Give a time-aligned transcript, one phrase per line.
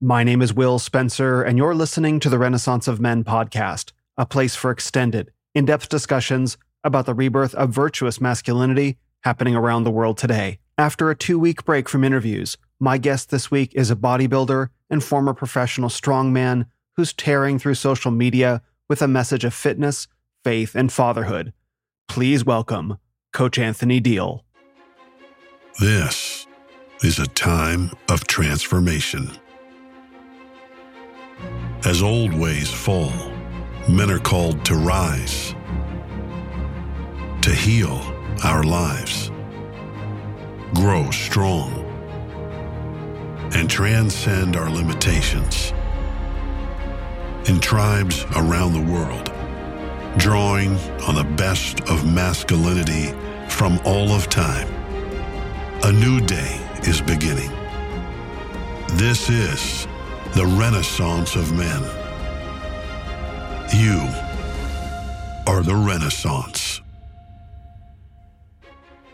[0.00, 4.24] My name is Will Spencer, and you're listening to the Renaissance of Men podcast, a
[4.24, 9.90] place for extended, in depth discussions about the rebirth of virtuous masculinity happening around the
[9.90, 10.60] world today.
[10.78, 15.02] After a two week break from interviews, my guest this week is a bodybuilder and
[15.02, 20.06] former professional strongman who's tearing through social media with a message of fitness,
[20.44, 21.52] faith, and fatherhood.
[22.06, 22.98] Please welcome
[23.32, 24.42] Coach Anthony Diehl.
[25.80, 26.46] This
[27.02, 29.32] is a time of transformation.
[31.84, 33.12] As old ways fall,
[33.88, 35.54] men are called to rise,
[37.40, 38.00] to heal
[38.42, 39.30] our lives,
[40.74, 41.72] grow strong,
[43.54, 45.72] and transcend our limitations.
[47.46, 49.32] In tribes around the world,
[50.18, 53.14] drawing on the best of masculinity
[53.48, 54.68] from all of time,
[55.84, 57.52] a new day is beginning.
[58.94, 59.86] This is
[60.38, 61.82] the Renaissance of Men.
[63.74, 63.98] You
[65.48, 66.80] are the Renaissance.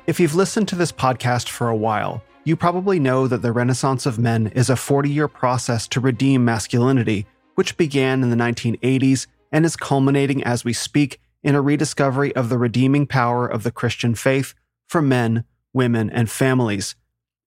[0.07, 4.05] If you've listened to this podcast for a while, you probably know that the Renaissance
[4.05, 9.27] of Men is a 40 year process to redeem masculinity, which began in the 1980s
[9.51, 13.73] and is culminating as we speak in a rediscovery of the redeeming power of the
[13.73, 14.53] Christian faith
[14.89, 16.97] for men, women, and families.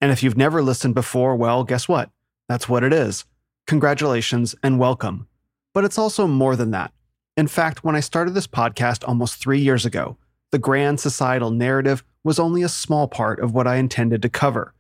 [0.01, 2.09] And if you've never listened before, well, guess what?
[2.49, 3.23] That's what it is.
[3.67, 5.27] Congratulations and welcome.
[5.73, 6.93] But it's also more than that.
[7.35, 10.15] In fact, when I started this podcast almost three years ago,
[10.53, 14.73] the grand societal narrative was only a small part of what I intended to cover.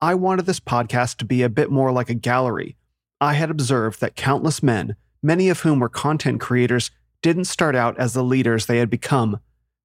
[0.00, 2.74] I wanted this podcast to be a bit more like a gallery.
[3.20, 6.90] I had observed that countless men, many of whom were content creators,
[7.22, 9.38] didn't start out as the leaders they had become.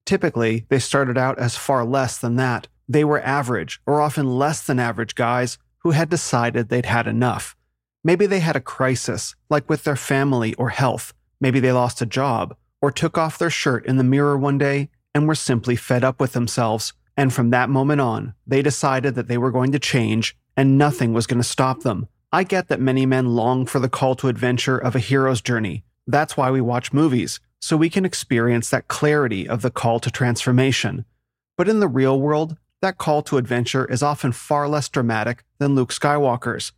[0.04, 2.66] Typically, they started out as far less than that.
[2.88, 7.54] They were average, or often less than average guys who had decided they'd had enough.
[8.04, 11.12] Maybe they had a crisis, like with their family or health.
[11.40, 14.88] Maybe they lost a job, or took off their shirt in the mirror one day
[15.14, 16.92] and were simply fed up with themselves.
[17.16, 21.12] And from that moment on, they decided that they were going to change and nothing
[21.12, 22.08] was going to stop them.
[22.32, 25.84] I get that many men long for the call to adventure of a hero's journey.
[26.06, 30.10] That's why we watch movies, so we can experience that clarity of the call to
[30.10, 31.04] transformation.
[31.56, 35.74] But in the real world, that call to adventure is often far less dramatic than
[35.74, 36.72] Luke Skywalker's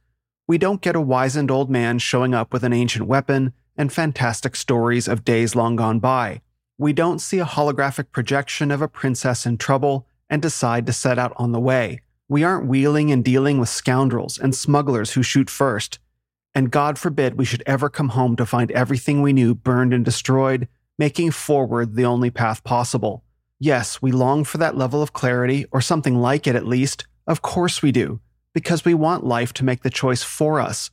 [0.50, 4.56] we don't get a wizened old man showing up with an ancient weapon and fantastic
[4.56, 6.40] stories of days long gone by.
[6.76, 11.20] We don't see a holographic projection of a princess in trouble and decide to set
[11.20, 12.00] out on the way.
[12.28, 16.00] We aren't wheeling and dealing with scoundrels and smugglers who shoot first.
[16.52, 20.04] And God forbid we should ever come home to find everything we knew burned and
[20.04, 20.66] destroyed,
[20.98, 23.22] making forward the only path possible.
[23.60, 27.06] Yes, we long for that level of clarity, or something like it at least.
[27.24, 28.18] Of course we do
[28.54, 30.90] because we want life to make the choice for us.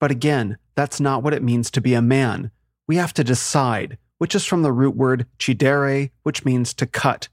[0.00, 2.50] But again, that's not what it means to be a man.
[2.86, 7.28] We have to decide, which is from the root word chidere, which means to cut.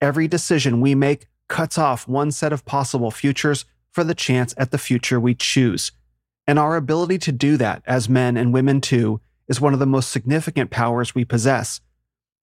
[0.00, 4.70] Every decision we make cuts off one set of possible futures for the chance at
[4.70, 5.92] the future we choose.
[6.46, 9.86] And our ability to do that as men and women too is one of the
[9.86, 11.80] most significant powers we possess.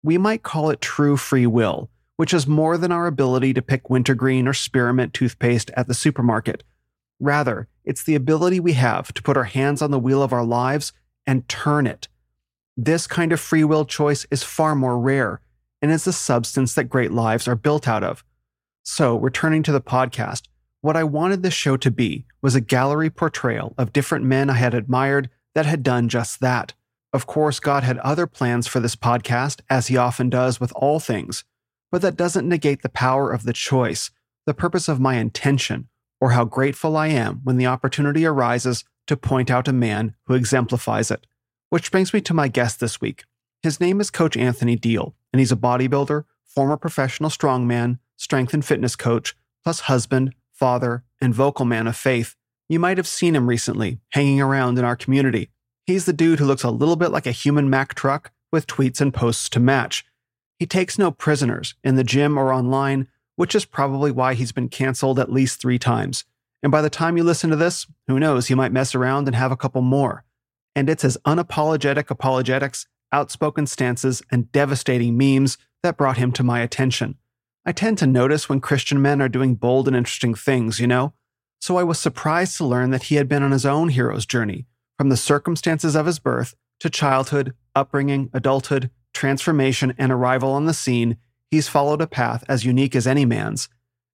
[0.01, 3.89] We might call it true free will, which is more than our ability to pick
[3.89, 6.63] wintergreen or spearmint toothpaste at the supermarket.
[7.23, 10.44] Rather, it's the ability we have to put our hands on the wheel of our
[10.44, 10.91] lives
[11.25, 12.09] and turn it.
[12.75, 15.39] This kind of free will choice is far more rare
[15.81, 18.25] and is the substance that great lives are built out of.
[18.84, 20.50] So, returning to the podcast,
[20.81, 24.55] what I wanted this show to be was a gallery portrayal of different men I
[24.55, 26.73] had admired that had done just that.
[27.13, 31.00] Of course, God had other plans for this podcast, as He often does with all
[31.00, 31.45] things,
[31.90, 34.11] but that doesn't negate the power of the choice,
[34.45, 35.88] the purpose of my intention,
[36.19, 40.34] or how grateful I am when the opportunity arises to point out a man who
[40.34, 41.28] exemplifies it.
[41.69, 43.25] Which brings me to my guest this week.
[43.62, 48.63] His name is Coach Anthony Diehl, and he's a bodybuilder, former professional strongman, strength and
[48.63, 52.35] fitness coach, plus husband, father, and vocal man of faith.
[52.69, 55.50] You might have seen him recently, hanging around in our community.
[55.85, 59.02] He's the dude who looks a little bit like a human Mack truck with tweets
[59.02, 60.05] and posts to match.
[60.59, 64.70] He takes no prisoners in the gym or online, which is probably why he's been
[64.70, 66.26] canceled at least three times.
[66.62, 69.35] And by the time you listen to this, who knows, he might mess around and
[69.35, 70.24] have a couple more.
[70.76, 76.62] And it's his unapologetic apologetics, outspoken stances, and devastating memes that brought him to my
[76.62, 77.18] attention.
[77.66, 81.14] I tend to notice when Christian men are doing bold and interesting things, you know?
[81.59, 84.66] So I was surprised to learn that he had been on his own hero's journey,
[84.97, 90.74] from the circumstances of his birth to childhood, upbringing, adulthood, transformation, and arrival on the
[90.74, 91.18] scene
[91.53, 93.70] he's followed a path as unique as any man's.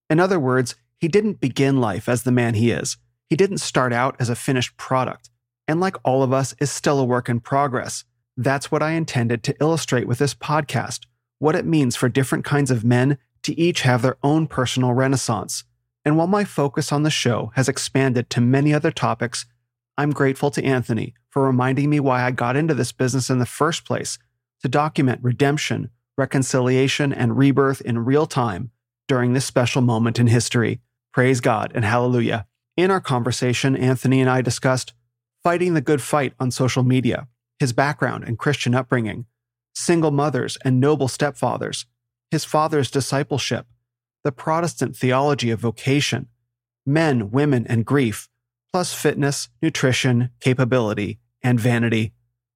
[0.10, 2.98] In other words, he didn't begin life as the man he is.
[3.30, 5.30] He didn't start out as a finished product.
[5.68, 8.04] and like all of us, is still a work in progress.
[8.36, 11.06] That's what I intended to illustrate with this podcast
[11.38, 15.64] what it means for different kinds of men to each have their own personal renaissance.
[16.04, 19.46] And while my focus on the show has expanded to many other topics,
[19.96, 23.46] I'm grateful to Anthony for reminding me why I got into this business in the
[23.46, 24.18] first place
[24.64, 28.70] to document redemption, reconciliation, and rebirth in real time
[29.08, 30.82] during this special moment in history.
[31.12, 32.46] Praise God and hallelujah.
[32.78, 34.94] In our conversation, Anthony and I discussed
[35.44, 37.28] fighting the good fight on social media,
[37.60, 39.26] his background and Christian upbringing,
[39.74, 41.86] single mothers and noble stepfathers,
[42.30, 43.66] his father's discipleship,
[44.24, 46.28] the Protestant theology of vocation,
[46.86, 48.30] men, women, and grief,
[48.72, 52.14] plus fitness, nutrition, capability, and vanity.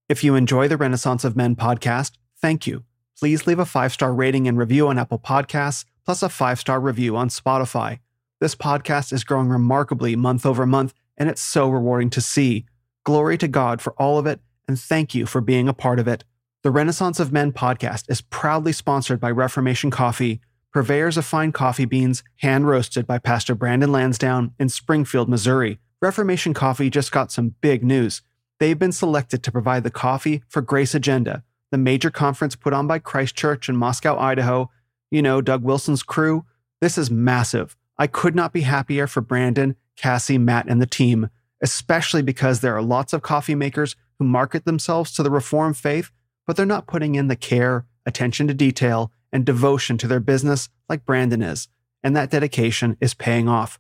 [0.10, 2.84] If you enjoy the Renaissance of Men podcast, thank you.
[3.18, 6.80] Please leave a five star rating and review on Apple Podcasts, plus a five star
[6.80, 8.00] review on Spotify.
[8.40, 12.66] This podcast is growing remarkably month over month, and it's so rewarding to see.
[13.06, 16.08] Glory to God for all of it, and thank you for being a part of
[16.08, 16.24] it.
[16.64, 21.86] The Renaissance of Men podcast is proudly sponsored by Reformation Coffee, purveyors of fine coffee
[21.86, 25.80] beans, hand roasted by Pastor Brandon Lansdowne in Springfield, Missouri.
[26.02, 28.22] Reformation Coffee just got some big news.
[28.60, 32.88] They've been selected to provide the coffee for Grace Agenda, the major conference put on
[32.88, 34.70] by Christ Church in Moscow, Idaho.
[35.12, 36.46] You know, Doug Wilson's crew.
[36.80, 37.76] This is massive.
[37.98, 41.30] I could not be happier for Brandon, Cassie, Matt, and the team,
[41.62, 46.12] especially because there are lots of coffee makers who market themselves to the Reformed faith
[46.46, 50.70] but they're not putting in the care, attention to detail, and devotion to their business
[50.90, 51.68] like Brandon is,
[52.04, 53.80] and that dedication is paying off.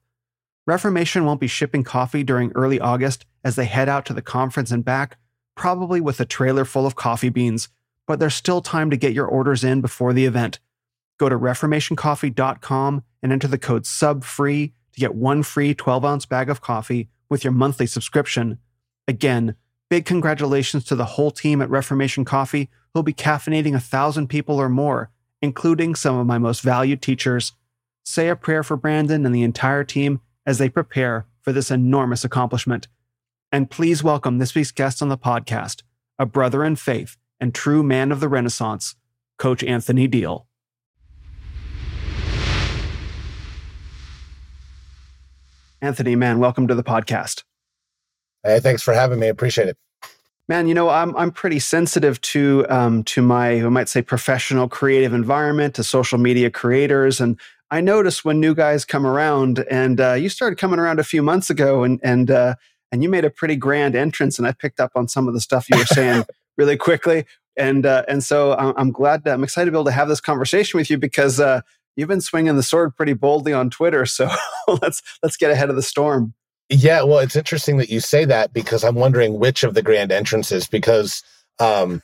[0.66, 4.72] Reformation won't be shipping coffee during early August as they head out to the conference
[4.72, 5.18] and back,
[5.56, 7.68] probably with a trailer full of coffee beans,
[8.08, 10.60] but there's still time to get your orders in before the event.
[11.20, 16.50] Go to reformationcoffee.com and enter the code SUBFREE to get one free 12 ounce bag
[16.50, 18.60] of coffee with your monthly subscription.
[19.08, 19.56] Again,
[19.94, 24.60] Big congratulations to the whole team at Reformation Coffee who'll be caffeinating a thousand people
[24.60, 27.52] or more, including some of my most valued teachers.
[28.04, 32.26] Say a prayer for Brandon and the entire team as they prepare for this enormous
[32.26, 32.88] accomplishment.
[33.52, 35.84] And please welcome this week's guest on the podcast,
[36.18, 38.96] a brother in faith and true man of the Renaissance,
[39.38, 40.46] Coach Anthony Diehl.
[45.82, 47.44] Anthony, man, welcome to the podcast.
[48.44, 49.28] Hey, thanks for having me.
[49.28, 49.78] Appreciate it.
[50.48, 54.68] Man, you know, I'm I'm pretty sensitive to um, to my I might say professional
[54.68, 57.40] creative environment, to social media creators, and
[57.72, 61.24] I notice when new guys come around, and uh, you started coming around a few
[61.24, 62.56] months ago, and and uh,
[62.92, 65.42] and you made a pretty grand entrance, and I picked up on some of the
[65.42, 66.26] stuff you were saying
[66.58, 67.26] really quickly,
[67.58, 70.78] and uh, and so I'm glad I'm excited to be able to have this conversation
[70.78, 71.62] with you because uh,
[71.96, 74.30] you've been swinging the sword pretty boldly on Twitter, so
[74.82, 76.34] let's let's get ahead of the storm.
[76.70, 80.12] Yeah, well, it's interesting that you say that because I'm wondering which of the grand
[80.12, 81.24] entrances because
[81.60, 82.02] um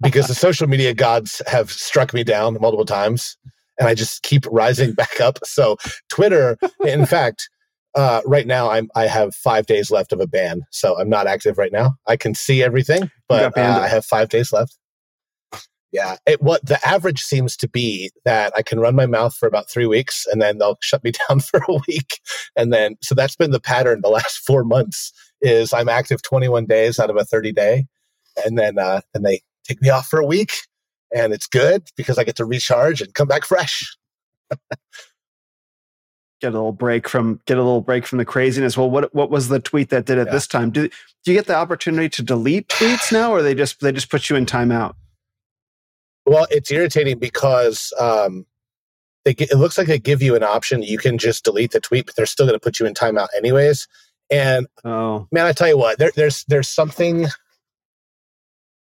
[0.00, 3.36] because the social media gods have struck me down multiple times
[3.78, 5.38] and I just keep rising back up.
[5.44, 5.76] So
[6.08, 7.48] Twitter, in fact,
[7.96, 11.26] uh, right now I'm I have five days left of a ban, so I'm not
[11.26, 11.96] active right now.
[12.06, 14.78] I can see everything, but uh, I have five days left.
[15.92, 16.16] Yeah.
[16.26, 19.70] It, what the average seems to be that I can run my mouth for about
[19.70, 22.20] three weeks and then they'll shut me down for a week.
[22.54, 25.10] And then, so that's been the pattern the last four months
[25.40, 27.86] is I'm active 21 days out of a 30 day.
[28.44, 30.52] And then, uh, then they take me off for a week
[31.14, 33.96] and it's good because I get to recharge and come back fresh.
[36.40, 38.76] get a little break from get a little break from the craziness.
[38.76, 40.32] Well, what what was the tweet that did it yeah.
[40.32, 40.70] this time?
[40.70, 44.10] Do do you get the opportunity to delete tweets now, or they just they just
[44.10, 44.94] put you in timeout?
[46.26, 48.46] Well, it's irritating because um,
[49.24, 50.82] they, get, it looks like they give you an option.
[50.82, 53.28] You can just delete the tweet, but they're still going to put you in timeout
[53.36, 53.86] anyways.
[54.30, 55.28] And oh.
[55.30, 57.26] man, I tell you what, there, there's there's something.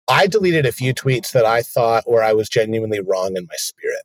[0.09, 3.57] I deleted a few tweets that I thought where I was genuinely wrong in my
[3.57, 4.03] spirit.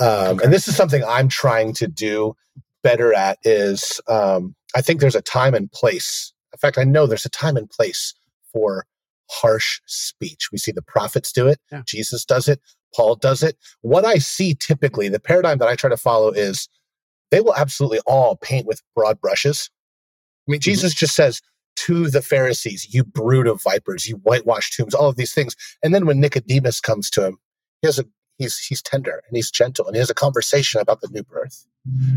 [0.00, 0.44] Um, okay.
[0.44, 2.34] And this is something I'm trying to do
[2.82, 3.38] better at.
[3.44, 6.32] Is um, I think there's a time and place.
[6.52, 8.14] In fact, I know there's a time and place
[8.52, 8.86] for
[9.30, 10.50] harsh speech.
[10.52, 11.82] We see the prophets do it, yeah.
[11.86, 12.60] Jesus does it,
[12.94, 13.56] Paul does it.
[13.82, 16.68] What I see typically, the paradigm that I try to follow is
[17.30, 19.70] they will absolutely all paint with broad brushes.
[20.46, 20.70] I mean, mm-hmm.
[20.70, 21.42] Jesus just says
[21.76, 25.54] to the Pharisees, you brood of vipers, you whitewashed tombs, all of these things.
[25.82, 27.38] And then when Nicodemus comes to him,
[27.82, 28.06] he has a
[28.38, 31.66] he's he's tender and he's gentle and he has a conversation about the new birth.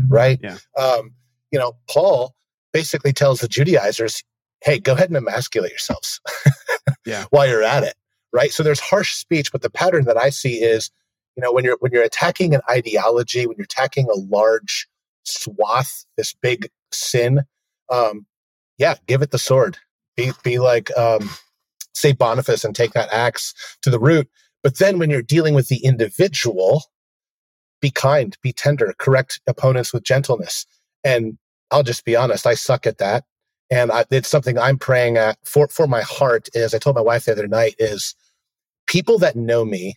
[0.08, 0.38] Right?
[0.42, 0.58] Yeah.
[0.78, 1.12] Um,
[1.50, 2.34] you know, Paul
[2.72, 4.22] basically tells the Judaizers,
[4.62, 6.20] hey, go ahead and emasculate yourselves.
[7.06, 7.24] yeah.
[7.30, 7.94] while you're at it.
[8.32, 8.52] Right.
[8.52, 10.90] So there's harsh speech, but the pattern that I see is,
[11.36, 14.88] you know, when you're when you're attacking an ideology, when you're attacking a large
[15.24, 17.42] swath, this big sin,
[17.90, 18.26] um,
[18.78, 19.76] yeah, give it the sword.
[20.16, 21.28] Be be like um,
[21.94, 24.28] Saint Boniface and take that axe to the root.
[24.62, 26.82] But then when you're dealing with the individual,
[27.80, 30.66] be kind, be tender, correct opponents with gentleness.
[31.04, 31.36] And
[31.70, 33.24] I'll just be honest, I suck at that.
[33.70, 37.02] And I, it's something I'm praying at for, for my heart is I told my
[37.02, 38.14] wife the other night is
[38.86, 39.96] people that know me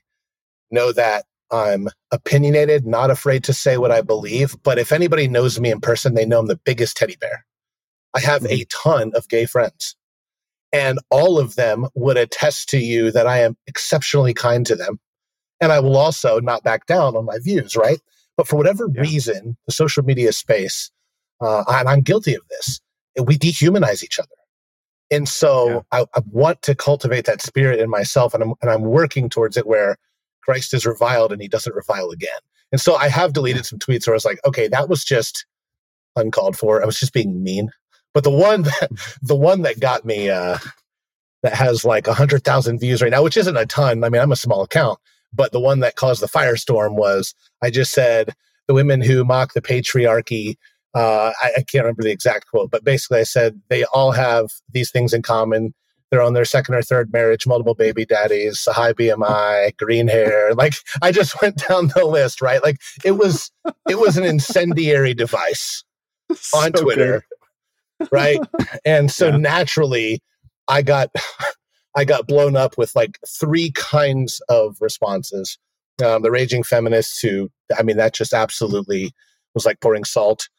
[0.71, 4.55] know that I'm opinionated, not afraid to say what I believe.
[4.63, 7.45] But if anybody knows me in person, they know I'm the biggest teddy bear.
[8.13, 8.61] I have mm-hmm.
[8.61, 9.95] a ton of gay friends,
[10.75, 14.99] and all of them would attest to you that I am exceptionally kind to them.
[15.61, 17.99] And I will also not back down on my views, right?
[18.35, 18.99] But for whatever yeah.
[18.99, 20.91] reason, the social media space,
[21.39, 22.81] uh, and I'm guilty of this,
[23.23, 24.27] we dehumanize each other.
[25.09, 25.81] And so yeah.
[25.93, 29.55] I, I, want to cultivate that spirit in myself, and I'm, and I'm working towards
[29.55, 29.95] it where
[30.41, 32.39] Christ is reviled and he doesn't revile again.
[32.73, 35.45] And so I have deleted some tweets where I was like, okay, that was just
[36.17, 36.81] uncalled for.
[36.81, 37.69] I was just being mean.
[38.15, 38.89] But the one that
[39.21, 40.57] the one that got me uh,
[41.43, 44.03] that has like a hundred thousand views right now, which isn't a ton.
[44.03, 44.97] I mean, I'm a small account,
[45.31, 48.33] but the one that caused the firestorm was I just said
[48.67, 50.55] the women who mock the patriarchy.
[50.95, 54.47] Uh, I, I can't remember the exact quote, but basically I said they all have
[54.71, 55.73] these things in common
[56.11, 60.53] they're on their second or third marriage, multiple baby daddies, high BMI, green hair.
[60.55, 62.63] Like I just went down the list, right?
[62.63, 63.51] Like it was
[63.89, 65.83] it was an incendiary device
[66.53, 67.25] on so Twitter.
[68.11, 68.39] Right?
[68.85, 69.37] And so yeah.
[69.37, 70.21] naturally
[70.67, 71.09] I got
[71.95, 75.57] I got blown up with like three kinds of responses.
[76.03, 79.13] Um, the raging feminists who I mean that just absolutely
[79.53, 80.49] was like pouring salt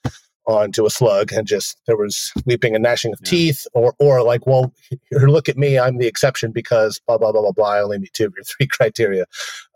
[0.46, 3.30] onto a slug and just there was weeping and gnashing of yeah.
[3.30, 4.72] teeth or or like well
[5.10, 7.98] here look at me i'm the exception because blah blah blah blah blah i only
[7.98, 9.24] meet two of your three criteria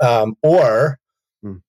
[0.01, 0.99] um, or
[1.45, 1.61] mm.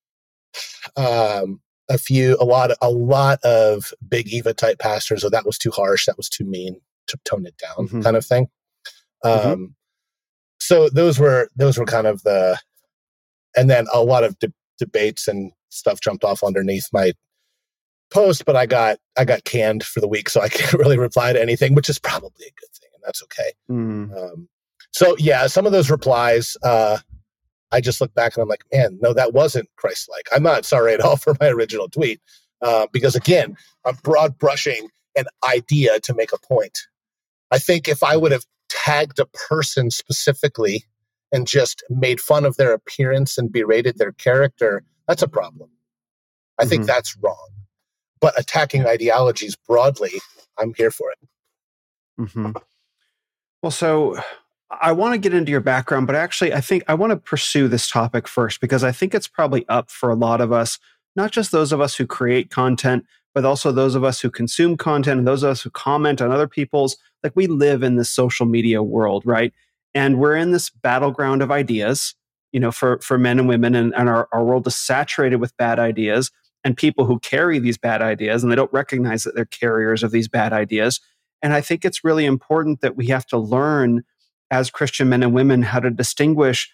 [0.97, 1.59] um,
[1.91, 5.71] a few a lot a lot of big eva type pastors oh that was too
[5.71, 8.01] harsh that was too mean to tone it down mm-hmm.
[8.01, 8.47] kind of thing
[9.23, 9.47] mm-hmm.
[9.47, 9.65] um, mm-hmm.
[10.59, 12.57] so those were those were kind of the
[13.55, 17.13] and then a lot of de- debates and stuff jumped off underneath my
[18.11, 21.33] post, but I got I got canned for the week, so I can't really reply
[21.33, 23.51] to anything, which is probably a good thing, and that's okay.
[23.69, 24.15] Mm.
[24.33, 24.49] Um,
[24.91, 26.99] so yeah, some of those replies, uh,
[27.71, 30.27] I just look back and I'm like, man, no, that wasn't Christ-like.
[30.31, 32.21] I'm not sorry at all for my original tweet
[32.61, 36.77] uh, because again, I'm broad brushing an idea to make a point.
[37.51, 40.85] I think if I would have tagged a person specifically
[41.31, 45.69] and just made fun of their appearance and berated their character, that's a problem.
[46.57, 46.69] I mm-hmm.
[46.69, 47.49] think that's wrong
[48.21, 50.21] but attacking ideologies broadly,
[50.57, 51.17] I'm here for it.
[52.21, 52.51] Mm-hmm.
[53.61, 54.17] Well, so
[54.79, 57.67] I want to get into your background, but actually, I think I want to pursue
[57.67, 60.79] this topic first because I think it's probably up for a lot of us,
[61.15, 64.77] not just those of us who create content, but also those of us who consume
[64.77, 66.97] content and those of us who comment on other people's.
[67.23, 69.53] Like we live in this social media world, right?
[69.93, 72.15] And we're in this battleground of ideas,
[72.51, 75.55] you know, for, for men and women, and, and our, our world is saturated with
[75.57, 76.31] bad ideas
[76.63, 80.11] and people who carry these bad ideas and they don't recognize that they're carriers of
[80.11, 80.99] these bad ideas.
[81.41, 84.03] And I think it's really important that we have to learn
[84.51, 86.71] as Christian men and women how to distinguish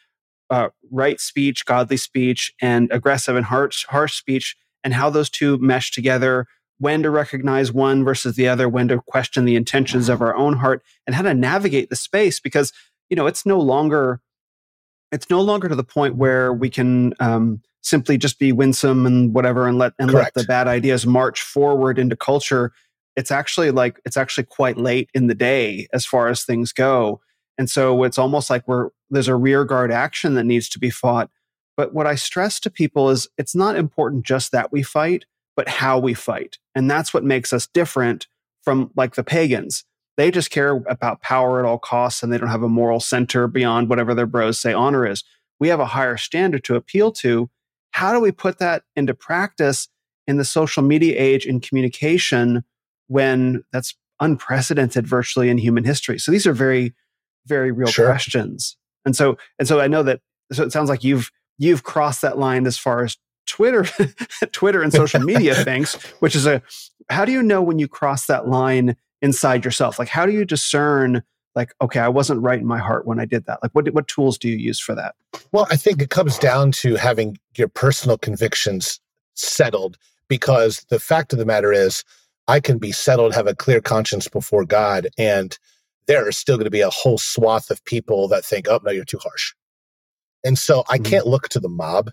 [0.49, 5.57] uh, right speech, godly speech, and aggressive and harsh, harsh speech, and how those two
[5.59, 6.47] mesh together,
[6.79, 10.57] when to recognize one versus the other, when to question the intentions of our own
[10.57, 12.73] heart, and how to navigate the space because,
[13.09, 14.21] you know, it's no longer.
[15.09, 19.33] It's no longer to the point where we can um, simply just be winsome and
[19.33, 20.35] whatever and let and Correct.
[20.35, 22.73] let the bad ideas march forward into culture
[23.15, 27.21] it's actually like it's actually quite late in the day as far as things go
[27.57, 30.89] and so it's almost like we're there's a rear guard action that needs to be
[30.89, 31.29] fought.
[31.75, 35.25] But what i stress to people is it's not important just that we fight
[35.57, 36.59] but how we fight.
[36.75, 38.27] And that's what makes us different
[38.61, 39.83] from like the pagans.
[40.15, 43.47] They just care about power at all costs and they don't have a moral center
[43.47, 45.23] beyond whatever their bros say honor is.
[45.59, 47.49] We have a higher standard to appeal to.
[47.91, 49.89] How do we put that into practice
[50.27, 52.63] in the social media age in communication
[53.07, 56.19] when that's unprecedented virtually in human history?
[56.19, 56.93] So these are very,
[57.47, 58.05] very real sure.
[58.05, 58.77] questions.
[59.05, 62.37] And so, and so I know that, so it sounds like you've, you've crossed that
[62.37, 63.85] line as far as Twitter,
[64.51, 66.61] Twitter and social media things, which is a,
[67.09, 69.97] how do you know when you cross that line inside yourself?
[69.97, 71.23] Like, how do you discern
[71.57, 74.07] like okay i wasn't right in my heart when i did that like what what
[74.07, 75.15] tools do you use for that
[75.51, 79.01] well i think it comes down to having your personal convictions
[79.33, 79.97] settled
[80.29, 82.05] because the fact of the matter is
[82.47, 85.57] i can be settled have a clear conscience before god and
[86.07, 88.91] there are still going to be a whole swath of people that think oh no
[88.91, 89.53] you're too harsh
[90.43, 91.03] and so i mm-hmm.
[91.03, 92.09] can't look to the mob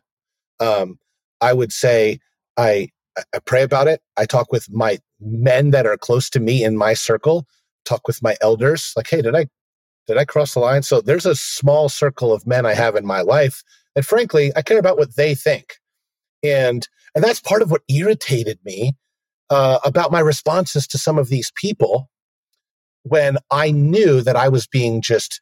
[0.61, 0.99] um,
[1.41, 2.19] i would say
[2.57, 2.89] i
[3.33, 6.77] i pray about it i talk with my men that are close to me in
[6.77, 7.47] my circle
[7.85, 9.47] talk with my elders, like, hey, did I
[10.07, 10.83] did I cross the line?
[10.83, 13.63] So there's a small circle of men I have in my life
[13.95, 15.75] that frankly I care about what they think.
[16.43, 18.95] And and that's part of what irritated me
[19.51, 22.11] uh, about my responses to some of these people
[23.05, 25.41] when I knew that I was being just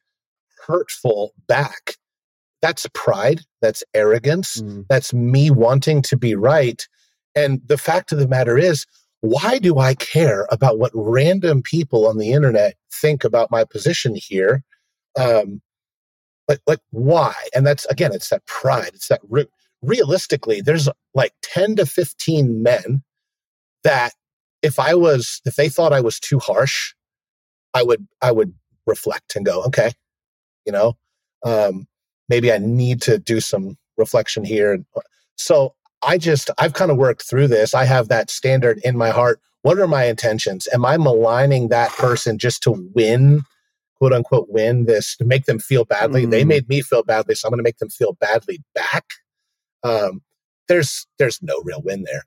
[0.67, 1.97] hurtful back.
[2.61, 3.41] That's pride.
[3.61, 4.61] That's arrogance.
[4.61, 4.87] Mm.
[4.89, 6.87] That's me wanting to be right.
[7.35, 8.87] And the fact of the matter is,
[9.21, 14.15] why do I care about what random people on the internet think about my position
[14.17, 14.65] here?
[15.19, 15.63] Um,
[16.49, 17.35] like, like why?
[17.55, 18.91] And that's again, it's that pride.
[18.95, 19.49] It's that root.
[19.81, 23.03] Realistically, there's like 10 to 15 men
[23.85, 24.13] that
[24.63, 26.95] if I was, if they thought I was too harsh,
[27.75, 28.55] I would, I would
[28.87, 29.93] reflect and go, okay,
[30.67, 30.97] you know,
[31.45, 31.87] um,
[32.29, 34.79] maybe I need to do some reflection here.
[35.37, 37.75] So I just, I've kind of worked through this.
[37.75, 39.41] I have that standard in my heart.
[39.63, 40.67] What are my intentions?
[40.73, 43.43] Am I maligning that person just to win,
[43.97, 46.27] quote unquote, win this, to make them feel badly?
[46.27, 46.31] Mm.
[46.31, 49.05] They made me feel badly, so I'm going to make them feel badly back.
[49.85, 50.23] Um,
[50.69, 52.25] there's, there's no real win there.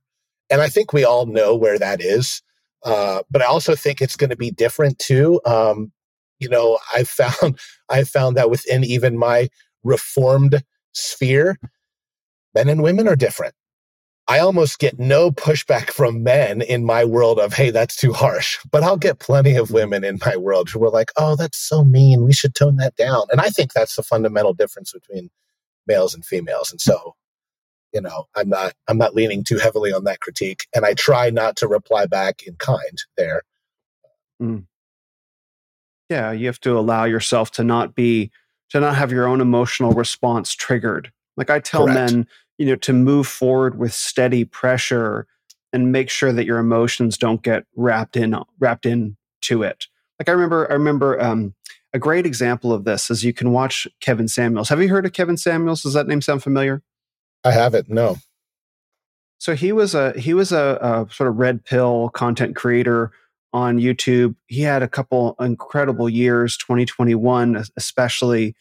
[0.50, 2.42] And I think we all know where that is.
[2.86, 5.42] Uh, but I also think it's going to be different too.
[5.46, 5.92] Um,
[6.40, 9.50] you know, I found I found that within even my
[9.84, 10.64] reformed
[10.94, 11.58] sphere,
[12.54, 13.56] men and women are different.
[14.28, 18.58] I almost get no pushback from men in my world of, hey, that's too harsh.
[18.72, 21.84] But I'll get plenty of women in my world who are like, oh, that's so
[21.84, 22.24] mean.
[22.24, 23.28] We should tone that down.
[23.32, 25.30] And I think that's the fundamental difference between
[25.86, 26.72] males and females.
[26.72, 27.14] And so,
[27.96, 30.68] you know, I'm not I'm not leaning too heavily on that critique.
[30.76, 33.42] And I try not to reply back in kind there.
[34.42, 34.66] Mm.
[36.10, 38.30] Yeah, you have to allow yourself to not be
[38.70, 41.12] to not have your own emotional response triggered.
[41.38, 42.12] Like I tell Correct.
[42.12, 45.28] men, you know to move forward with steady pressure
[45.74, 49.86] and make sure that your emotions don't get wrapped in wrapped into it
[50.20, 51.54] like i remember i remember um,
[51.94, 55.14] a great example of this is you can watch kevin samuels have you heard of
[55.14, 56.82] kevin samuels does that name sound familiar
[57.46, 58.18] i haven't no.
[59.38, 63.12] So he was a he was a, a sort of red pill content creator
[63.54, 64.36] on youtube.
[64.48, 68.56] He had a couple incredible years 2021 especially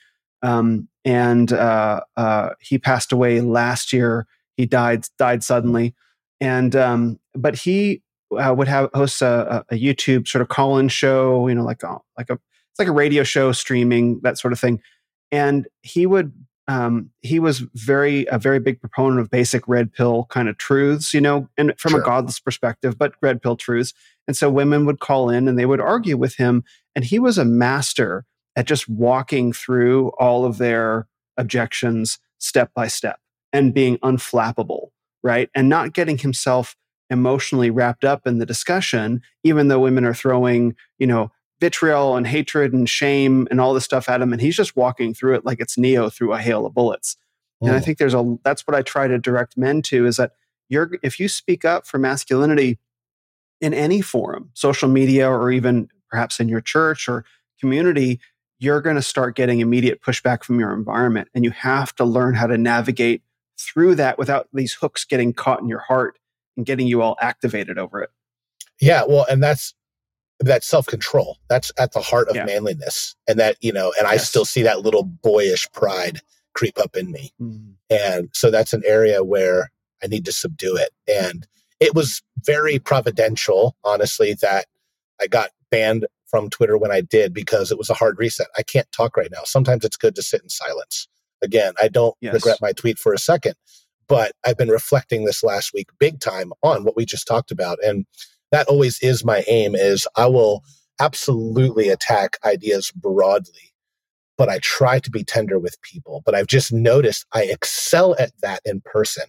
[0.44, 4.27] um, and uh, uh, he passed away last year.
[4.57, 5.94] He died died suddenly,
[6.40, 8.03] and um, but he
[8.38, 11.83] uh, would have host a, a, YouTube sort of call in show, you know, like
[11.83, 14.81] a, like a it's like a radio show streaming that sort of thing,
[15.33, 16.33] and he would
[16.66, 21.12] um, he was very a very big proponent of basic red pill kind of truths,
[21.12, 22.00] you know, and from sure.
[22.00, 23.92] a godless perspective, but red pill truths.
[24.27, 27.37] And so women would call in and they would argue with him, and he was
[27.38, 28.24] a master
[28.57, 33.18] at just walking through all of their objections step by step
[33.53, 34.88] and being unflappable,
[35.22, 35.50] right?
[35.55, 36.77] And not getting himself
[37.11, 42.27] emotionally wrapped up in the discussion, even though women are throwing, you know, vitriol and
[42.27, 44.33] hatred and shame and all this stuff at him.
[44.33, 47.17] And he's just walking through it like it's Neo through a hail of bullets.
[47.62, 47.69] Mm.
[47.69, 47.85] And I mm.
[47.85, 50.33] think there's a, that's what I try to direct men to is that
[50.69, 52.79] you're, if you speak up for masculinity
[53.61, 57.25] in any forum, social media, or even perhaps in your church or
[57.61, 58.21] community,
[58.59, 61.29] you're going to start getting immediate pushback from your environment.
[61.35, 63.23] And you have to learn how to navigate
[63.59, 66.19] through that without these hooks getting caught in your heart
[66.57, 68.11] and getting you all activated over it.
[68.81, 69.05] Yeah.
[69.07, 69.75] Well, and that's
[70.40, 71.38] that self control.
[71.49, 72.44] That's at the heart of yeah.
[72.44, 73.14] manliness.
[73.29, 74.12] And that, you know, and yes.
[74.12, 76.20] I still see that little boyish pride
[76.55, 77.33] creep up in me.
[77.40, 77.75] Mm.
[77.90, 79.70] And so that's an area where
[80.03, 80.90] I need to subdue it.
[81.09, 81.47] And
[81.81, 84.66] it was very providential, honestly, that
[85.20, 88.49] I got banned from Twitter when I did because it was a hard reset.
[88.57, 89.42] I can't talk right now.
[89.44, 91.09] Sometimes it's good to sit in silence.
[91.42, 92.35] Again, I don't yes.
[92.35, 93.55] regret my tweet for a second,
[94.09, 97.79] but I've been reflecting this last week big time on what we just talked about.
[97.85, 98.07] And
[98.55, 100.62] that always is my aim is I will
[101.01, 103.75] absolutely attack ideas broadly,
[104.38, 106.23] but I try to be tender with people.
[106.25, 109.25] But I've just noticed I excel at that in person.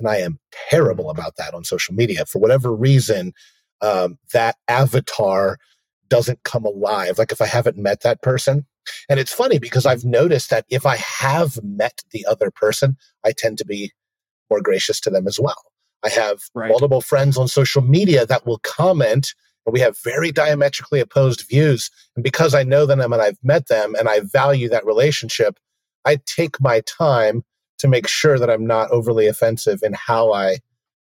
[0.00, 2.26] And I am terrible about that on social media.
[2.26, 3.32] For whatever reason,
[3.82, 5.58] um, that avatar
[6.08, 7.18] doesn't come alive.
[7.18, 8.66] Like if I haven't met that person.
[9.08, 13.30] And it's funny because I've noticed that if I have met the other person, I
[13.30, 13.92] tend to be
[14.50, 15.62] more gracious to them as well.
[16.06, 16.68] I have right.
[16.68, 21.90] multiple friends on social media that will comment and we have very diametrically opposed views.
[22.14, 25.58] And because I know them and I've met them and I value that relationship,
[26.04, 27.42] I take my time
[27.78, 30.58] to make sure that I'm not overly offensive in how I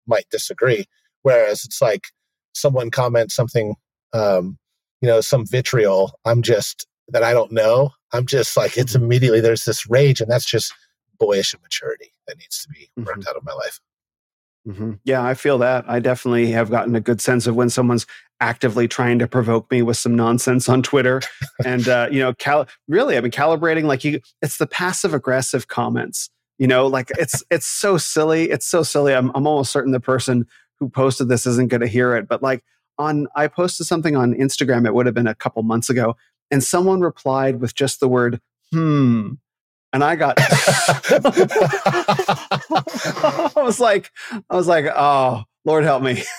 [0.05, 0.85] might disagree.
[1.23, 2.09] Whereas it's like
[2.53, 3.75] someone comments something
[4.13, 4.57] um,
[5.01, 6.17] you know, some vitriol.
[6.23, 7.91] I'm just that I don't know.
[8.13, 9.03] I'm just like it's mm-hmm.
[9.03, 10.73] immediately there's this rage, and that's just
[11.19, 13.29] boyish immaturity that needs to be worked mm-hmm.
[13.29, 13.79] out of my life.
[14.67, 14.93] Mm-hmm.
[15.03, 15.85] Yeah, I feel that.
[15.87, 18.05] I definitely have gotten a good sense of when someone's
[18.39, 21.21] actively trying to provoke me with some nonsense on Twitter,
[21.65, 23.83] and uh, you know, cal- really, I've been calibrating.
[23.83, 26.29] Like you, it's the passive aggressive comments.
[26.59, 28.51] You know, like it's it's so silly.
[28.51, 29.13] It's so silly.
[29.13, 30.47] I'm I'm almost certain the person
[30.79, 32.63] who posted this isn't going to hear it, but like
[32.97, 34.85] on I posted something on Instagram.
[34.85, 36.15] It would have been a couple months ago,
[36.51, 38.39] and someone replied with just the word
[38.71, 39.33] "hmm."
[39.93, 40.37] And I got
[43.55, 44.11] I was like
[44.49, 46.23] I was like oh Lord help me.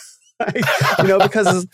[0.98, 1.64] You know because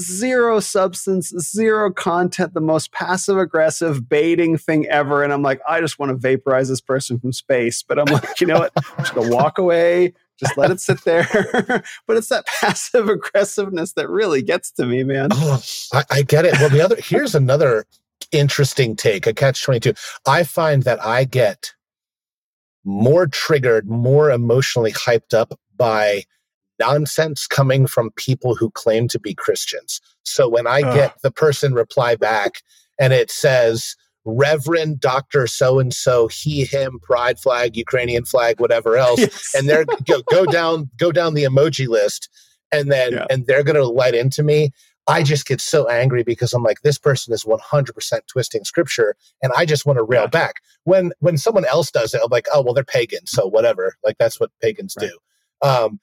[0.00, 5.80] zero substance zero content the most passive aggressive baiting thing ever and I'm like I
[5.80, 8.72] just want to vaporize this person from space but I'm like you know what?
[8.76, 11.26] I'm just gonna walk away just let it sit there.
[12.06, 15.28] But it's that passive aggressiveness that really gets to me man.
[15.32, 15.60] Oh,
[15.92, 16.52] I, I get it.
[16.60, 17.86] Well the other here's another
[18.32, 19.94] interesting take, a catch 22.
[20.26, 21.72] I find that I get
[22.84, 26.24] more triggered, more emotionally hyped up by
[26.78, 30.00] nonsense coming from people who claim to be Christians.
[30.22, 32.62] So when I get the person reply back
[32.98, 35.46] and it says, Reverend Dr.
[35.46, 39.54] So and so, he, him, pride flag, Ukrainian flag, whatever else, yes.
[39.54, 42.28] and they're go, go down, go down the emoji list,
[42.70, 43.26] and then yeah.
[43.30, 44.70] and they're gonna let into me.
[45.08, 49.52] I just get so angry because I'm like, this person is 100% twisting scripture, and
[49.56, 50.28] I just want to rail yeah.
[50.28, 50.56] back.
[50.84, 53.94] When when someone else does it, I'm like, oh well, they're pagan, so whatever.
[54.04, 55.08] Like that's what pagans right.
[55.08, 55.68] do.
[55.68, 56.00] Um,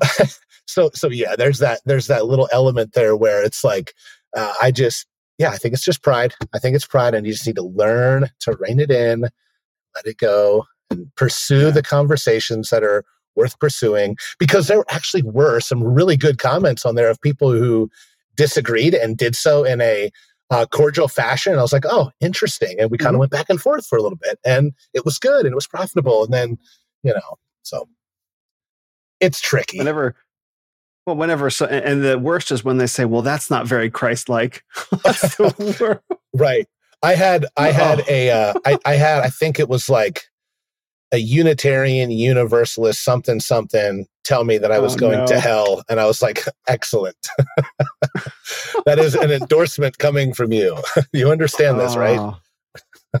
[0.66, 3.92] so so yeah, there's that there's that little element there where it's like,
[4.36, 5.06] uh, I just
[5.38, 6.34] yeah, I think it's just pride.
[6.54, 10.06] I think it's pride, and you just need to learn to rein it in, let
[10.06, 11.70] it go, and pursue yeah.
[11.70, 13.04] the conversations that are
[13.36, 17.90] worth pursuing because there actually were some really good comments on there of people who
[18.36, 20.10] disagreed and did so in a
[20.50, 21.52] uh, cordial fashion.
[21.52, 22.78] And I was like, oh, interesting.
[22.78, 23.20] And we kind of mm-hmm.
[23.20, 25.66] went back and forth for a little bit and it was good and it was
[25.66, 26.24] profitable.
[26.24, 26.58] And then,
[27.02, 27.88] you know, so
[29.20, 29.78] it's tricky.
[29.78, 30.14] Whenever,
[31.06, 34.28] well, whenever, so, and the worst is when they say, well, that's not very Christ
[34.28, 34.62] like.
[36.34, 36.66] right.
[37.02, 38.04] I had, I had oh.
[38.08, 40.24] a, uh, I, I had, I think it was like
[41.12, 45.26] a Unitarian Universalist something something tell me that I was oh, going no.
[45.26, 45.82] to hell.
[45.88, 47.28] And I was like, excellent.
[48.86, 50.76] that is an endorsement coming from you.
[51.12, 52.34] you understand this, oh, right?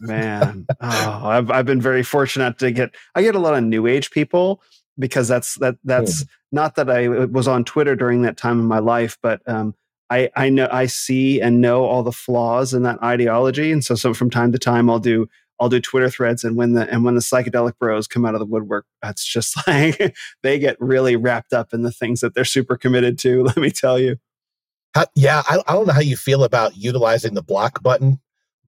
[0.00, 0.66] man.
[0.80, 4.10] Oh, I've, I've been very fortunate to get, I get a lot of new age
[4.10, 4.62] people
[4.98, 6.28] because that's, that, that's hmm.
[6.52, 9.74] not that I was on Twitter during that time in my life, but, um,
[10.10, 13.94] I, I know I see and know all the flaws in that ideology, and so
[13.94, 15.26] so from time to time I'll do
[15.62, 18.40] I'll do Twitter threads, and when the and when the psychedelic bros come out of
[18.40, 22.44] the woodwork, that's just like they get really wrapped up in the things that they're
[22.44, 23.44] super committed to.
[23.44, 24.16] Let me tell you.
[24.92, 28.20] How, yeah, I, I, don't know how you feel about utilizing the block button,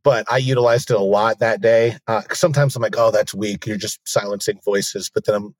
[0.05, 1.99] but I utilized it a lot that day.
[2.07, 3.67] Uh, sometimes I'm like, oh, that's weak.
[3.67, 5.11] You're just silencing voices.
[5.13, 5.55] But then I'm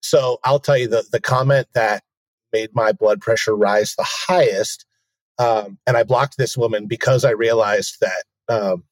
[0.00, 2.02] so I'll tell you the the comment that
[2.52, 4.84] made my blood pressure rise the highest.
[5.38, 8.82] Um, and I blocked this woman because I realized that um,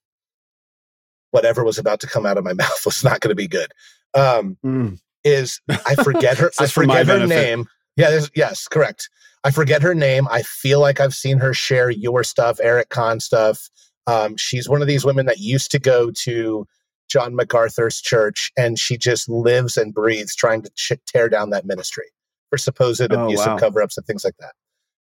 [1.30, 3.72] whatever was about to come out of my mouth was not going to be good.
[4.14, 4.98] Um, mm.
[5.22, 6.50] Is I forget her.
[6.58, 7.28] I forget her benefit.
[7.28, 7.66] name.
[7.96, 8.20] Yeah.
[8.34, 8.66] Yes.
[8.68, 9.10] Correct.
[9.44, 10.28] I forget her name.
[10.30, 13.68] I feel like I've seen her share your stuff, Eric Kahn stuff.
[14.06, 16.66] Um, she's one of these women that used to go to
[17.08, 21.66] John MacArthur's church, and she just lives and breathes trying to ch- tear down that
[21.66, 22.06] ministry
[22.50, 23.58] for supposed oh, abuse wow.
[23.58, 24.52] cover ups and things like that.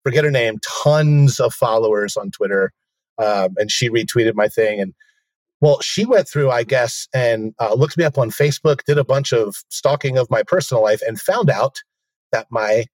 [0.05, 0.59] Forget her name.
[0.83, 2.73] Tons of followers on Twitter,
[3.19, 4.95] um, and she retweeted my thing and
[5.61, 9.05] well, she went through, I guess, and uh, looked me up on Facebook, did a
[9.05, 11.79] bunch of stalking of my personal life, and found out
[12.33, 12.87] that my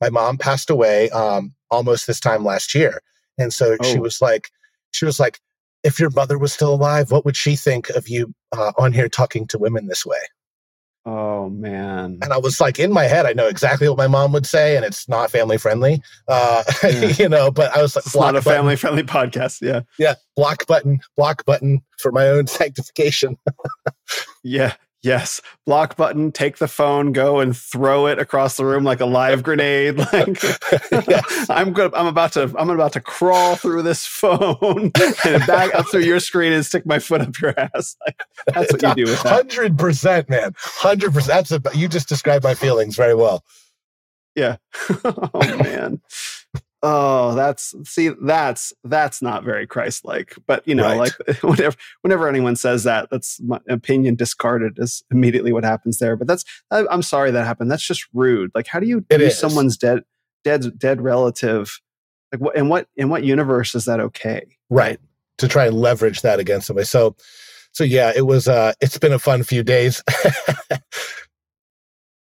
[0.00, 3.00] my mom passed away um, almost this time last year.
[3.38, 3.84] And so oh.
[3.84, 4.50] she was like,
[4.92, 5.40] she was like,
[5.82, 9.08] if your mother was still alive, what would she think of you uh, on here
[9.08, 10.18] talking to women this way?
[11.08, 12.18] Oh man!
[12.20, 14.74] And I was like, in my head, I know exactly what my mom would say,
[14.74, 17.12] and it's not family friendly, uh, yeah.
[17.16, 17.52] you know.
[17.52, 19.60] But I was like, it's not a family friendly podcast.
[19.62, 20.14] Yeah, yeah.
[20.34, 23.38] Block button, block button for my own sanctification.
[24.42, 24.74] yeah,
[25.06, 29.06] Yes, block button, take the phone, go and throw it across the room like a
[29.06, 29.98] live grenade.
[30.16, 30.42] Like
[31.08, 31.46] yes.
[31.48, 31.94] I'm good.
[31.94, 32.52] I'm about to.
[32.58, 34.90] I'm about to crawl through this phone
[35.24, 37.96] and back up through your screen and stick my foot up your ass.
[38.06, 39.32] Like, that's what you do with that.
[39.32, 40.54] Hundred percent, man.
[40.56, 41.48] Hundred percent.
[41.48, 43.44] That's a, you just described my feelings very well.
[44.34, 44.56] Yeah.
[45.04, 46.00] oh man.
[46.88, 50.36] Oh, that's see, that's that's not very Christ-like.
[50.46, 50.96] But you know, right.
[50.96, 56.14] like whenever whenever anyone says that, that's my opinion discarded is immediately what happens there.
[56.14, 57.72] But that's I, am sorry that happened.
[57.72, 58.52] That's just rude.
[58.54, 59.38] Like, how do you it use is.
[59.38, 60.04] someone's dead
[60.44, 61.80] dead dead relative?
[62.30, 64.46] Like, what in what in what universe is that okay?
[64.70, 65.00] Right.
[65.38, 66.86] To try and leverage that against somebody.
[66.86, 67.16] So,
[67.72, 68.46] so yeah, it was.
[68.46, 70.04] uh It's been a fun few days.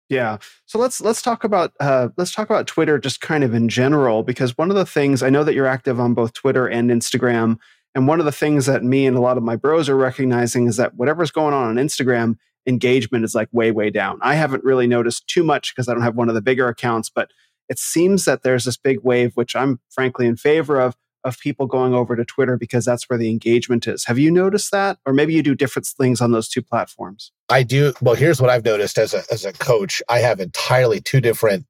[0.09, 0.37] Yeah.
[0.65, 4.21] So let's let's talk about uh, let's talk about Twitter just kind of in general
[4.23, 7.57] because one of the things I know that you're active on both Twitter and Instagram,
[7.95, 10.67] and one of the things that me and a lot of my bros are recognizing
[10.67, 12.35] is that whatever's going on on Instagram,
[12.67, 14.19] engagement is like way way down.
[14.21, 17.09] I haven't really noticed too much because I don't have one of the bigger accounts,
[17.09, 17.31] but
[17.67, 21.65] it seems that there's this big wave, which I'm frankly in favor of, of people
[21.65, 24.05] going over to Twitter because that's where the engagement is.
[24.05, 24.99] Have you noticed that?
[25.05, 27.31] Or maybe you do different things on those two platforms?
[27.49, 27.93] I do.
[27.99, 31.65] Well, here's what I've noticed as a, as a coach I have entirely two different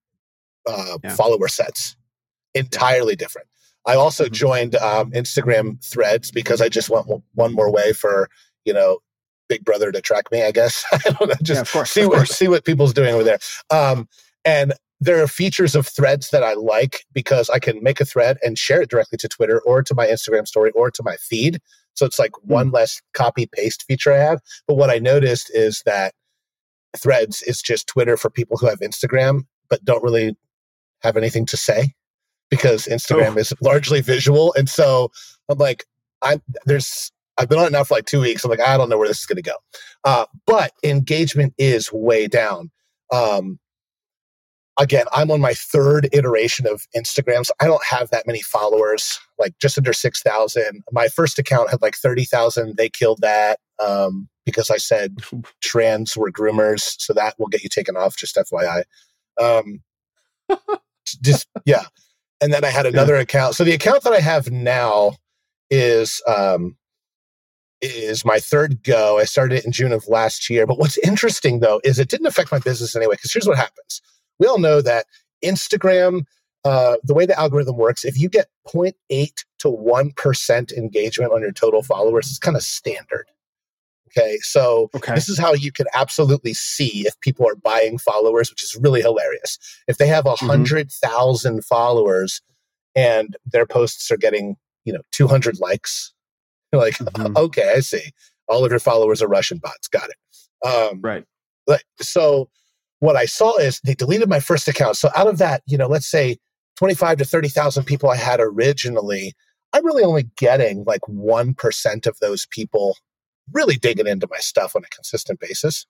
[0.67, 1.15] uh, yeah.
[1.15, 1.95] follower sets,
[2.53, 3.47] entirely different.
[3.85, 4.33] I also mm-hmm.
[4.33, 8.29] joined um, Instagram threads because I just want one more way for,
[8.65, 8.99] you know,
[9.47, 10.83] Big Brother to track me, I guess.
[10.91, 13.39] I don't know, just yeah, course, see what see what people's doing over there.
[13.69, 14.09] Um,
[14.43, 18.37] and there are features of threads that I like because I can make a thread
[18.43, 21.59] and share it directly to Twitter or to my Instagram story or to my feed.
[21.95, 22.45] So it's like mm.
[22.45, 24.39] one less copy paste feature I have.
[24.67, 26.13] But what I noticed is that
[26.97, 30.35] threads is just Twitter for people who have Instagram but don't really
[31.01, 31.93] have anything to say
[32.49, 33.39] because Instagram oh.
[33.39, 34.53] is largely visual.
[34.53, 35.11] And so
[35.49, 35.85] I'm like,
[36.21, 38.45] I'm there's I've been on it now for like two weeks.
[38.45, 39.55] I'm like, I don't know where this is going to go.
[40.05, 42.71] Uh, but engagement is way down.
[43.11, 43.59] Um,
[44.79, 49.19] again, I'm on my third iteration of Instagram, so I don't have that many followers,
[49.39, 50.83] like just under 6,000.
[50.91, 52.75] My first account had like 30,000.
[52.77, 55.17] They killed that um, because I said
[55.63, 56.95] trans were groomers.
[56.99, 58.83] So that will get you taken off, just FYI.
[59.39, 59.81] Um,
[61.23, 61.85] just, yeah.
[62.41, 63.21] And then I had another yeah.
[63.21, 63.55] account.
[63.55, 65.13] So the account that I have now
[65.69, 66.21] is.
[66.27, 66.77] Um,
[67.81, 69.19] is my third go.
[69.19, 70.65] I started it in June of last year.
[70.65, 73.13] But what's interesting though is it didn't affect my business anyway.
[73.15, 74.01] Because here's what happens
[74.39, 75.05] we all know that
[75.43, 76.25] Instagram,
[76.63, 78.93] uh, the way the algorithm works, if you get 0.8
[79.59, 83.25] to 1% engagement on your total followers, it's kind of standard.
[84.17, 84.37] Okay.
[84.41, 85.13] So okay.
[85.13, 89.01] this is how you can absolutely see if people are buying followers, which is really
[89.01, 89.57] hilarious.
[89.87, 90.47] If they have a mm-hmm.
[90.47, 92.41] hundred thousand followers
[92.95, 96.13] and their posts are getting, you know, 200 likes,
[96.71, 97.35] you're like, mm-hmm.
[97.35, 98.11] okay, I see.
[98.47, 99.87] All of your followers are Russian bots.
[99.87, 100.67] Got it.
[100.67, 101.25] Um, right.
[101.99, 102.49] So
[102.99, 104.97] what I saw is they deleted my first account.
[104.97, 106.37] So out of that, you know, let's say
[106.77, 109.33] 25 to 30,000 people I had originally,
[109.73, 112.97] I'm really only getting like 1% of those people
[113.53, 115.85] really digging into my stuff on a consistent basis.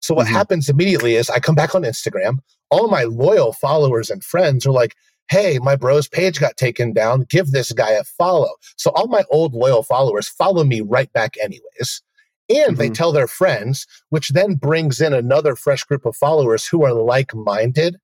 [0.00, 0.36] So what mm-hmm.
[0.36, 2.38] happens immediately is I come back on Instagram,
[2.70, 4.94] all my loyal followers and friends are like,
[5.30, 7.26] "Hey, my bro's page got taken down.
[7.28, 11.36] Give this guy a follow." So all my old loyal followers follow me right back
[11.42, 12.02] anyways
[12.48, 12.74] and mm-hmm.
[12.76, 16.92] they tell their friends, which then brings in another fresh group of followers who are
[16.92, 17.96] like minded.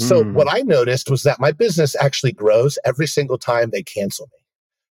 [0.00, 0.32] So, mm.
[0.32, 4.44] what I noticed was that my business actually grows every single time they cancel me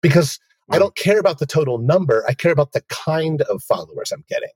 [0.00, 0.38] because
[0.70, 0.76] mm.
[0.76, 2.24] I don't care about the total number.
[2.26, 4.52] I care about the kind of followers I'm getting.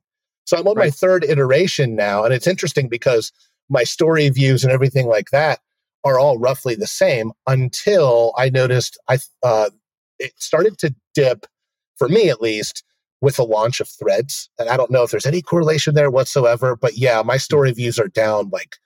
[0.47, 0.87] So, I'm on right.
[0.87, 2.25] my third iteration now.
[2.25, 3.31] And it's interesting because
[3.69, 5.61] my story views and everything like that
[6.05, 9.71] are all roughly the same until I noticed I uh,
[10.19, 11.47] it started to dip,
[11.97, 12.83] for me at least,
[13.21, 14.49] with the launch of threads.
[14.59, 17.99] And I don't know if there's any correlation there whatsoever, but yeah, my story views
[17.99, 18.77] are down like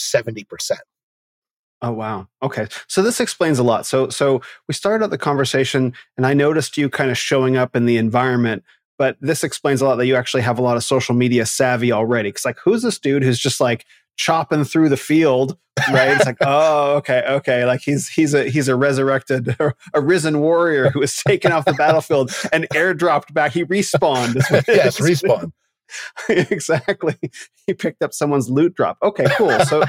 [0.00, 0.44] 70%.
[1.80, 2.26] Oh wow.
[2.42, 2.66] Okay.
[2.88, 3.86] So this explains a lot.
[3.86, 7.76] So so we started out the conversation and I noticed you kind of showing up
[7.76, 8.64] in the environment,
[8.98, 11.92] but this explains a lot that you actually have a lot of social media savvy
[11.92, 12.32] already.
[12.32, 13.86] Cuz like who's this dude who's just like
[14.18, 15.56] chopping through the field,
[15.90, 16.10] right?
[16.10, 17.64] It's like, oh, okay, okay.
[17.64, 19.56] Like he's he's a he's a resurrected,
[19.94, 23.52] a risen warrior who was taken off the battlefield and airdropped back.
[23.52, 24.34] He respawned.
[24.68, 25.52] yes, respawn.
[26.28, 27.16] exactly.
[27.66, 28.98] He picked up someone's loot drop.
[29.02, 29.58] Okay, cool.
[29.60, 29.82] So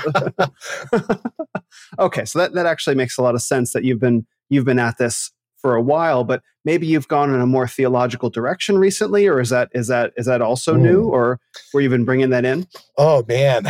[2.00, 4.80] okay, so that, that actually makes a lot of sense that you've been you've been
[4.80, 9.28] at this for a while, but maybe you've gone in a more theological direction recently,
[9.28, 10.82] or is that is that is that also mm.
[10.82, 11.39] new, or
[11.74, 12.65] were you been bringing that in?
[12.98, 13.68] Oh man,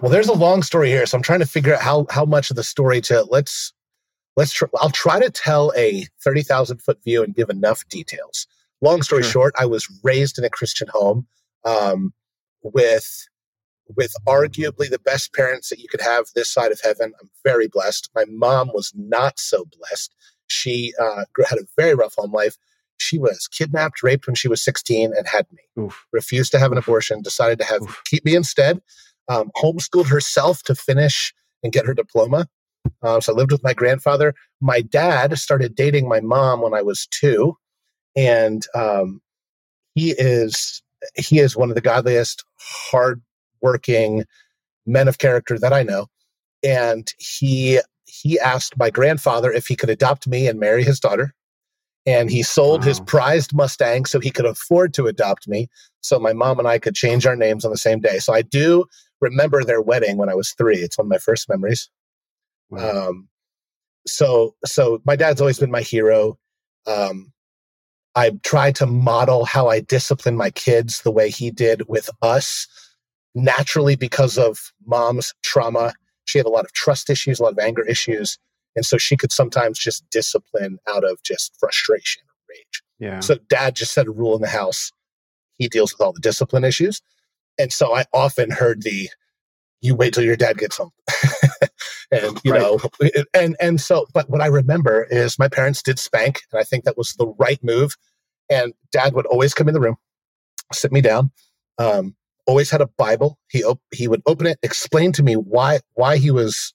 [0.00, 2.50] well, there's a long story here, so I'm trying to figure out how how much
[2.50, 3.72] of the story to let's
[4.36, 4.52] let's.
[4.52, 8.46] Tr- I'll try to tell a thirty thousand foot view and give enough details.
[8.82, 9.32] Long story sure.
[9.32, 11.26] short, I was raised in a Christian home
[11.64, 12.12] um,
[12.62, 13.28] with
[13.96, 17.12] with arguably the best parents that you could have this side of heaven.
[17.20, 18.10] I'm very blessed.
[18.14, 20.14] My mom was not so blessed.
[20.48, 22.56] She uh, had a very rough home life.
[22.98, 25.84] She was kidnapped, raped when she was 16, and had me.
[25.84, 26.06] Oof.
[26.12, 27.22] Refused to have an abortion.
[27.22, 28.02] Decided to have Oof.
[28.06, 28.80] keep me instead
[29.28, 32.48] um, homeschooled herself to finish and get her diploma.
[33.02, 34.34] Uh, so I lived with my grandfather.
[34.60, 37.56] My dad started dating my mom when I was two,
[38.14, 39.20] and um,
[39.94, 40.82] he is
[41.16, 44.24] he is one of the godliest, hardworking
[44.86, 46.06] men of character that I know.
[46.62, 51.34] And he he asked my grandfather if he could adopt me and marry his daughter.
[52.06, 52.86] And he sold wow.
[52.86, 55.68] his prized Mustang so he could afford to adopt me.
[56.02, 58.18] So my mom and I could change our names on the same day.
[58.20, 58.84] So I do
[59.20, 60.78] remember their wedding when I was three.
[60.78, 61.88] It's one of my first memories.
[62.70, 63.08] Wow.
[63.08, 63.28] Um,
[64.06, 66.38] so so my dad's always been my hero.
[66.86, 67.32] Um,
[68.14, 72.66] I tried to model how I discipline my kids the way he did with us.
[73.34, 75.92] Naturally, because of mom's trauma,
[76.24, 78.38] she had a lot of trust issues, a lot of anger issues.
[78.74, 82.82] And so she could sometimes just discipline out of just frustration or rage.
[82.98, 83.20] Yeah.
[83.20, 84.90] So dad just set a rule in the house.
[85.58, 87.02] He deals with all the discipline issues.
[87.58, 89.08] And so I often heard the,
[89.80, 90.90] you wait till your dad gets home.
[92.10, 92.60] and you right.
[92.60, 92.78] know
[93.34, 96.84] and and so but what i remember is my parents did spank and i think
[96.84, 97.96] that was the right move
[98.48, 99.96] and dad would always come in the room
[100.72, 101.30] sit me down
[101.78, 102.14] um,
[102.46, 106.16] always had a bible he op- he would open it explain to me why why
[106.16, 106.72] he was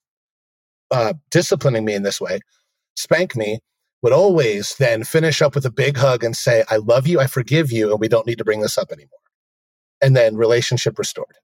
[0.91, 2.39] uh, disciplining me in this way
[2.95, 3.59] spank me
[4.01, 7.27] would always then finish up with a big hug and say i love you i
[7.27, 9.20] forgive you and we don't need to bring this up anymore
[10.01, 11.35] and then relationship restored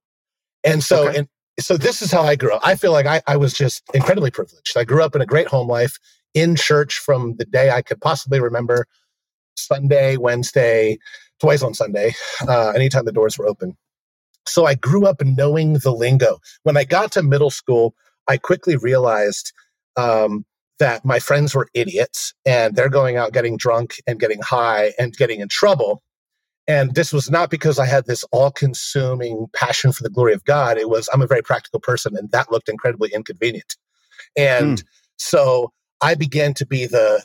[0.63, 1.19] and so okay.
[1.19, 1.27] and
[1.59, 2.61] so this is how I grew up.
[2.63, 4.77] I feel like I, I was just incredibly privileged.
[4.77, 5.97] I grew up in a great home life
[6.33, 8.85] in church from the day I could possibly remember
[9.55, 10.99] Sunday, Wednesday,
[11.39, 12.13] twice on Sunday,
[12.47, 13.75] uh, anytime the doors were open.
[14.47, 16.37] So I grew up knowing the lingo.
[16.63, 17.95] When I got to middle school,
[18.27, 19.51] I quickly realized
[19.95, 20.45] um,
[20.79, 25.17] that my friends were idiots and they're going out getting drunk and getting high and
[25.17, 26.03] getting in trouble.
[26.67, 30.43] And this was not because I had this all consuming passion for the glory of
[30.43, 30.77] God.
[30.77, 33.75] It was, I'm a very practical person, and that looked incredibly inconvenient.
[34.35, 34.83] And mm.
[35.17, 37.23] so I began to be the,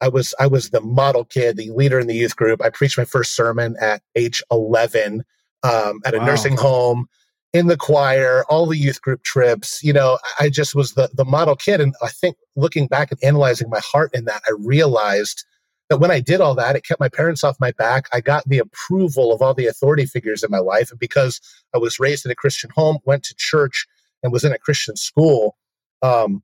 [0.00, 2.62] I was, I was the model kid, the leader in the youth group.
[2.62, 5.24] I preached my first sermon at age 11
[5.62, 6.24] um, at a wow.
[6.24, 7.06] nursing home
[7.52, 9.82] in the choir, all the youth group trips.
[9.82, 11.80] You know, I just was the, the model kid.
[11.80, 15.44] And I think looking back and analyzing my heart in that, I realized
[15.90, 18.08] that when I did all that, it kept my parents off my back.
[18.12, 20.90] I got the approval of all the authority figures in my life.
[20.90, 21.40] And because
[21.74, 23.86] I was raised in a Christian home, went to church,
[24.22, 25.56] and was in a Christian school,
[26.02, 26.42] um,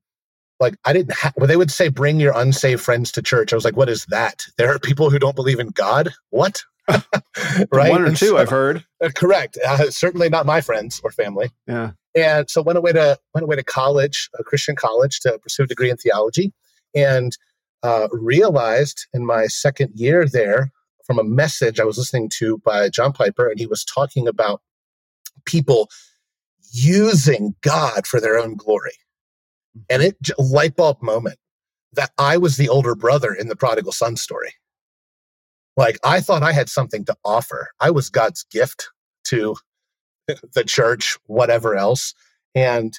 [0.59, 3.53] like I didn't have, well, they would say, bring your unsaved friends to church.
[3.53, 4.43] I was like, what is that?
[4.57, 6.13] There are people who don't believe in God?
[6.29, 6.63] What?
[6.89, 7.89] right?
[7.89, 8.83] One or and two, so, I've heard.
[9.01, 9.57] Uh, correct.
[9.65, 11.51] Uh, certainly not my friends or family.
[11.67, 11.91] Yeah.
[12.15, 15.67] And so went away to went away to college, a Christian college, to pursue a
[15.67, 16.51] degree in theology.
[16.95, 17.37] And
[17.83, 20.71] uh, realized in my second year there
[21.05, 24.61] from a message I was listening to by John Piper, and he was talking about
[25.45, 25.89] people
[26.71, 28.97] using God for their own glory.
[29.89, 31.39] And it light bulb moment
[31.93, 34.53] that I was the older brother in the prodigal son story.
[35.77, 37.69] Like I thought I had something to offer.
[37.79, 38.89] I was God's gift
[39.25, 39.55] to
[40.53, 42.13] the church, whatever else.
[42.55, 42.93] And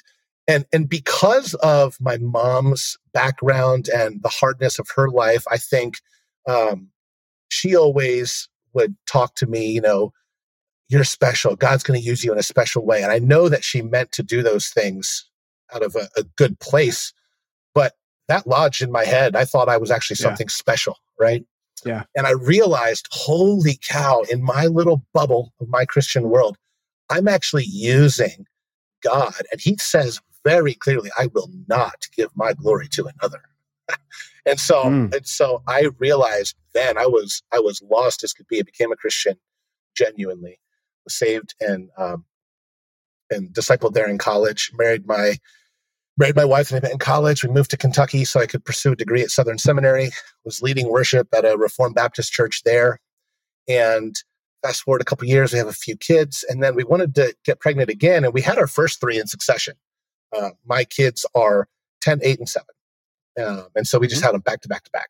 [0.49, 5.99] and and because of my mom's background and the hardness of her life i think
[6.47, 6.89] um,
[7.49, 10.11] she always would talk to me you know
[10.89, 11.55] you're special.
[11.55, 13.03] God's going to use you in a special way.
[13.03, 15.29] And i know that she meant to do those things
[15.73, 17.13] out of a, a good place
[17.75, 17.93] but
[18.27, 19.35] that lodged in my head.
[19.35, 20.55] I thought i was actually something yeah.
[20.63, 21.45] special right?
[21.85, 22.03] Yeah.
[22.15, 26.57] And i realized holy cow in my little bubble of my christian world
[27.09, 28.45] i'm actually using
[29.03, 29.41] god.
[29.51, 33.41] And he says very clearly, I will not give my glory to another.
[34.45, 35.13] and so, mm.
[35.13, 38.59] and so I realized then I was I was lost as could be.
[38.59, 39.35] I became a Christian
[39.95, 40.59] genuinely,
[41.03, 42.25] was saved and um,
[43.29, 44.71] and discipled there in college.
[44.77, 45.37] Married my
[46.17, 47.43] married my wife in college.
[47.43, 50.09] We moved to Kentucky so I could pursue a degree at Southern Seminary.
[50.45, 52.99] Was leading worship at a Reformed Baptist church there,
[53.67, 54.15] and
[54.63, 57.33] fast forward a couple years, we have a few kids, and then we wanted to
[57.45, 59.75] get pregnant again, and we had our first three in succession.
[60.35, 61.67] Uh, my kids are
[62.01, 62.65] 10, 8, and 7.
[63.43, 64.27] Um, and so we just mm-hmm.
[64.27, 65.09] had them back to back to back.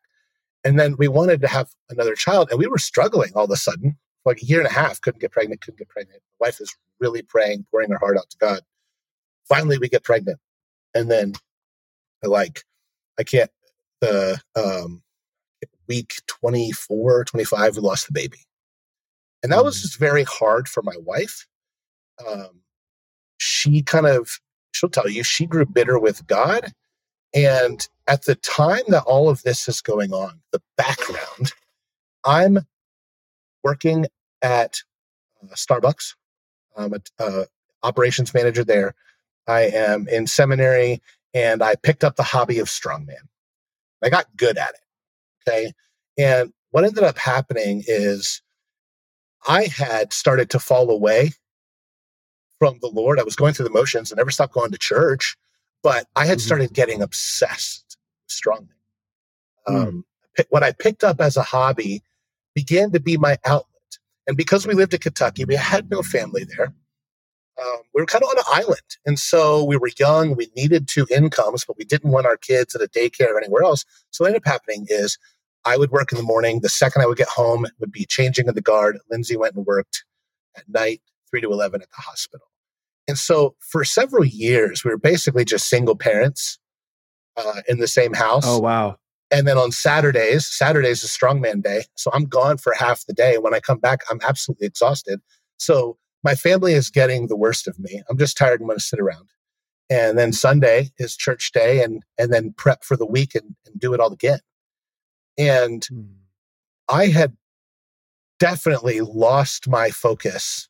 [0.64, 3.56] And then we wanted to have another child, and we were struggling all of a
[3.56, 3.96] sudden.
[4.26, 6.20] Like a year and a half, couldn't get pregnant, couldn't get pregnant.
[6.38, 8.60] My wife is really praying, pouring her heart out to God.
[9.48, 10.38] Finally, we get pregnant.
[10.94, 11.32] And then,
[12.22, 12.64] like,
[13.18, 13.50] I can't,
[14.02, 15.02] the um,
[15.88, 18.40] week 24, 25, we lost the baby.
[19.42, 19.82] And that was mm.
[19.82, 21.46] just very hard for my wife.
[22.28, 22.60] Um,
[23.38, 24.38] she kind of
[24.72, 26.72] she'll tell you she grew bitter with God.
[27.34, 31.52] And at the time that all of this is going on, the background,
[32.24, 32.60] I'm
[33.62, 34.06] working
[34.42, 34.82] at
[35.42, 36.14] uh, Starbucks.
[36.76, 37.44] I'm a uh,
[37.82, 38.94] operations manager there.
[39.46, 41.02] I am in seminary
[41.34, 43.28] and I picked up the hobby of strongman.
[44.02, 45.48] I got good at it.
[45.48, 45.72] Okay.
[46.18, 48.42] And what ended up happening is
[49.46, 51.32] I had started to fall away
[52.60, 53.18] from the Lord.
[53.18, 54.12] I was going through the motions.
[54.12, 55.36] I never stopped going to church,
[55.82, 56.46] but I had mm-hmm.
[56.46, 57.96] started getting obsessed
[58.28, 58.68] strongly.
[59.66, 59.88] Mm.
[59.88, 60.04] Um,
[60.50, 62.02] what I picked up as a hobby
[62.54, 63.66] began to be my outlet.
[64.26, 66.72] And because we lived in Kentucky, we had no family there.
[67.60, 68.96] um, we were kind of on an island.
[69.04, 72.74] And so we were young, we needed two incomes, but we didn't want our kids
[72.74, 73.84] at a daycare or anywhere else.
[74.10, 75.18] So what ended up happening is
[75.64, 76.60] I would work in the morning.
[76.60, 78.98] The second I would get home, it would be changing of the guard.
[79.10, 80.04] Lindsay went and worked
[80.56, 81.00] at night,
[81.30, 82.49] 3 to 11 at the hospital.
[83.08, 86.58] And so for several years, we were basically just single parents
[87.36, 88.44] uh, in the same house.
[88.46, 88.96] Oh, wow.
[89.30, 91.84] And then on Saturdays, Saturdays is strongman day.
[91.96, 93.38] So I'm gone for half the day.
[93.38, 95.20] When I come back, I'm absolutely exhausted.
[95.56, 98.02] So my family is getting the worst of me.
[98.08, 99.28] I'm just tired and want to sit around.
[99.88, 103.80] And then Sunday is church day and and then prep for the week and, and
[103.80, 104.38] do it all again.
[105.36, 106.02] And hmm.
[106.88, 107.36] I had
[108.38, 110.69] definitely lost my focus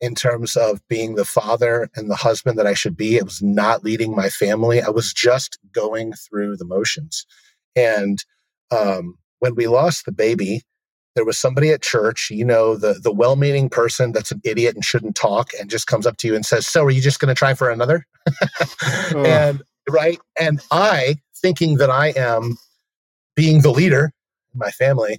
[0.00, 3.16] in terms of being the father and the husband that I should be.
[3.16, 4.80] It was not leading my family.
[4.80, 7.26] I was just going through the motions.
[7.76, 8.24] And
[8.70, 10.62] um, when we lost the baby,
[11.16, 14.84] there was somebody at church, you know, the the well-meaning person that's an idiot and
[14.84, 17.28] shouldn't talk, and just comes up to you and says, "So, are you just going
[17.28, 18.06] to try for another?"
[19.14, 19.24] oh.
[19.24, 22.58] And right, and I thinking that I am
[23.34, 24.12] being the leader
[24.54, 25.18] in my family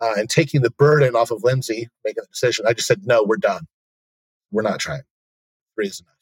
[0.00, 2.66] uh, and taking the burden off of Lindsay, making the decision.
[2.66, 3.66] I just said, "No, we're done.
[4.50, 5.02] We're not trying.
[5.74, 6.12] Three is enough."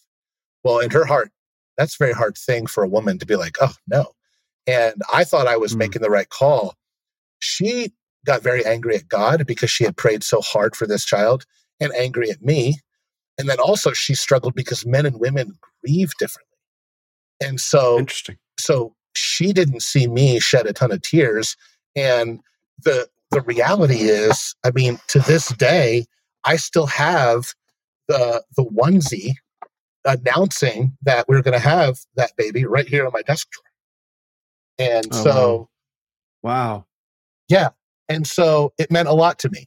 [0.62, 1.30] Well, in her heart,
[1.76, 4.12] that's a very hard thing for a woman to be like, "Oh no,"
[4.66, 5.78] and I thought I was mm.
[5.78, 6.74] making the right call.
[7.38, 7.92] She
[8.24, 11.44] got very angry at God because she had prayed so hard for this child
[11.80, 12.78] and angry at me.
[13.38, 16.58] And then also she struggled because men and women grieve differently.
[17.42, 18.38] And so interesting.
[18.58, 21.56] So she didn't see me shed a ton of tears.
[21.94, 22.40] And
[22.82, 26.06] the the reality is, I mean, to this day,
[26.44, 27.54] I still have
[28.08, 29.32] the the onesie
[30.04, 34.88] announcing that we are going to have that baby right here on my desk drawer.
[34.90, 35.68] And oh, so,
[36.42, 36.50] wow.
[36.52, 36.86] wow.
[37.48, 37.68] Yeah.
[38.08, 39.66] And so it meant a lot to me.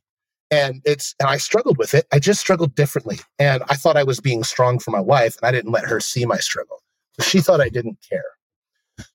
[0.50, 2.06] And it's, and I struggled with it.
[2.12, 3.20] I just struggled differently.
[3.40, 6.00] And I thought I was being strong for my wife, and I didn't let her
[6.00, 6.82] see my struggle.
[7.20, 8.24] So she thought I didn't care.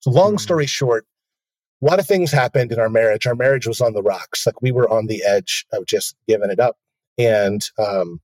[0.00, 0.38] So, long hmm.
[0.38, 1.06] story short,
[1.82, 3.26] a lot of things happened in our marriage.
[3.26, 4.46] Our marriage was on the rocks.
[4.46, 6.76] Like we were on the edge of just giving it up.
[7.16, 8.20] And um,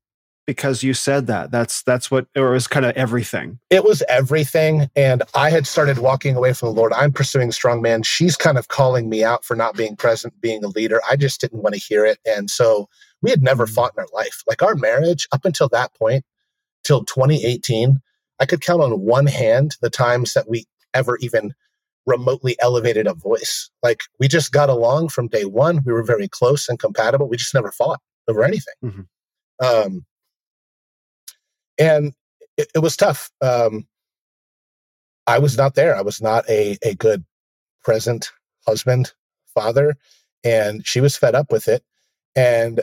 [0.49, 1.51] because you said that.
[1.51, 3.59] That's that's what it was kind of everything.
[3.69, 4.89] It was everything.
[4.97, 6.95] And I had started walking away from the Lord.
[6.95, 8.03] I'm pursuing strongman.
[8.03, 11.03] She's kind of calling me out for not being present, being a leader.
[11.09, 12.19] I just didn't want to hear it.
[12.25, 12.89] And so
[13.21, 13.75] we had never mm.
[13.75, 14.43] fought in our life.
[14.47, 16.25] Like our marriage, up until that point,
[16.83, 17.99] till 2018,
[18.41, 21.53] I could count on one hand the times that we ever even
[22.07, 23.69] remotely elevated a voice.
[23.83, 25.83] Like we just got along from day one.
[25.85, 27.29] We were very close and compatible.
[27.29, 28.75] We just never fought over anything.
[28.83, 29.03] Mm-hmm.
[29.63, 30.07] Um,
[31.79, 32.13] and
[32.57, 33.31] it, it was tough.
[33.41, 33.87] Um,
[35.27, 35.97] I was not there.
[35.97, 37.25] I was not a a good
[37.85, 38.31] present
[38.67, 39.13] husband,
[39.55, 39.97] father,
[40.45, 41.83] and she was fed up with it.
[42.37, 42.83] And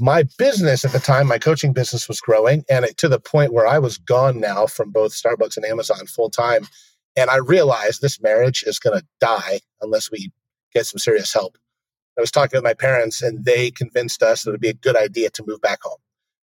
[0.00, 3.52] my business at the time, my coaching business was growing, and it, to the point
[3.52, 6.66] where I was gone now from both Starbucks and Amazon full time.
[7.14, 10.32] And I realized this marriage is going to die unless we
[10.72, 11.58] get some serious help.
[12.16, 14.74] I was talking with my parents, and they convinced us that it would be a
[14.74, 15.98] good idea to move back home,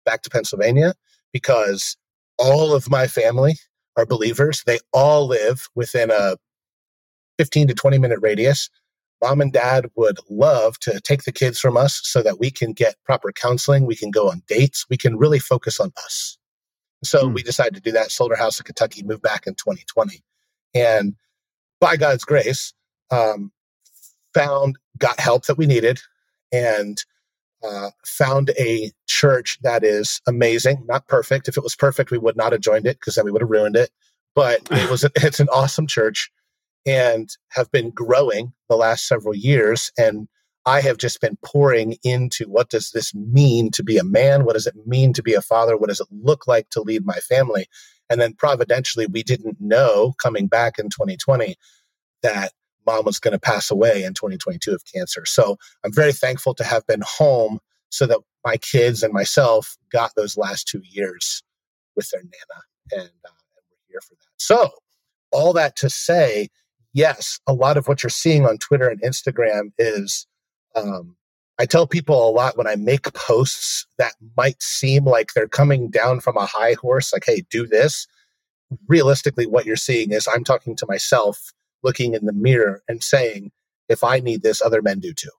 [0.05, 0.95] back to Pennsylvania
[1.33, 1.97] because
[2.39, 3.57] all of my family
[3.97, 4.63] are believers.
[4.65, 6.37] They all live within a
[7.39, 8.71] 15 to 20 minute radius.
[9.23, 12.73] Mom and dad would love to take the kids from us so that we can
[12.73, 13.85] get proper counseling.
[13.85, 14.87] We can go on dates.
[14.89, 16.39] We can really focus on us.
[17.03, 17.35] So mm.
[17.35, 20.23] we decided to do that, sold our house in Kentucky, moved back in 2020.
[20.75, 21.15] And
[21.81, 22.73] by God's grace,
[23.11, 23.51] um,
[24.35, 26.01] found, got help that we needed
[26.53, 26.99] and
[27.63, 31.49] uh, found a church that is amazing, not perfect.
[31.49, 33.51] If it was perfect, we would not have joined it because then we would have
[33.51, 33.91] ruined it.
[34.35, 36.31] But it was a, it's an awesome church
[36.87, 39.91] and have been growing the last several years.
[39.99, 40.29] And
[40.65, 44.45] I have just been pouring into what does this mean to be a man?
[44.45, 45.77] What does it mean to be a father?
[45.77, 47.67] What does it look like to lead my family?
[48.11, 51.57] And then providentially, we didn't know coming back in 2020
[52.23, 52.53] that
[52.89, 55.27] mom was going to pass away in 2022 of cancer.
[55.27, 57.59] So I'm very thankful to have been home
[57.91, 61.43] so that my kids and myself got those last two years
[61.97, 63.31] with their nana, and, uh,
[63.71, 64.29] we're here for that.
[64.39, 64.71] So
[65.33, 66.49] all that to say,
[66.93, 70.27] yes, a lot of what you're seeing on Twitter and Instagram is.
[70.75, 71.17] Um,
[71.61, 75.91] I tell people a lot when I make posts that might seem like they're coming
[75.91, 78.07] down from a high horse, like, hey, do this.
[78.87, 81.53] Realistically, what you're seeing is I'm talking to myself
[81.83, 83.51] looking in the mirror and saying,
[83.89, 85.31] if I need this, other men do too.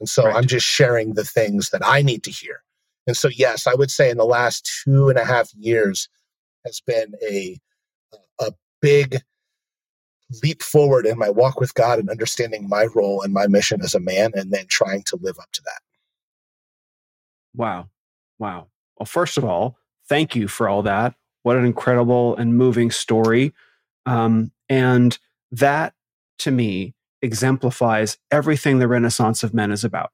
[0.00, 0.36] And so right.
[0.36, 2.62] I'm just sharing the things that I need to hear.
[3.06, 6.08] And so, yes, I would say in the last two and a half years
[6.64, 7.58] has been a,
[8.40, 9.20] a big
[10.42, 13.94] leap forward in my walk with God and understanding my role and my mission as
[13.94, 15.80] a man and then trying to live up to that.
[17.54, 17.88] Wow.
[18.38, 18.68] Wow.
[18.98, 19.76] Well, first of all,
[20.08, 21.14] thank you for all that.
[21.42, 23.52] What an incredible and moving story.
[24.06, 25.18] Um, and
[25.58, 25.94] that
[26.40, 30.10] to me exemplifies everything the Renaissance of Men is about.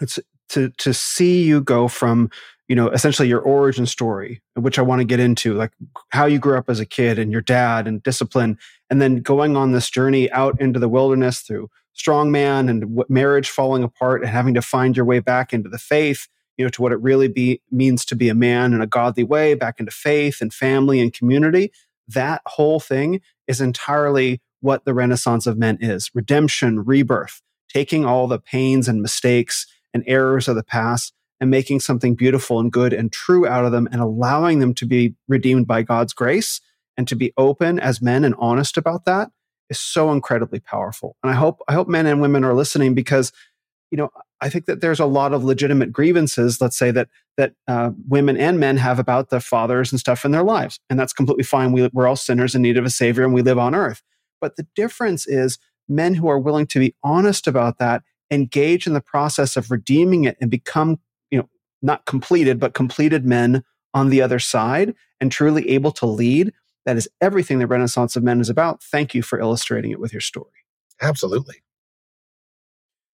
[0.00, 0.18] It's
[0.50, 2.30] to to see you go from
[2.68, 5.72] you know essentially your origin story which i want to get into like
[6.10, 8.58] how you grew up as a kid and your dad and discipline
[8.90, 13.82] and then going on this journey out into the wilderness through strongman and marriage falling
[13.82, 16.92] apart and having to find your way back into the faith you know to what
[16.92, 20.40] it really be means to be a man in a godly way back into faith
[20.40, 21.72] and family and community
[22.14, 27.40] that whole thing is entirely what the renaissance of men is redemption rebirth
[27.72, 32.60] taking all the pains and mistakes and errors of the past and making something beautiful
[32.60, 36.12] and good and true out of them and allowing them to be redeemed by God's
[36.12, 36.60] grace
[36.96, 39.30] and to be open as men and honest about that
[39.70, 41.16] is so incredibly powerful.
[41.22, 43.32] And I hope I hope men and women are listening because
[43.90, 44.10] you know
[44.40, 48.36] I think that there's a lot of legitimate grievances, let's say that that uh, women
[48.36, 51.72] and men have about their fathers and stuff in their lives, and that's completely fine.
[51.72, 54.02] We, we're all sinners in need of a savior, and we live on earth.
[54.40, 58.92] But the difference is men who are willing to be honest about that engage in
[58.92, 60.98] the process of redeeming it and become,
[61.30, 61.48] you know,
[61.82, 66.52] not completed, but completed men on the other side and truly able to lead.
[66.86, 68.82] That is everything the Renaissance of Men is about.
[68.82, 70.64] Thank you for illustrating it with your story.
[71.00, 71.56] Absolutely.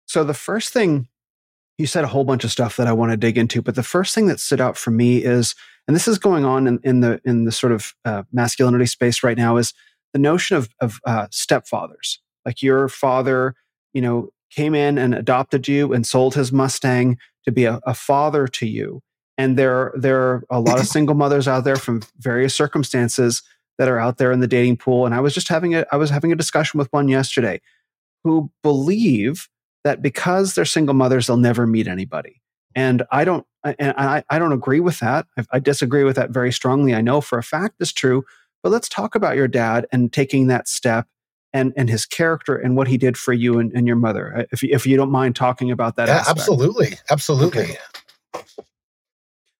[0.05, 1.07] So, the first thing
[1.77, 3.83] you said a whole bunch of stuff that I want to dig into, but the
[3.83, 5.55] first thing that stood out for me is,
[5.87, 9.23] and this is going on in, in the in the sort of uh, masculinity space
[9.23, 9.73] right now, is
[10.13, 12.19] the notion of of uh, stepfathers.
[12.45, 13.55] Like your father,
[13.93, 17.93] you know, came in and adopted you and sold his Mustang to be a, a
[17.93, 19.01] father to you.
[19.37, 23.41] And there, there are a lot of single mothers out there from various circumstances
[23.77, 25.05] that are out there in the dating pool.
[25.05, 27.61] And I was just having a, I was having a discussion with one yesterday
[28.23, 29.49] who believe
[29.83, 32.41] that because they're single mothers, they'll never meet anybody.
[32.75, 35.27] And I don't, and I, I don't agree with that.
[35.37, 36.95] I, I disagree with that very strongly.
[36.95, 38.23] I know for a fact it's true.
[38.63, 41.07] But let's talk about your dad and taking that step
[41.51, 44.37] and and his character and what he did for you and, and your mother.
[44.37, 46.07] Uh, if if you don't mind talking about that.
[46.07, 47.61] Yeah, absolutely, absolutely.
[47.61, 47.77] Okay.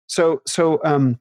[0.07, 1.19] So so um,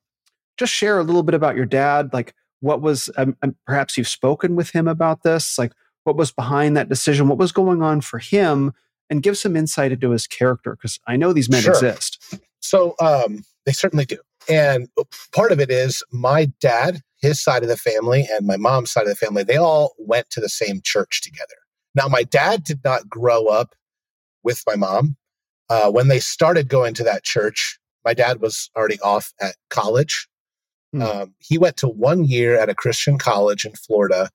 [0.58, 2.10] just share a little bit about your dad.
[2.12, 5.58] Like, what was um, um, perhaps you've spoken with him about this?
[5.58, 5.72] Like,
[6.04, 7.28] what was behind that decision?
[7.28, 8.72] What was going on for him?
[9.12, 11.74] And give some insight into his character because I know these men sure.
[11.74, 12.34] exist.
[12.60, 14.16] So um, they certainly do.
[14.48, 14.88] And
[15.34, 19.02] part of it is my dad, his side of the family, and my mom's side
[19.02, 21.58] of the family, they all went to the same church together.
[21.94, 23.74] Now, my dad did not grow up
[24.42, 25.16] with my mom.
[25.68, 30.26] Uh, when they started going to that church, my dad was already off at college.
[30.94, 31.02] Hmm.
[31.02, 34.30] Um, he went to one year at a Christian college in Florida,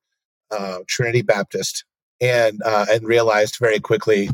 [0.51, 1.83] uh, Trinity Baptist,
[2.21, 4.29] and uh, and realized very quickly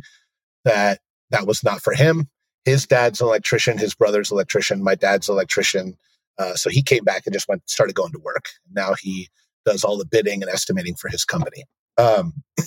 [0.66, 1.00] that
[1.30, 2.30] that was not for him
[2.66, 5.98] his dad's an electrician, his brother's electrician, my dad's electrician.
[6.40, 8.50] Uh, so he came back and just went started going to work.
[8.72, 9.30] Now he
[9.66, 11.66] does all the bidding and estimating for his company.
[11.98, 12.34] Um,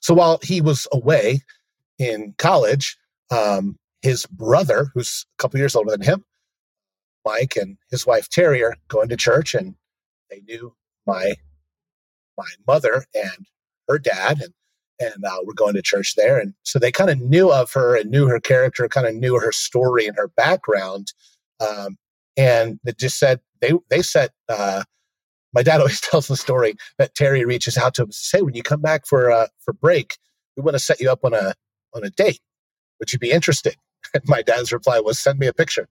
[0.00, 1.40] so while he was away
[1.98, 2.96] in college,
[3.30, 6.24] um, his brother, who's a couple years older than him,
[7.24, 9.74] Mike, and his wife Terry are going to church, and
[10.30, 10.74] they knew
[11.06, 11.34] my
[12.38, 13.46] my mother and
[13.88, 14.54] her dad, and
[15.00, 16.38] and uh, we're going to church there.
[16.38, 19.40] And so they kind of knew of her and knew her character, kind of knew
[19.40, 21.12] her story and her background.
[21.58, 21.96] Um,
[22.36, 24.84] and they just said they they said uh,
[25.52, 28.42] my dad always tells the story that Terry reaches out to him and says, "Hey,
[28.42, 30.16] when you come back for uh, for break,
[30.56, 31.54] we want to set you up on a
[31.94, 32.40] on a date.
[32.98, 33.74] Would you be interested?"
[34.14, 35.88] And my dad's reply was, "Send me a picture."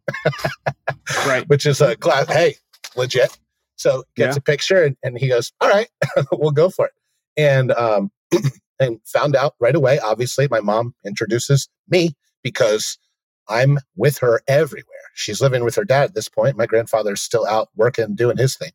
[1.27, 2.27] right, which is a class.
[2.27, 2.55] Hey,
[2.95, 3.37] legit.
[3.75, 4.39] So gets yeah.
[4.39, 5.87] a picture and, and he goes, "All right,
[6.31, 6.93] we'll go for it."
[7.37, 8.11] And um,
[8.79, 9.99] and found out right away.
[9.99, 12.97] Obviously, my mom introduces me because
[13.49, 14.85] I'm with her everywhere.
[15.15, 16.57] She's living with her dad at this point.
[16.57, 18.71] My grandfather's still out working, doing his thing.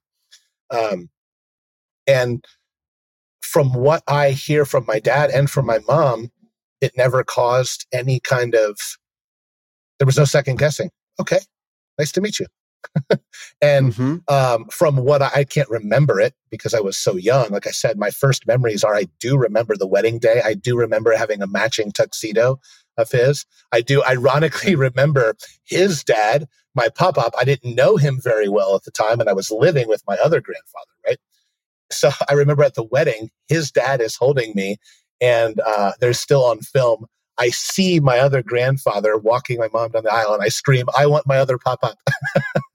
[0.70, 1.08] Um,
[2.06, 2.44] and
[3.40, 6.30] from what I hear from my dad and from my mom,
[6.80, 8.78] it never caused any kind of,
[9.98, 10.90] there was no second guessing.
[11.20, 11.38] Okay,
[11.98, 12.46] nice to meet you.
[13.60, 14.16] and mm-hmm.
[14.28, 17.50] um, from what I, I, can't remember it because I was so young.
[17.50, 20.42] Like I said, my first memories are I do remember the wedding day.
[20.44, 22.60] I do remember having a matching tuxedo
[22.96, 23.46] of his.
[23.72, 27.34] I do ironically remember his dad, my pop up.
[27.38, 30.16] I didn't know him very well at the time, and I was living with my
[30.16, 31.18] other grandfather, right?
[31.90, 34.76] So I remember at the wedding, his dad is holding me,
[35.20, 37.06] and uh, there's still on film
[37.38, 41.06] I see my other grandfather walking my mom down the aisle and I scream, I
[41.06, 41.98] want my other pop up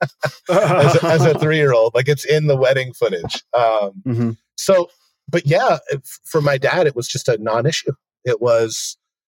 [0.50, 1.94] as, a, as a three year old.
[1.94, 3.42] Like it's in the wedding footage.
[3.54, 4.30] Um, mm-hmm.
[4.56, 4.90] So,
[5.28, 5.78] but yeah,
[6.24, 7.92] for my dad, it was just a non issue.
[8.24, 8.98] It was,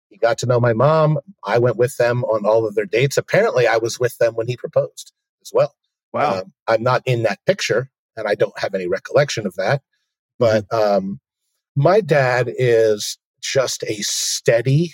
[0.10, 1.20] he got to know my mom.
[1.44, 3.18] I went with them on all of their dates.
[3.18, 5.14] Apparently, I was with them when he proposed.
[5.42, 5.74] as well.
[6.14, 6.40] Wow.
[6.40, 9.82] Um, I'm not in that picture and I don't have any recollection of that.
[10.40, 10.98] But mm-hmm.
[10.98, 11.20] um,
[11.76, 14.94] my dad is just a steady,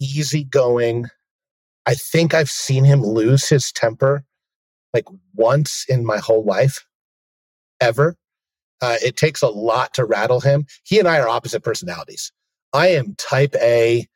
[0.00, 1.06] easygoing.
[1.86, 4.24] I think I've seen him lose his temper
[4.94, 6.86] like once in my whole life,
[7.80, 8.16] ever.
[8.80, 10.66] Uh, it takes a lot to rattle him.
[10.84, 12.32] He and I are opposite personalities.
[12.72, 14.06] I am type A,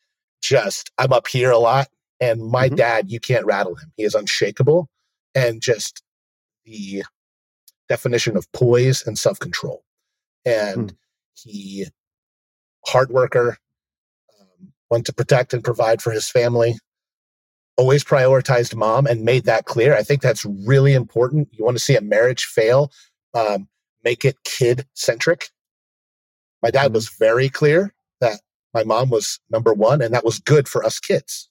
[0.41, 1.89] just I'm up here a lot.
[2.21, 2.77] And my mm-hmm.
[2.77, 3.93] dad, you can't rattle him.
[3.97, 4.89] He is unshakable
[5.35, 6.03] and just
[6.65, 7.05] the
[7.89, 9.85] definition of poise and self control.
[10.45, 10.97] And mm.
[11.35, 11.87] he,
[12.87, 13.59] hard worker,
[14.91, 16.79] went to protect and provide for his family,
[17.77, 19.95] always prioritized mom and made that clear.
[19.95, 21.49] I think that's really important.
[21.53, 22.91] You want to see a marriage fail,
[23.35, 23.69] um,
[24.05, 25.49] make it kid centric.
[26.63, 28.41] My dad was very clear that
[28.75, 31.49] my mom was number one, and that was good for us kids.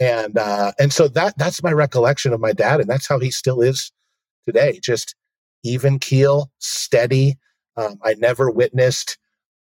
[0.00, 3.30] And uh, and so that that's my recollection of my dad, and that's how he
[3.30, 3.92] still is
[4.46, 4.80] today.
[4.82, 5.14] Just
[5.62, 7.36] even keel, steady.
[7.76, 9.18] Um, I never witnessed.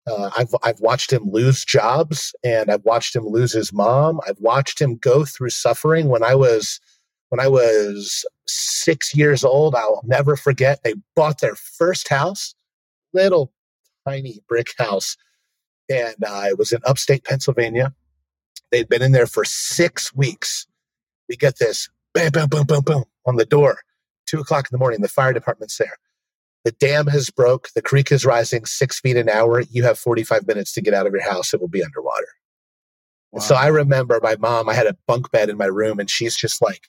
[0.08, 4.20] Uh, I've I've watched him lose jobs, and I've watched him lose his mom.
[4.28, 6.10] I've watched him go through suffering.
[6.10, 6.80] When I was
[7.30, 10.84] when I was six years old, I'll never forget.
[10.84, 12.56] They bought their first house,
[13.14, 13.52] little
[14.08, 15.16] tiny brick house
[15.90, 17.94] and uh, it was in upstate Pennsylvania.
[18.72, 20.68] They'd been in there for six weeks.
[21.30, 23.80] We get this bam, bam, boom, boom, boom on the door.
[24.26, 25.98] Two o'clock in the morning, the fire department's there.
[26.66, 27.70] The dam has broke.
[27.74, 29.62] The creek is rising six feet an hour.
[29.62, 31.54] You have 45 minutes to get out of your house.
[31.54, 32.28] It will be underwater.
[33.32, 33.42] Wow.
[33.42, 36.36] so I remember my mom, I had a bunk bed in my room, and she's
[36.36, 36.88] just like,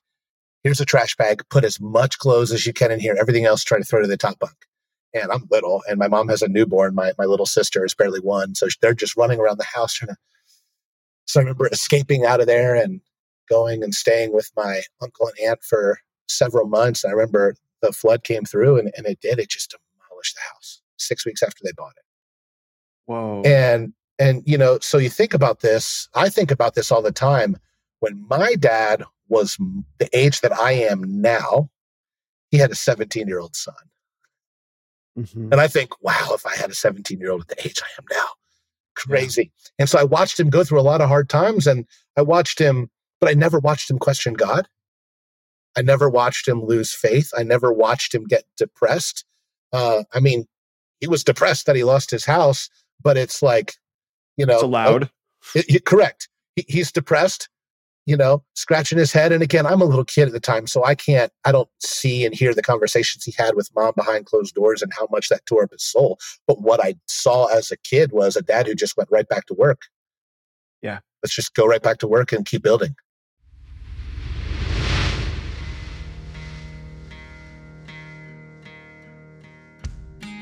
[0.64, 1.42] here's a trash bag.
[1.50, 3.16] Put as much clothes as you can in here.
[3.18, 4.56] Everything else, try to throw to the top bunk
[5.16, 6.94] and I'm little, and my mom has a newborn.
[6.94, 10.08] My my little sister is barely one, so they're just running around the house trying
[10.08, 10.16] to.
[11.26, 13.00] So I remember escaping out of there and
[13.48, 15.98] going and staying with my uncle and aunt for
[16.28, 17.02] several months.
[17.02, 19.38] And I remember the flood came through, and, and it did.
[19.38, 22.04] It just demolished the house six weeks after they bought it.
[23.06, 23.42] Whoa!
[23.44, 26.08] And and you know, so you think about this.
[26.14, 27.56] I think about this all the time.
[28.00, 29.56] When my dad was
[29.98, 31.70] the age that I am now,
[32.50, 33.74] he had a 17 year old son.
[35.18, 35.52] Mm-hmm.
[35.52, 37.88] And I think, wow, if I had a 17 year old at the age I
[37.98, 38.26] am now,
[38.94, 39.50] crazy.
[39.54, 39.70] Yeah.
[39.80, 42.58] And so I watched him go through a lot of hard times and I watched
[42.58, 44.68] him, but I never watched him question God.
[45.76, 47.30] I never watched him lose faith.
[47.36, 49.24] I never watched him get depressed.
[49.72, 50.46] Uh, I mean,
[51.00, 52.68] he was depressed that he lost his house,
[53.02, 53.74] but it's like,
[54.36, 55.04] you know, it's allowed.
[55.04, 55.08] Oh,
[55.54, 56.28] it, it, correct.
[56.54, 57.48] He, he's depressed
[58.06, 59.32] you know, scratching his head.
[59.32, 62.24] And again, I'm a little kid at the time, so I can't, I don't see
[62.24, 65.44] and hear the conversations he had with mom behind closed doors and how much that
[65.44, 66.18] tore up his soul.
[66.46, 69.46] But what I saw as a kid was a dad who just went right back
[69.46, 69.82] to work.
[70.82, 71.00] Yeah.
[71.22, 72.94] Let's just go right back to work and keep building.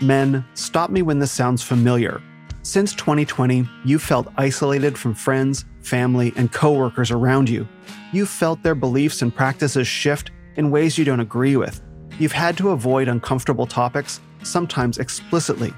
[0.04, 2.20] Men, stop me when this sounds familiar.
[2.60, 7.66] Since 2020, you've felt isolated from friends, family, and coworkers around you.
[8.12, 11.80] You've felt their beliefs and practices shift in ways you don't agree with.
[12.18, 15.72] You've had to avoid uncomfortable topics, sometimes explicitly.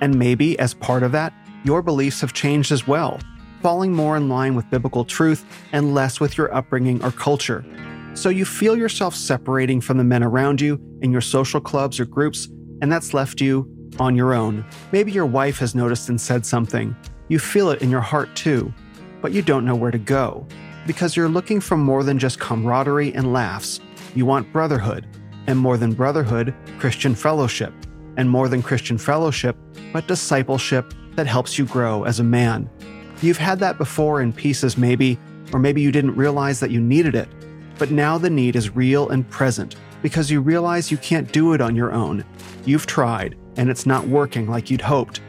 [0.00, 1.32] And maybe, as part of that,
[1.64, 3.18] your beliefs have changed as well,
[3.62, 7.64] falling more in line with biblical truth and less with your upbringing or culture.
[8.14, 12.04] So you feel yourself separating from the men around you in your social clubs or
[12.04, 12.48] groups,
[12.82, 13.66] and that's left you
[13.98, 14.64] on your own.
[14.90, 16.94] Maybe your wife has noticed and said something.
[17.28, 18.74] You feel it in your heart too,
[19.22, 20.46] but you don't know where to go.
[20.86, 23.80] Because you're looking for more than just camaraderie and laughs.
[24.16, 25.06] You want brotherhood,
[25.46, 27.72] and more than brotherhood, Christian fellowship,
[28.16, 29.56] and more than Christian fellowship,
[29.92, 32.68] but discipleship that helps you grow as a man.
[33.22, 35.18] You've had that before in pieces, maybe,
[35.52, 37.28] or maybe you didn't realize that you needed it.
[37.78, 41.60] But now the need is real and present because you realize you can't do it
[41.60, 42.24] on your own.
[42.64, 45.20] You've tried, and it's not working like you'd hoped.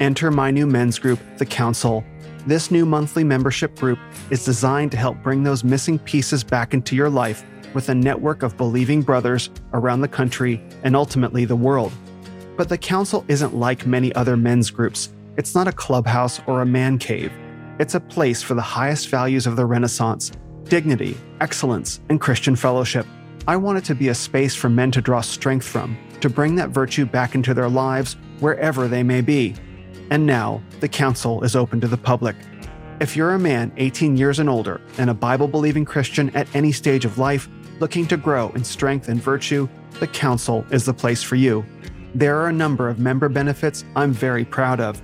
[0.00, 2.04] Enter my new men's group, The Council.
[2.46, 3.98] This new monthly membership group
[4.30, 7.44] is designed to help bring those missing pieces back into your life
[7.74, 11.92] with a network of believing brothers around the country and ultimately the world.
[12.56, 15.12] But the Council isn't like many other men's groups.
[15.36, 17.32] It's not a clubhouse or a man cave.
[17.78, 20.32] It's a place for the highest values of the Renaissance
[20.64, 23.06] dignity, excellence, and Christian fellowship.
[23.48, 26.56] I want it to be a space for men to draw strength from to bring
[26.56, 29.54] that virtue back into their lives wherever they may be.
[30.10, 32.34] And now, the council is open to the public.
[33.00, 36.72] If you're a man 18 years and older and a Bible believing Christian at any
[36.72, 39.68] stage of life looking to grow in strength and virtue,
[40.00, 41.64] the council is the place for you.
[42.14, 45.00] There are a number of member benefits I'm very proud of.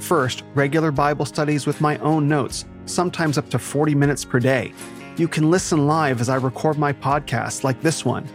[0.00, 4.72] First, regular Bible studies with my own notes, sometimes up to 40 minutes per day.
[5.16, 8.28] You can listen live as I record my podcast like this one.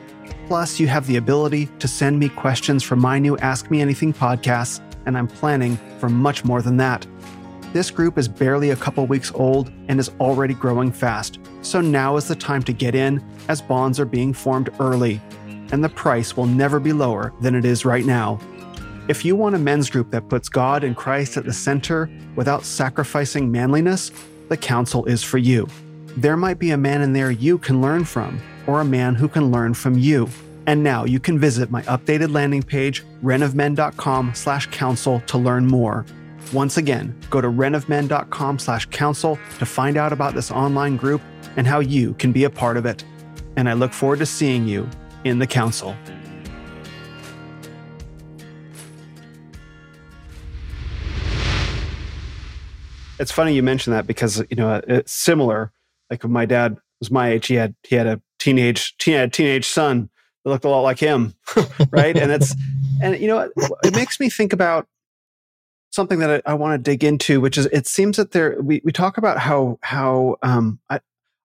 [0.48, 4.14] Plus, you have the ability to send me questions for my new Ask Me Anything
[4.14, 7.06] podcast, and I'm planning for much more than that.
[7.74, 12.16] This group is barely a couple weeks old and is already growing fast, so now
[12.16, 15.20] is the time to get in as bonds are being formed early,
[15.74, 18.40] and the price will never be lower than it is right now.
[19.10, 22.64] If you want a men's group that puts God and Christ at the center without
[22.64, 24.14] sacrificing manliness,
[24.48, 25.68] the council is for you.
[26.18, 29.28] There might be a man in there you can learn from, or a man who
[29.28, 30.28] can learn from you.
[30.66, 36.06] And now you can visit my updated landing page, renofmen.com slash council to learn more.
[36.52, 41.22] Once again, go to renofmen.com slash council to find out about this online group
[41.58, 43.04] and how you can be a part of it.
[43.56, 44.90] And I look forward to seeing you
[45.24, 45.96] in the council.
[53.20, 55.72] It's funny you mention that because you know it's similar.
[56.10, 59.30] Like when my dad was my age, he had he had a teenage teen, had
[59.30, 60.10] a teenage son
[60.44, 61.34] that looked a lot like him,
[61.92, 62.16] right?
[62.18, 62.56] and it's
[63.02, 63.52] and you know it,
[63.84, 64.88] it makes me think about
[65.92, 68.82] something that I, I want to dig into, which is it seems that there we,
[68.84, 71.00] we talk about how how um I,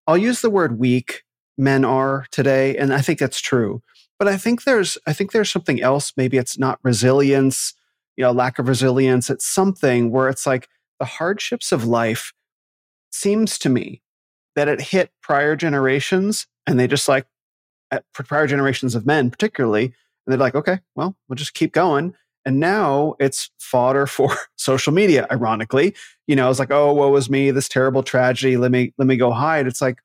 [0.06, 1.24] I'll use the word weak
[1.56, 3.82] men are today, and I think that's true.
[4.18, 6.12] But I think there's I think there's something else.
[6.16, 7.74] Maybe it's not resilience,
[8.16, 9.30] you know, lack of resilience.
[9.30, 12.32] It's something where it's like the hardships of life
[13.10, 14.02] seems to me
[14.56, 17.26] that it hit prior generations and they just like
[18.12, 19.92] prior generations of men particularly and
[20.26, 25.26] they're like okay well we'll just keep going and now it's fodder for social media
[25.30, 25.94] ironically
[26.26, 29.16] you know it's like oh woe was me this terrible tragedy let me let me
[29.16, 29.98] go hide it's like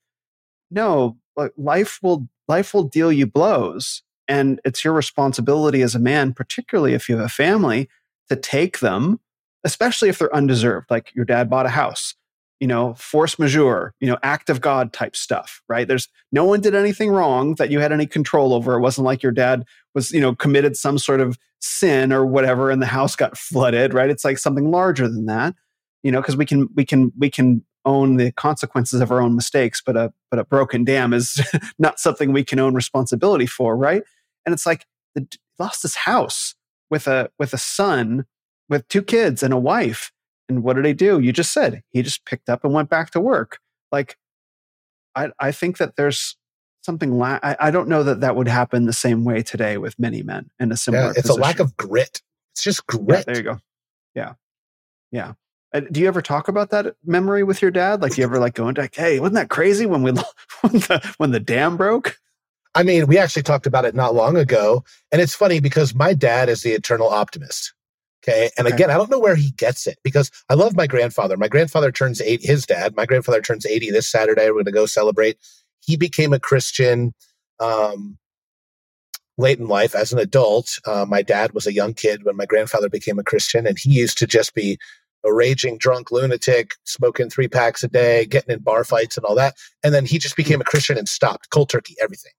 [0.69, 1.17] no
[1.57, 6.93] life will life will deal you blows and it's your responsibility as a man particularly
[6.93, 7.89] if you have a family
[8.27, 9.19] to take them
[9.63, 10.89] especially if they're undeserved.
[10.89, 12.15] Like your dad bought a house,
[12.59, 15.87] you know, force majeure, you know, act of God type stuff, right?
[15.87, 18.75] There's no one did anything wrong that you had any control over.
[18.75, 22.69] It wasn't like your dad was, you know, committed some sort of sin or whatever
[22.69, 24.09] and the house got flooded, right?
[24.09, 25.55] It's like something larger than that,
[26.03, 29.35] you know, because we can, we can, we can own the consequences of our own
[29.35, 31.41] mistakes, but a, but a broken dam is
[31.79, 34.03] not something we can own responsibility for, right?
[34.45, 34.85] And it's like
[35.15, 35.25] the,
[35.57, 36.55] lost his house
[36.89, 38.25] with a, with a son
[38.67, 40.11] with two kids and a wife.
[40.49, 41.19] And what did he do?
[41.19, 43.59] You just said he just picked up and went back to work.
[43.91, 44.17] Like,
[45.15, 46.35] I, I think that there's
[46.81, 47.17] something.
[47.17, 50.23] La- I, I, don't know that that would happen the same way today with many
[50.23, 51.03] men in a similar.
[51.05, 51.39] Yeah, it's position.
[51.39, 52.21] a lack of grit.
[52.53, 53.19] It's just grit.
[53.19, 53.59] Yeah, there you go.
[54.15, 54.33] Yeah,
[55.11, 55.33] yeah.
[55.71, 58.01] Uh, do you ever talk about that memory with your dad?
[58.01, 60.11] Like, you ever like going like, "Hey, wasn't that crazy when we
[60.61, 62.17] when the when the dam broke?"
[62.75, 66.13] I mean, we actually talked about it not long ago, and it's funny because my
[66.13, 67.73] dad is the eternal optimist.
[68.23, 68.49] Okay.
[68.57, 68.75] And okay.
[68.75, 71.37] again, I don't know where he gets it because I love my grandfather.
[71.37, 74.47] My grandfather turns eight, his dad, my grandfather turns 80 this Saturday.
[74.47, 75.37] We're going to go celebrate.
[75.79, 77.13] He became a Christian
[77.59, 78.17] um,
[79.37, 80.79] late in life as an adult.
[80.85, 83.91] Uh, my dad was a young kid when my grandfather became a Christian, and he
[83.91, 84.77] used to just be
[85.25, 89.35] a raging drunk lunatic, smoking three packs a day, getting in bar fights and all
[89.35, 89.55] that.
[89.83, 92.31] And then he just became a Christian and stopped cold turkey, everything.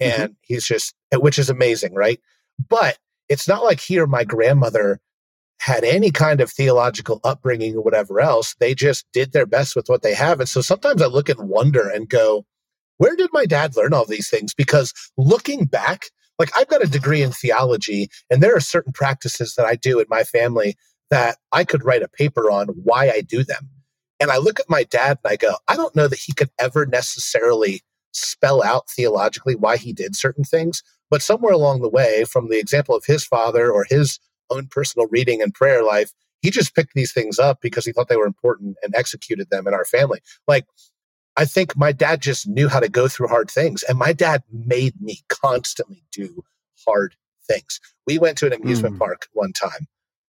[0.00, 0.20] Mm-hmm.
[0.22, 0.40] And mm-hmm.
[0.42, 2.20] he's just, which is amazing, right?
[2.68, 2.98] But
[3.28, 5.00] it's not like he or my grandmother
[5.60, 8.54] had any kind of theological upbringing or whatever else.
[8.60, 10.40] They just did their best with what they have.
[10.40, 12.44] And so sometimes I look and wonder and go,
[12.98, 14.54] where did my dad learn all these things?
[14.54, 16.06] Because looking back,
[16.38, 19.98] like I've got a degree in theology, and there are certain practices that I do
[19.98, 20.76] in my family
[21.10, 23.68] that I could write a paper on why I do them.
[24.20, 26.50] And I look at my dad and I go, I don't know that he could
[26.58, 27.82] ever necessarily
[28.12, 30.82] spell out theologically why he did certain things.
[31.10, 34.18] But somewhere along the way, from the example of his father or his
[34.50, 36.12] own personal reading and prayer life.
[36.40, 39.66] He just picked these things up because he thought they were important and executed them
[39.66, 40.20] in our family.
[40.46, 40.66] Like,
[41.36, 43.82] I think my dad just knew how to go through hard things.
[43.84, 46.42] And my dad made me constantly do
[46.86, 47.14] hard
[47.46, 47.80] things.
[48.06, 48.98] We went to an amusement mm.
[48.98, 49.86] park one time.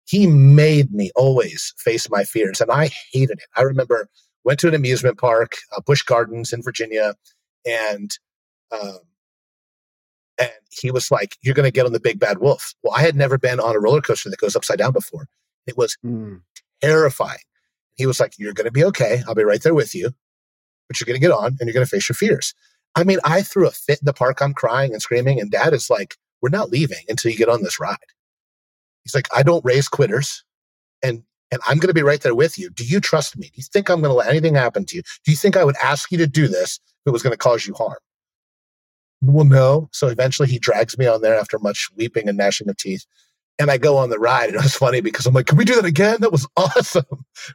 [0.06, 3.48] He made me always face my fears, and I hated it.
[3.56, 4.08] I remember
[4.44, 7.14] went to an amusement park, uh, Busch Gardens in Virginia,
[7.64, 8.10] and
[8.72, 9.09] um, and
[10.70, 12.74] he was like, You're going to get on the big bad wolf.
[12.82, 15.26] Well, I had never been on a roller coaster that goes upside down before.
[15.66, 16.40] It was mm.
[16.80, 17.38] terrifying.
[17.96, 19.22] He was like, You're going to be okay.
[19.26, 20.10] I'll be right there with you,
[20.88, 22.54] but you're going to get on and you're going to face your fears.
[22.96, 24.40] I mean, I threw a fit in the park.
[24.40, 25.40] I'm crying and screaming.
[25.40, 27.98] And dad is like, We're not leaving until you get on this ride.
[29.04, 30.44] He's like, I don't raise quitters.
[31.02, 32.70] And and I'm going to be right there with you.
[32.70, 33.48] Do you trust me?
[33.48, 35.02] Do you think I'm going to let anything happen to you?
[35.24, 37.36] Do you think I would ask you to do this if it was going to
[37.36, 37.96] cause you harm?
[39.22, 39.88] Well, no.
[39.92, 43.04] So eventually he drags me on there after much weeping and gnashing of teeth.
[43.58, 44.48] And I go on the ride.
[44.48, 46.18] And it was funny because I'm like, can we do that again?
[46.20, 47.04] That was awesome.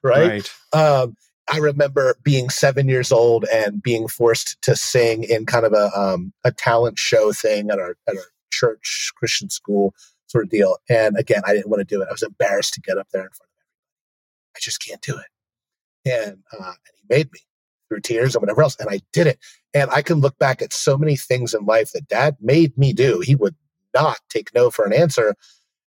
[0.03, 0.49] right.
[0.73, 0.79] right.
[0.79, 1.15] Um,
[1.51, 5.91] I remember being seven years old and being forced to sing in kind of a
[5.97, 9.93] um, a talent show thing at our at our church Christian school
[10.27, 10.77] sort of deal.
[10.89, 12.07] And again, I didn't want to do it.
[12.09, 14.55] I was embarrassed to get up there in front of everybody.
[14.55, 16.11] I just can't do it.
[16.11, 17.39] And uh, and he made me
[17.87, 19.39] through tears and whatever else, and I did it.
[19.73, 22.93] And I can look back at so many things in life that Dad made me
[22.93, 23.19] do.
[23.19, 23.55] He would
[23.93, 25.35] not take no for an answer.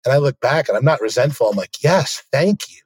[0.05, 1.49] And I look back and I'm not resentful.
[1.49, 2.81] I'm like, yes, thank you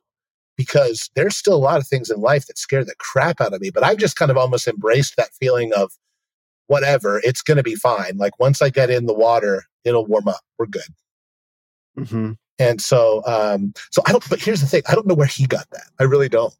[0.56, 3.60] because there's still a lot of things in life that scare the crap out of
[3.60, 3.70] me.
[3.70, 5.92] But I've just kind of almost embraced that feeling of
[6.66, 8.16] whatever, it's going to be fine.
[8.16, 10.40] Like once I get in the water, it'll warm up.
[10.58, 10.82] We're good.
[11.98, 12.32] Mm-hmm.
[12.58, 14.28] And so, um, so I don't.
[14.28, 15.86] But here's the thing: I don't know where he got that.
[16.00, 16.52] I really don't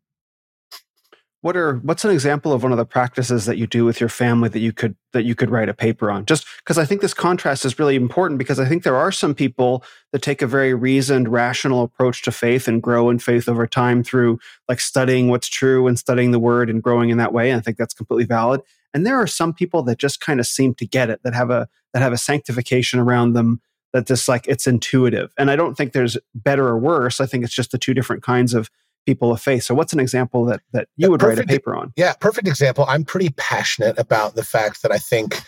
[1.40, 4.08] what are what's an example of one of the practices that you do with your
[4.08, 6.26] family that you could that you could write a paper on?
[6.26, 9.34] Just because i think this contrast is really important because i think there are some
[9.34, 13.66] people that take a very reasoned rational approach to faith and grow in faith over
[13.66, 17.50] time through like studying what's true and studying the word and growing in that way
[17.50, 18.60] and i think that's completely valid.
[18.94, 21.50] And there are some people that just kind of seem to get it that have
[21.50, 23.60] a that have a sanctification around them
[23.92, 25.30] that just like it's intuitive.
[25.38, 27.20] And i don't think there's better or worse.
[27.20, 28.70] I think it's just the two different kinds of
[29.08, 29.62] people of faith.
[29.62, 31.94] So, what's an example that that you would perfect, write a paper on?
[31.96, 32.84] Yeah, perfect example.
[32.86, 35.40] I'm pretty passionate about the fact that I think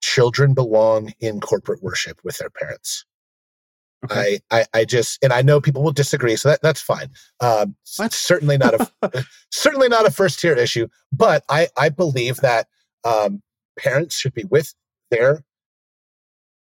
[0.00, 3.04] children belong in corporate worship with their parents.
[4.06, 4.40] Okay.
[4.50, 7.10] I, I, I just and I know people will disagree, so that, that's fine.
[7.40, 12.66] Um, certainly not a certainly not a first tier issue, but I I believe that
[13.04, 13.42] um,
[13.78, 14.72] parents should be with
[15.10, 15.44] their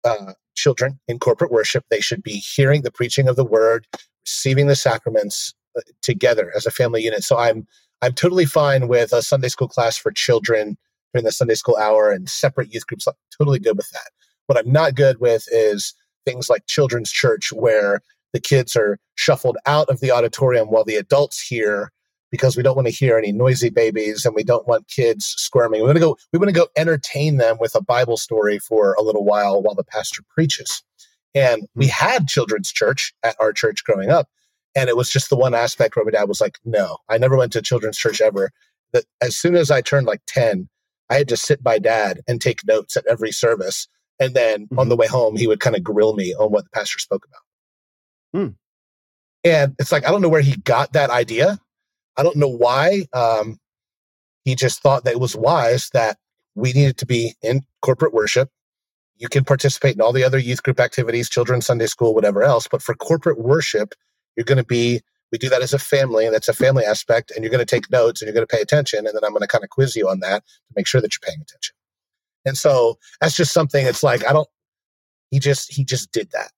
[0.03, 1.85] uh, children in corporate worship.
[1.89, 3.87] They should be hearing the preaching of the word,
[4.25, 5.55] receiving the sacraments,
[6.01, 7.23] together as a family unit.
[7.23, 7.67] So I'm
[8.01, 10.77] I'm totally fine with a Sunday school class for children
[11.13, 13.07] during the Sunday school hour and separate youth groups.
[13.07, 14.09] I'm totally good with that.
[14.47, 15.93] What I'm not good with is
[16.25, 18.01] things like children's church where
[18.33, 21.91] the kids are shuffled out of the auditorium while the adults hear
[22.31, 25.79] because we don't want to hear any noisy babies and we don't want kids squirming.
[25.79, 28.93] We want to go we want to go entertain them with a Bible story for
[28.95, 30.83] a little while while the pastor preaches.
[31.33, 31.91] And we hmm.
[31.91, 34.27] had children's church at our church growing up,
[34.75, 37.37] and it was just the one aspect where my dad was like, no, I never
[37.37, 38.51] went to children's church ever.
[38.91, 40.67] That as soon as I turned like 10,
[41.09, 43.87] I had to sit by dad and take notes at every service.
[44.19, 44.79] And then mm-hmm.
[44.79, 47.25] on the way home, he would kind of grill me on what the pastor spoke
[47.25, 48.41] about.
[48.41, 48.53] Hmm.
[49.43, 51.59] And it's like, I don't know where he got that idea.
[52.17, 53.05] I don't know why.
[53.13, 53.59] Um,
[54.43, 56.17] he just thought that it was wise that
[56.55, 58.49] we needed to be in corporate worship.
[59.17, 62.67] You can participate in all the other youth group activities, children's Sunday school, whatever else.
[62.67, 63.93] But for corporate worship,
[64.35, 67.31] you're going to be, we do that as a family, and that's a family aspect,
[67.31, 68.99] and you're going to take notes and you're going to pay attention.
[68.99, 71.13] And then I'm going to kind of quiz you on that to make sure that
[71.13, 71.75] you're paying attention.
[72.45, 74.47] And so that's just something it's like, I don't,
[75.31, 76.51] he just, he just did that.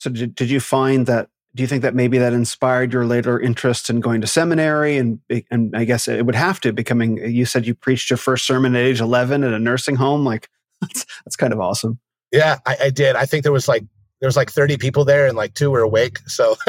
[0.00, 3.40] So did, did you find that do you think that maybe that inspired your later
[3.40, 5.18] interest in going to seminary and
[5.50, 8.76] and I guess it would have to becoming you said you preached your first sermon
[8.76, 10.48] at age 11 at a nursing home like
[10.80, 11.98] that's that's kind of awesome
[12.32, 13.84] yeah I, I did I think there was like
[14.20, 16.56] there was like 30 people there and like two were awake so.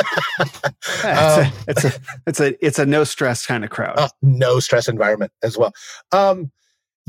[1.04, 3.98] Yeah, it's, um, a, it's, a, it's a it's a no stress kind of crowd.
[3.98, 5.72] Uh, no stress environment as well.
[6.12, 6.52] Um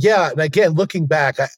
[0.00, 1.48] yeah and again looking back I,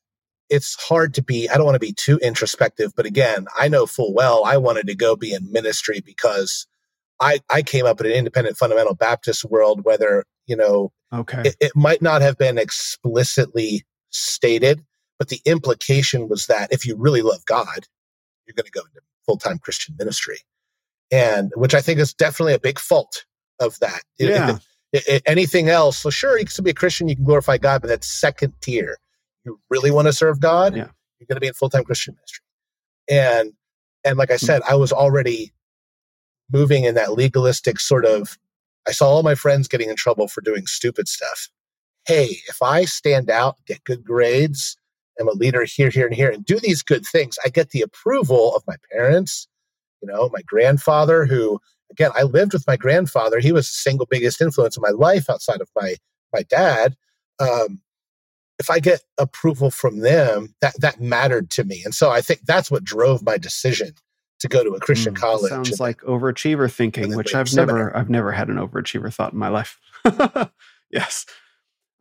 [0.51, 3.87] it's hard to be i don't want to be too introspective but again i know
[3.87, 6.66] full well i wanted to go be in ministry because
[7.20, 11.43] i i came up in an independent fundamental baptist world whether you know okay.
[11.45, 14.85] it, it might not have been explicitly stated
[15.18, 17.87] but the implication was that if you really love god
[18.57, 20.38] you're going to go into full time Christian ministry.
[21.11, 23.26] And which I think is definitely a big fault
[23.61, 24.03] of that.
[24.18, 24.59] Yeah.
[24.92, 27.59] If, if, anything else, so sure, you can still be a Christian, you can glorify
[27.59, 28.96] God, but that's second tier.
[29.44, 30.88] You really want to serve God, yeah.
[31.18, 32.44] you're going to be in full time Christian ministry.
[33.11, 33.53] And
[34.05, 34.46] and like I hmm.
[34.46, 34.62] said.
[34.68, 35.53] I was already
[36.53, 38.38] moving in that legalistic sort of.
[38.86, 41.48] I saw all my friends getting in trouble for doing stupid stuff.
[42.07, 44.76] Hey, if I stand out, get good grades,
[45.20, 47.82] am a leader here, here, and here, and do these good things, I get the
[47.82, 49.48] approval of my parents,
[50.00, 51.60] you know, my grandfather, who,
[51.90, 53.38] again, I lived with my grandfather.
[53.38, 55.96] He was the single biggest influence in my life outside of my
[56.32, 56.96] my dad.
[57.38, 57.80] Um,
[58.58, 62.42] if I get approval from them, that that mattered to me, and so I think
[62.44, 63.92] that's what drove my decision
[64.40, 65.50] to go to a Christian mm, college.
[65.50, 69.48] Sounds like overachiever thinking, which I've never I've never had an overachiever thought in my
[69.48, 69.78] life.
[70.90, 71.26] yes.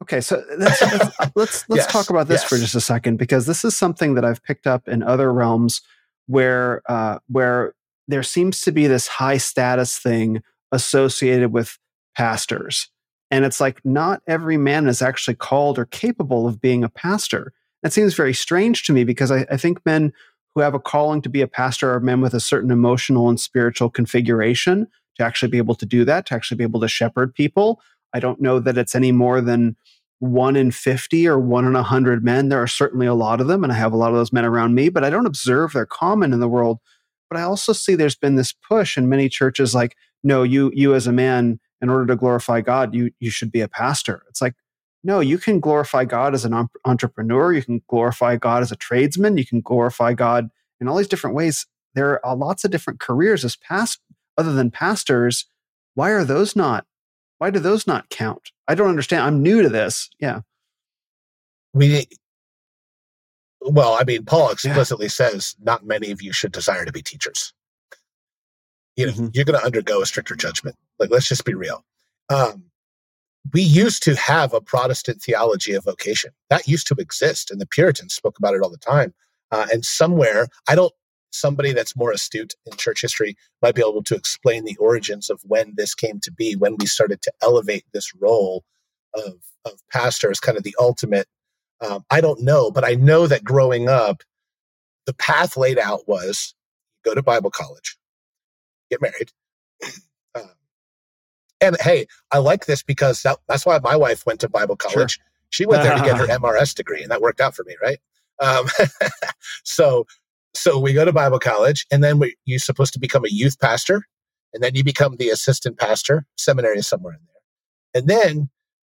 [0.02, 2.50] Okay, so let's let's let's, let's yes, talk about this yes.
[2.50, 5.82] for just a second because this is something that I've picked up in other realms
[6.28, 7.74] where uh, where
[8.08, 10.42] there seems to be this high status thing
[10.72, 11.78] associated with
[12.16, 12.90] pastors,
[13.30, 17.54] and it's like not every man is actually called or capable of being a pastor.
[17.84, 20.14] That seems very strange to me because I, I think men
[20.54, 23.40] who have a calling to be a pastor are men with a certain emotional and
[23.40, 24.88] spiritual configuration
[25.18, 27.82] to actually be able to do that, to actually be able to shepherd people.
[28.14, 29.76] I don't know that it's any more than
[30.20, 32.50] one in 50 or one in 100 men.
[32.50, 34.46] There are certainly a lot of them, and I have a lot of those men
[34.46, 36.80] around me, but I don't observe they're common in the world.
[37.30, 40.94] But I also see there's been this push in many churches like, no, you, you
[40.94, 44.24] as a man, in order to glorify God, you, you should be a pastor.
[44.30, 44.54] It's like,
[45.04, 47.54] no, you can glorify God as an entrepreneur.
[47.54, 49.38] You can glorify God as a tradesman.
[49.38, 50.50] You can glorify God
[50.80, 51.66] in all these different ways.
[51.96, 54.00] There are lots of different careers as past,
[54.38, 55.48] other than pastors.
[55.96, 56.86] Why are those not
[57.42, 58.52] why do those not count?
[58.68, 59.24] I don't understand.
[59.24, 60.12] I'm new to this.
[60.20, 60.42] Yeah.
[61.74, 62.06] We,
[63.62, 65.10] well, I mean, Paul explicitly yeah.
[65.10, 67.52] says not many of you should desire to be teachers.
[68.96, 69.28] You know, mm-hmm.
[69.34, 70.76] you're going to undergo a stricter judgment.
[71.00, 71.84] Like, let's just be real.
[72.30, 72.66] Um,
[73.52, 77.66] we used to have a Protestant theology of vocation that used to exist, and the
[77.66, 79.16] Puritans spoke about it all the time.
[79.50, 80.94] Uh, and somewhere, I don't
[81.32, 85.42] somebody that's more astute in church history might be able to explain the origins of
[85.44, 88.64] when this came to be, when we started to elevate this role
[89.14, 91.28] of, of pastor as kind of the ultimate.
[91.80, 94.24] Um, I don't know, but I know that growing up,
[95.06, 96.54] the path laid out was
[97.04, 97.98] go to Bible college,
[98.90, 99.32] get married.
[100.34, 100.50] Um,
[101.60, 105.16] and hey, I like this because that, that's why my wife went to Bible college.
[105.16, 105.26] Sure.
[105.50, 108.00] She went there to get her MRS degree, and that worked out for me, right?
[108.40, 108.68] Um,
[109.66, 110.08] so
[110.54, 113.60] so we go to Bible college, and then we, you're supposed to become a youth
[113.60, 114.04] pastor,
[114.54, 116.26] and then you become the assistant pastor.
[116.38, 118.50] Seminary is somewhere in there, and then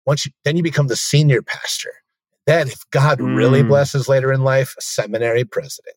[0.07, 1.93] once you, then you become the senior pastor.
[2.47, 3.37] Then, if God mm.
[3.37, 5.97] really blesses later in life, seminary president,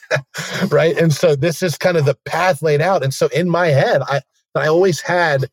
[0.70, 0.96] right?
[0.96, 3.04] And so this is kind of the path laid out.
[3.04, 4.22] And so in my head, I
[4.54, 5.46] I always had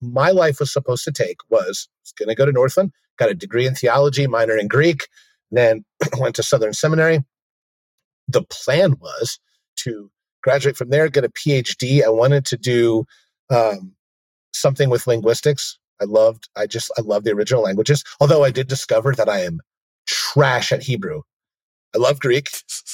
[0.00, 3.34] my life was supposed to take was, was going to go to Northland, got a
[3.34, 5.06] degree in theology, minor in Greek,
[5.50, 5.84] then
[6.18, 7.20] went to Southern Seminary,
[8.32, 9.38] the plan was
[9.76, 10.10] to
[10.42, 12.02] graduate from there, get a PhD.
[12.04, 13.04] I wanted to do
[13.50, 13.92] um,
[14.52, 15.78] something with linguistics.
[16.00, 18.02] I loved, I just, I love the original languages.
[18.20, 19.60] Although I did discover that I am
[20.06, 21.22] trash at Hebrew.
[21.94, 22.48] I love Greek,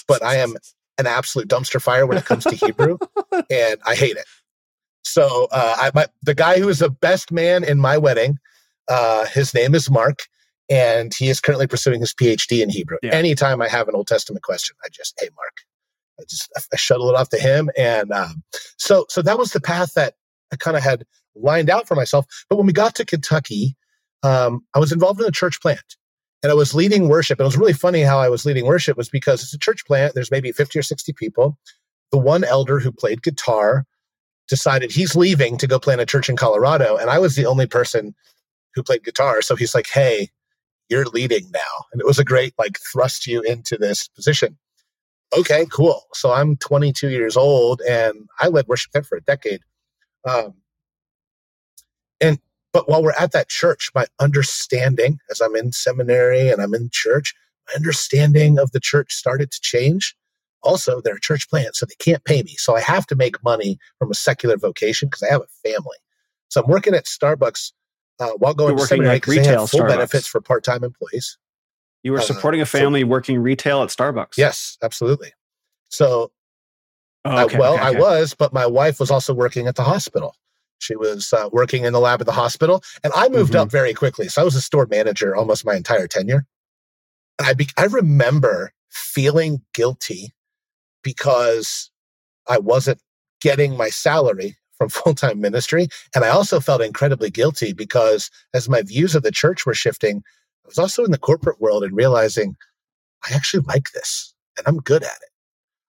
[0.07, 0.57] but I am
[0.99, 2.99] an absolute dumpster fire when it comes to Hebrew,
[3.51, 4.27] and I hate it.
[5.05, 8.39] So uh, I, my, the guy who is the best man in my wedding,
[8.89, 10.19] uh, his name is Mark
[10.69, 12.99] and he is currently pursuing his PhD in Hebrew.
[13.03, 13.15] Yeah.
[13.15, 15.55] Anytime I have an Old Testament question, I just, hey, Mark,
[16.21, 18.43] I just I shuttle it off to him, and um,
[18.77, 20.15] so so that was the path that
[20.53, 21.05] I kind of had
[21.37, 22.27] lined out for myself.
[22.49, 23.77] But when we got to Kentucky,
[24.23, 25.97] um, I was involved in a church plant,
[26.43, 27.39] and I was leading worship.
[27.39, 29.87] And it was really funny how I was leading worship was because it's a church
[29.87, 30.15] plant.
[30.15, 31.57] There's maybe fifty or sixty people.
[32.11, 33.85] The one elder who played guitar
[34.49, 37.67] decided he's leaving to go plant a church in Colorado, and I was the only
[37.67, 38.15] person
[38.75, 39.41] who played guitar.
[39.41, 40.31] So he's like, "Hey,
[40.89, 41.85] you're leading now.
[41.93, 44.57] And it was a great, like, thrust you into this position.
[45.37, 46.03] Okay, cool.
[46.15, 49.61] So I'm 22 years old and I led worship there for a decade.
[50.25, 50.55] Um,
[52.21, 52.39] and,
[52.73, 56.89] but while we're at that church, my understanding as I'm in seminary and I'm in
[56.93, 57.35] church,
[57.69, 60.17] my understanding of the church started to change.
[60.63, 62.57] Also, they're a church plant, so they can't pay me.
[62.57, 65.99] So I have to make money from a secular vocation because I have a family.
[66.49, 67.73] So I'm working at Starbucks
[68.21, 69.89] uh, while going to seminary like retail full Starbucks.
[69.89, 71.39] benefits for part-time employees.
[72.03, 74.37] You were uh, supporting uh, a family working retail at Starbucks.
[74.37, 75.33] Yes, absolutely.
[75.89, 76.31] So,
[77.25, 77.97] oh, okay, I, well, okay, okay.
[77.97, 80.35] I was, but my wife was also working at the hospital.
[80.81, 83.63] She was uh, working in the lab at the hospital, and I moved mm-hmm.
[83.63, 84.29] up very quickly.
[84.29, 86.47] So I was a store manager almost my entire tenure.
[87.39, 90.33] And I be- I remember feeling guilty
[91.03, 91.91] because
[92.49, 93.01] I wasn't
[93.41, 95.89] getting my salary from full time ministry.
[96.15, 100.23] And I also felt incredibly guilty because as my views of the church were shifting,
[100.65, 102.57] I was also in the corporate world and realizing
[103.29, 105.29] I actually like this and I'm good at it.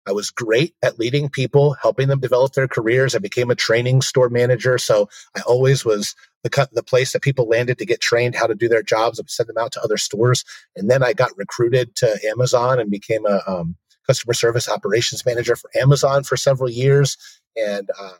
[0.07, 3.13] I was great at leading people, helping them develop their careers.
[3.13, 4.79] I became a training store manager.
[4.79, 8.47] So I always was the, cut the place that people landed to get trained how
[8.47, 9.19] to do their jobs.
[9.19, 10.45] Would send them out to other stores.
[10.75, 13.75] And then I got recruited to Amazon and became a um,
[14.07, 17.15] customer service operations manager for Amazon for several years.
[17.55, 18.17] And um,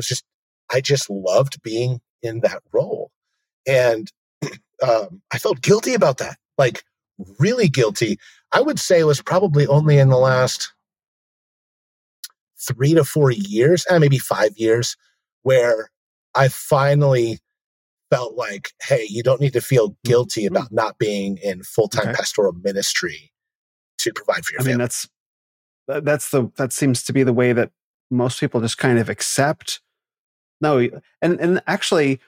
[0.00, 0.24] was just
[0.72, 3.10] I just loved being in that role,
[3.66, 4.10] and
[4.82, 6.82] um, I felt guilty about that, like
[7.38, 8.18] really guilty.
[8.52, 10.72] I would say it was probably only in the last
[12.58, 14.96] three to four years, and eh, maybe five years,
[15.42, 15.90] where
[16.34, 17.38] I finally
[18.10, 20.56] felt like, hey, you don't need to feel guilty mm-hmm.
[20.56, 22.16] about not being in full time okay.
[22.16, 23.32] pastoral ministry
[23.98, 24.72] to provide for your I family.
[24.72, 25.08] mean, that's
[25.86, 27.70] that's the that seems to be the way that
[28.10, 29.80] most people just kind of accept
[30.60, 30.78] no
[31.22, 32.20] and and actually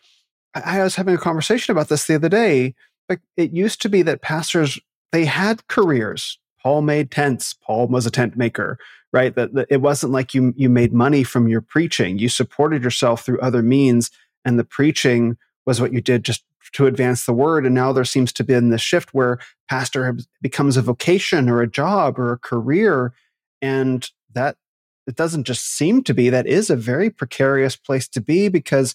[0.55, 2.75] i was having a conversation about this the other day
[3.09, 4.79] like it used to be that pastors
[5.13, 8.79] they had careers paul made tents paul was a tent maker
[9.13, 12.83] right that, that, it wasn't like you you made money from your preaching you supported
[12.83, 14.11] yourself through other means
[14.45, 17.67] and the preaching was what you did just to advance the word.
[17.67, 21.61] And now there seems to be in this shift where pastor becomes a vocation or
[21.61, 23.13] a job or a career.
[23.61, 24.57] And that
[25.07, 28.95] it doesn't just seem to be, that is a very precarious place to be because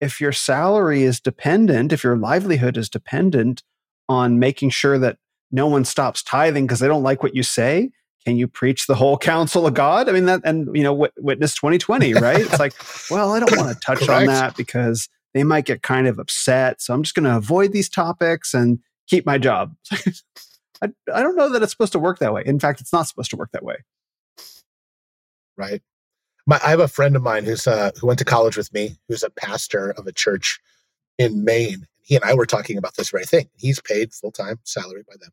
[0.00, 3.62] if your salary is dependent, if your livelihood is dependent
[4.08, 5.18] on making sure that
[5.50, 7.90] no one stops tithing because they don't like what you say,
[8.26, 10.08] can you preach the whole counsel of God?
[10.08, 12.40] I mean, that, and, you know, witness 2020, right?
[12.40, 12.74] it's like,
[13.10, 16.80] well, I don't want to touch on that because they might get kind of upset.
[16.80, 18.78] So I'm just going to avoid these topics and
[19.08, 19.74] keep my job.
[20.82, 22.42] I, I don't know that it's supposed to work that way.
[22.44, 23.76] In fact, it's not supposed to work that way.
[25.56, 25.82] Right.
[26.46, 28.96] My, I have a friend of mine who's uh, who went to college with me,
[29.08, 30.60] who's a pastor of a church
[31.18, 31.86] in Maine.
[32.02, 33.48] He and I were talking about this very thing.
[33.56, 35.30] He's paid full time salary by them,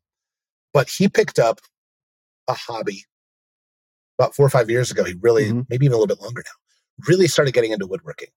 [0.72, 1.60] but he picked up
[2.48, 3.04] a hobby
[4.18, 5.04] about four or five years ago.
[5.04, 5.62] He really, mm-hmm.
[5.68, 8.28] maybe even a little bit longer now, really started getting into woodworking.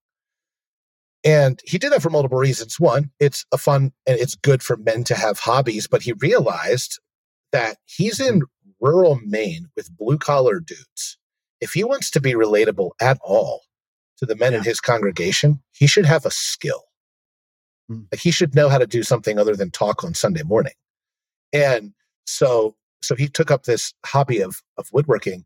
[1.24, 2.78] And he did that for multiple reasons.
[2.78, 7.00] One, it's a fun and it's good for men to have hobbies, but he realized
[7.52, 8.42] that he's in
[8.80, 11.18] rural Maine with blue collar dudes.
[11.60, 13.62] If he wants to be relatable at all
[14.18, 14.58] to the men yeah.
[14.58, 16.82] in his congregation, he should have a skill.
[17.90, 18.06] Mm.
[18.12, 20.74] Like he should know how to do something other than talk on Sunday morning.
[21.52, 21.92] And
[22.26, 25.44] so so he took up this hobby of of woodworking.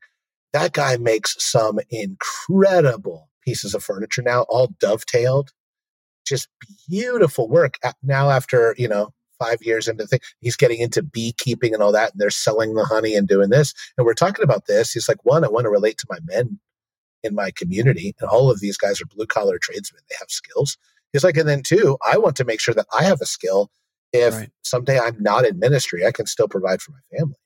[0.53, 5.51] That guy makes some incredible pieces of furniture now, all dovetailed.
[6.27, 6.49] Just
[6.89, 7.79] beautiful work.
[8.03, 11.93] Now after, you know, five years into the thing, he's getting into beekeeping and all
[11.93, 13.75] that, and they're selling the honey and doing this.
[13.97, 14.93] And we're talking about this.
[14.93, 16.59] He's like, one, I want to relate to my men
[17.23, 18.15] in my community.
[18.21, 20.03] And all of these guys are blue collar tradesmen.
[20.09, 20.77] They have skills.
[21.13, 23.71] He's like, and then two, I want to make sure that I have a skill.
[24.13, 24.51] If right.
[24.63, 27.37] someday I'm not in ministry, I can still provide for my family.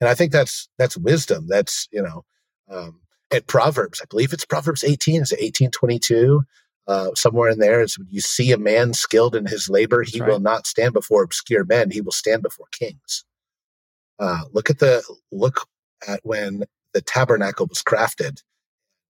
[0.00, 1.46] And I think that's that's wisdom.
[1.48, 2.24] That's you know,
[2.68, 3.00] um,
[3.30, 5.22] at Proverbs, I believe it's Proverbs 18.
[5.22, 6.42] Is it 1822?
[6.88, 10.20] Uh, somewhere in there is when you see a man skilled in his labor, he
[10.20, 10.30] right.
[10.30, 11.90] will not stand before obscure men.
[11.90, 13.24] He will stand before kings.
[14.18, 15.66] Uh, look at the look
[16.08, 16.64] at when
[16.94, 18.42] the tabernacle was crafted.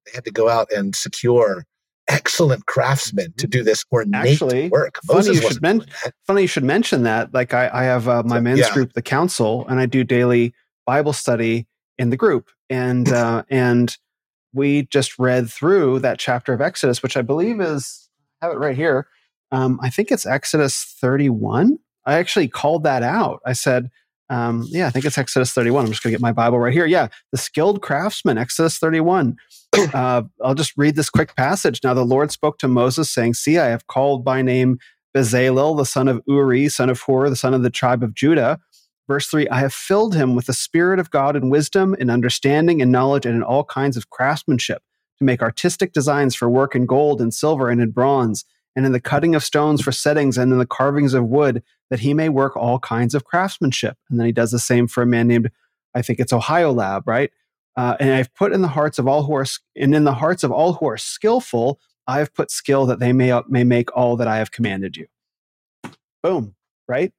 [0.05, 1.65] They had to go out and secure
[2.09, 4.99] excellent craftsmen to do this ornate Actually, work.
[5.07, 5.87] funny you, should men-
[6.27, 7.33] funny you should mention that.
[7.33, 8.73] Like I, I have uh, my men's yeah.
[8.73, 10.53] group, the council, and I do daily
[10.85, 13.97] Bible study in the group, and uh, and
[14.53, 18.09] we just read through that chapter of Exodus, which I believe is
[18.41, 19.09] I have it right here.
[19.51, 21.79] Um, I think it's Exodus 31.
[22.05, 23.41] I actually called that out.
[23.45, 23.91] I said,
[24.31, 25.85] um, yeah, I think it's Exodus 31.
[25.85, 26.87] I'm just going to get my Bible right here.
[26.87, 29.37] Yeah, the skilled craftsman, Exodus 31.
[29.93, 31.81] Uh, I'll just read this quick passage.
[31.85, 34.79] Now the Lord spoke to Moses, saying, See, I have called by name
[35.15, 38.59] Bezalel, the son of Uri, son of Hur, the son of the tribe of Judah.
[39.09, 42.81] Verse 3 I have filled him with the Spirit of God and wisdom and understanding
[42.81, 44.83] and knowledge and in all kinds of craftsmanship
[45.19, 48.45] to make artistic designs for work in gold and silver and in bronze
[48.77, 52.01] and in the cutting of stones for settings and in the carvings of wood that
[52.01, 53.97] he may work all kinds of craftsmanship.
[54.09, 55.51] And then he does the same for a man named,
[55.95, 57.33] I think it's Oholiab, right?
[57.77, 60.45] Uh, and I've put in the hearts of all who are, and in the hearts
[60.45, 64.17] of all who are skillful, I have put skill that they may, may make all
[64.17, 65.07] that I have commanded you.
[66.23, 66.55] Boom,
[66.87, 67.13] right?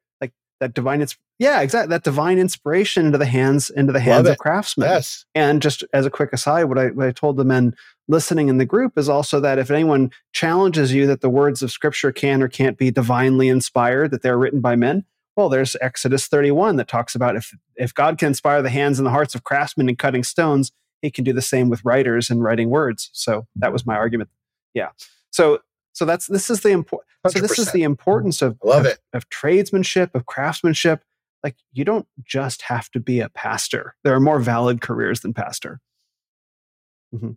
[0.59, 1.05] That divine,
[1.37, 1.89] yeah, exactly.
[1.89, 4.89] That divine inspiration into the hands into the hands of craftsmen.
[4.89, 5.25] Yes.
[5.33, 7.75] And just as a quick aside, what I, what I told the men
[8.09, 11.71] listening in the group is also that if anyone challenges you that the words of
[11.71, 15.05] Scripture can or can't be divinely inspired, that they're written by men,
[15.37, 19.05] well, there's Exodus 31 that talks about if if God can inspire the hands and
[19.05, 22.43] the hearts of craftsmen in cutting stones, He can do the same with writers and
[22.43, 23.09] writing words.
[23.13, 24.29] So that was my argument.
[24.73, 24.89] Yeah.
[25.31, 25.59] So
[25.93, 27.07] so that's this is the important.
[27.27, 31.03] So this is the importance of love of, it of tradesmanship of craftsmanship
[31.43, 33.95] like you don't just have to be a pastor.
[34.03, 35.79] There are more valid careers than pastor.
[37.13, 37.31] Mm-hmm.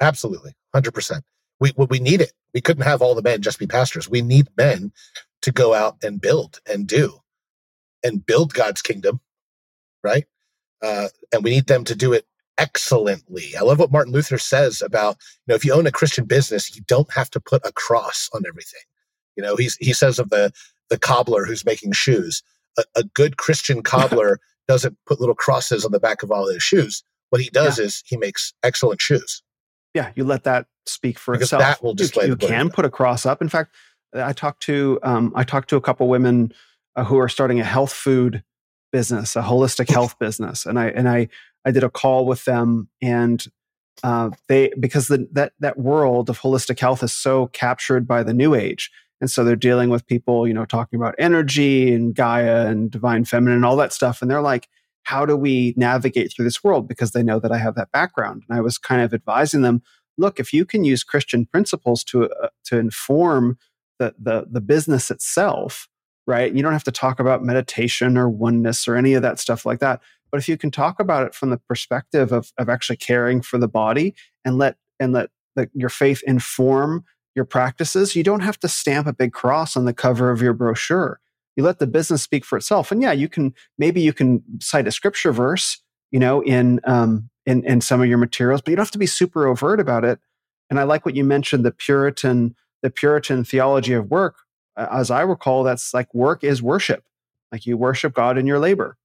[0.00, 1.24] Absolutely, hundred percent.
[1.60, 2.32] We we need it.
[2.54, 4.08] We couldn't have all the men just be pastors.
[4.08, 4.92] We need men
[5.42, 7.20] to go out and build and do
[8.02, 9.20] and build God's kingdom,
[10.02, 10.24] right?
[10.82, 12.26] Uh, and we need them to do it
[12.60, 13.54] excellently.
[13.58, 15.16] I love what Martin Luther says about
[15.46, 18.28] you know if you own a Christian business, you don't have to put a cross
[18.34, 18.82] on everything.
[19.36, 20.52] You know, he's he says of the
[20.90, 22.42] the cobbler who's making shoes
[22.78, 26.62] a, a good Christian cobbler doesn't put little crosses on the back of all his
[26.62, 27.02] shoes.
[27.30, 27.86] What he does yeah.
[27.86, 29.42] is he makes excellent shoes.
[29.94, 31.62] Yeah, you let that speak for because itself.
[31.62, 32.26] That will display.
[32.26, 33.42] You, you can put a cross up.
[33.42, 33.74] In fact,
[34.14, 36.52] I talked to um, I talked to a couple women
[36.96, 38.44] uh, who are starting a health food
[38.92, 41.28] business, a holistic health business, and I and I
[41.64, 43.44] I did a call with them, and
[44.02, 48.34] uh, they because the, that that world of holistic health is so captured by the
[48.34, 52.66] new age and so they're dealing with people, you know, talking about energy and Gaia
[52.66, 54.22] and divine feminine and all that stuff.
[54.22, 54.68] And they're like,
[55.02, 56.88] how do we navigate through this world?
[56.88, 58.44] Because they know that I have that background.
[58.48, 59.82] And I was kind of advising them,
[60.16, 63.58] look, if you can use Christian principles to, uh, to inform
[63.98, 65.86] the the the business itself,
[66.26, 66.54] right?
[66.54, 69.80] You don't have to talk about meditation or oneness or any of that stuff like
[69.80, 70.00] that.
[70.30, 73.58] But if you can talk about it from the perspective of of actually caring for
[73.58, 77.04] the body and let and let the, your faith inform
[77.34, 80.52] your practices, you don't have to stamp a big cross on the cover of your
[80.52, 81.20] brochure.
[81.56, 82.92] You let the business speak for itself.
[82.92, 87.30] And yeah, you can maybe you can cite a scripture verse, you know, in um,
[87.46, 90.04] in in some of your materials, but you don't have to be super overt about
[90.04, 90.20] it.
[90.68, 94.36] And I like what you mentioned the Puritan the Puritan theology of work.
[94.76, 97.04] As I recall, that's like work is worship.
[97.52, 98.96] Like you worship God in your labor.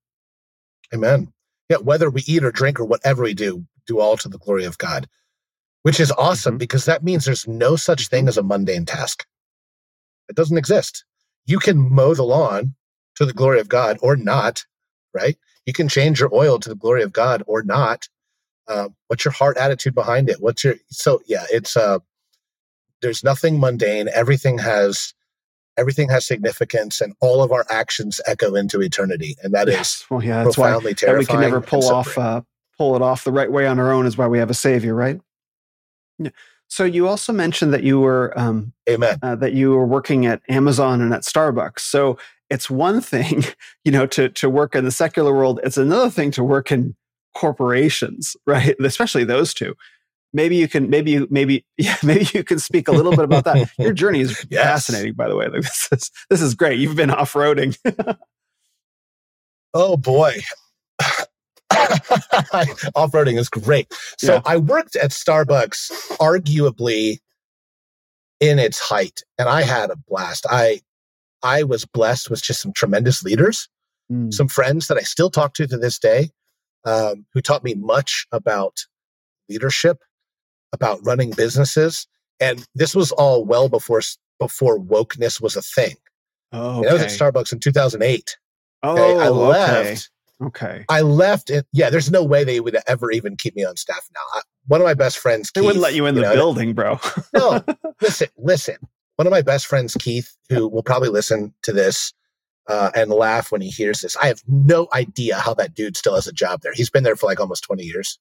[0.94, 1.32] Amen.
[1.70, 4.66] Yeah, whether we eat or drink or whatever we do, do all to the glory
[4.66, 5.08] of God
[5.86, 6.58] which is awesome mm-hmm.
[6.58, 9.24] because that means there's no such thing as a mundane task.
[10.28, 11.06] It doesn't exist.
[11.46, 12.74] You can mow the lawn
[13.18, 14.66] to the glory of God or not,
[15.14, 15.38] right?
[15.68, 18.10] You can change your oil to the glory of God or not.
[18.68, 20.38] Uh, what's your heart attitude behind it?
[20.42, 21.46] What's your so yeah?
[21.52, 22.00] It's uh,
[23.04, 24.08] there's nothing mundane.
[24.12, 25.14] Everything has
[25.78, 30.02] everything has significance, and all of our actions echo into eternity, and that yes.
[30.02, 31.20] is well, yeah, that's profoundly why, terrifying.
[31.20, 32.42] we can never pull off uh,
[32.78, 34.06] pull it off the right way on our own.
[34.06, 35.20] Is why we have a savior, right?
[36.18, 36.30] Yeah.
[36.68, 39.20] So you also mentioned that you were um, Amen.
[39.22, 41.80] Uh, that you were working at Amazon and at Starbucks.
[41.82, 42.18] So
[42.50, 43.44] it's one thing,
[43.86, 45.60] you know, to to work in the secular world.
[45.64, 46.96] It's another thing to work in
[47.36, 48.76] corporations, right?
[48.80, 49.76] Especially those two.
[50.36, 53.46] Maybe you can, maybe you, maybe, yeah, maybe you can speak a little bit about
[53.46, 53.70] that.
[53.80, 54.64] Your journey is yes.
[54.64, 55.48] fascinating, by the way.
[55.48, 56.80] Like, this is this is great.
[56.80, 57.78] You've been off roading.
[59.74, 60.42] oh boy,
[62.96, 63.94] Off-roading is great.
[64.18, 64.42] So yeah.
[64.46, 67.20] I worked at Starbucks arguably
[68.40, 70.46] in its height and I had a blast.
[70.50, 70.82] I
[71.44, 73.68] I was blessed with just some tremendous leaders,
[74.12, 74.34] mm.
[74.34, 76.30] some friends that I still talk to to this day,
[76.86, 78.86] um, who taught me much about
[79.50, 80.00] leadership,
[80.74, 82.08] about running businesses,
[82.40, 84.02] and this was all well before
[84.40, 85.96] before wokeness was a thing.
[86.52, 86.90] Oh, okay.
[86.90, 88.38] I was at Starbucks in 2008.
[88.84, 89.24] Oh, okay?
[89.24, 90.10] I left.
[90.44, 90.86] Okay.
[90.90, 91.66] I left it.
[91.72, 94.22] Yeah, there's no way they would ever even keep me on staff now.
[94.34, 96.34] I, one of my best friends, they Keith, wouldn't let you in you the know,
[96.36, 97.00] building, bro.
[97.34, 97.64] no,
[98.02, 98.76] listen, listen.
[99.16, 102.14] One of my best friends, Keith, who will probably listen to this
[102.68, 104.18] uh, and laugh when he hears this.
[104.18, 106.74] I have no idea how that dude still has a job there.
[106.74, 108.20] He's been there for like almost 20 years.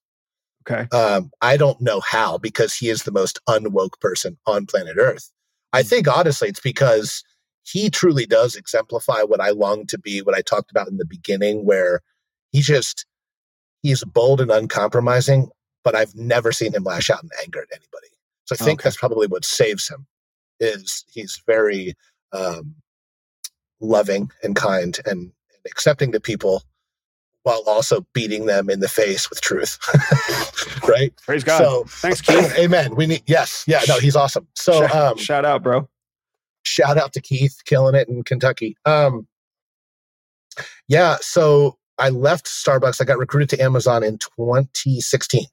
[0.69, 0.89] Okay.
[0.97, 5.31] Um, I don't know how because he is the most unwoke person on planet Earth.
[5.73, 5.89] I hmm.
[5.89, 7.23] think honestly, it's because
[7.65, 11.07] he truly does exemplify what I long to be, what I talked about in the
[11.07, 12.01] beginning, where
[12.53, 13.07] he just
[13.83, 15.51] he's bold and uncompromising,
[15.83, 18.09] but I've never seen him lash out in anger at anybody.
[18.47, 18.87] So I think okay.
[18.87, 20.07] that's probably what saves him
[20.61, 21.95] is he's very
[22.33, 22.75] um,
[23.81, 25.33] loving and kind and, and
[25.67, 26.63] accepting to people
[27.45, 29.79] while also beating them in the face with truth.
[30.89, 31.15] right?
[31.25, 31.59] Praise God.
[31.59, 32.55] So thanks, Keith.
[32.59, 32.95] amen.
[32.97, 34.49] We need yes, yeah, no, he's awesome.
[34.55, 35.89] So shout, um, shout out, bro
[36.65, 38.77] shout out to Keith, killing it in Kentucky.
[38.85, 39.29] Um,
[40.89, 43.01] yeah, so I left Starbucks.
[43.01, 45.47] I got recruited to Amazon in 2016.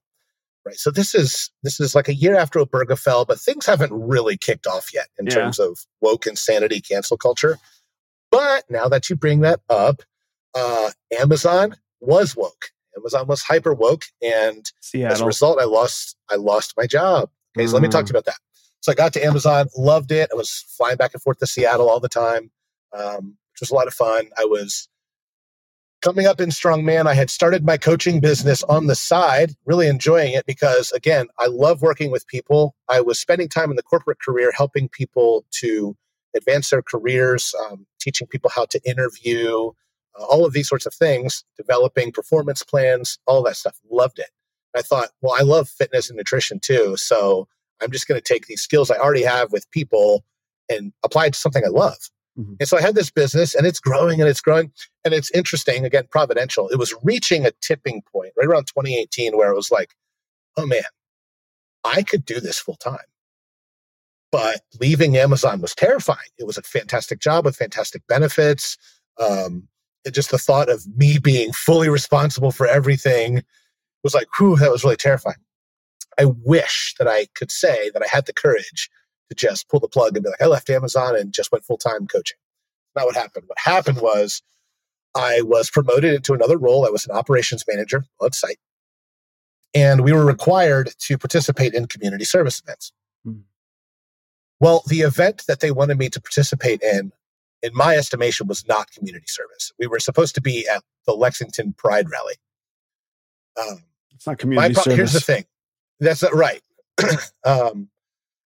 [0.63, 0.76] Right.
[0.76, 4.68] So this is this is like a year after Obergefell, but things haven't really kicked
[4.68, 5.34] off yet in yeah.
[5.34, 7.57] terms of woke insanity, cancel culture.
[8.30, 10.03] But now that you bring that up,
[10.55, 12.67] uh, Amazon was woke.
[12.97, 15.13] Amazon was hyper woke, and Seattle.
[15.13, 17.29] as a result, I lost I lost my job.
[17.57, 18.15] Okay, so let me talk to mm.
[18.15, 18.39] you about that.
[18.81, 20.29] So I got to Amazon, loved it.
[20.31, 22.51] I was flying back and forth to Seattle all the time,
[22.97, 24.29] um, which was a lot of fun.
[24.37, 24.89] I was
[26.01, 27.05] coming up in strongman.
[27.05, 31.45] I had started my coaching business on the side, really enjoying it because, again, I
[31.47, 32.75] love working with people.
[32.89, 35.95] I was spending time in the corporate career helping people to
[36.35, 39.71] advance their careers, um, teaching people how to interview,
[40.15, 43.77] all of these sorts of things, developing performance plans, all that stuff.
[43.89, 44.29] Loved it.
[44.75, 46.95] I thought, well, I love fitness and nutrition too.
[46.97, 47.47] So
[47.81, 50.23] I'm just going to take these skills I already have with people
[50.69, 51.97] and apply it to something I love.
[52.39, 52.53] Mm-hmm.
[52.61, 54.71] And so I had this business and it's growing and it's growing.
[55.03, 56.69] And it's interesting, again, providential.
[56.69, 59.93] It was reaching a tipping point right around 2018 where it was like,
[60.57, 60.83] oh man,
[61.83, 62.99] I could do this full time.
[64.31, 66.29] But leaving Amazon was terrifying.
[66.38, 68.77] It was a fantastic job with fantastic benefits.
[69.19, 69.67] Um,
[70.09, 73.43] just the thought of me being fully responsible for everything
[74.03, 75.37] was like, whew, that was really terrifying.
[76.19, 78.89] I wish that I could say that I had the courage
[79.29, 81.77] to just pull the plug and be like, I left Amazon and just went full
[81.77, 82.37] time coaching.
[82.95, 83.45] Not what happened.
[83.47, 84.41] What happened was
[85.15, 86.85] I was promoted into another role.
[86.85, 88.59] I was an operations manager on site.
[89.73, 92.91] And we were required to participate in community service events.
[93.23, 93.41] Hmm.
[94.59, 97.13] Well, the event that they wanted me to participate in,
[97.63, 99.71] in my estimation, was not community service.
[99.79, 102.35] We were supposed to be at the Lexington Pride Rally.
[103.59, 103.83] Um,
[104.13, 104.97] it's not community pro- service.
[104.97, 105.45] Here's the thing
[106.01, 106.61] that's right.
[107.45, 107.89] um,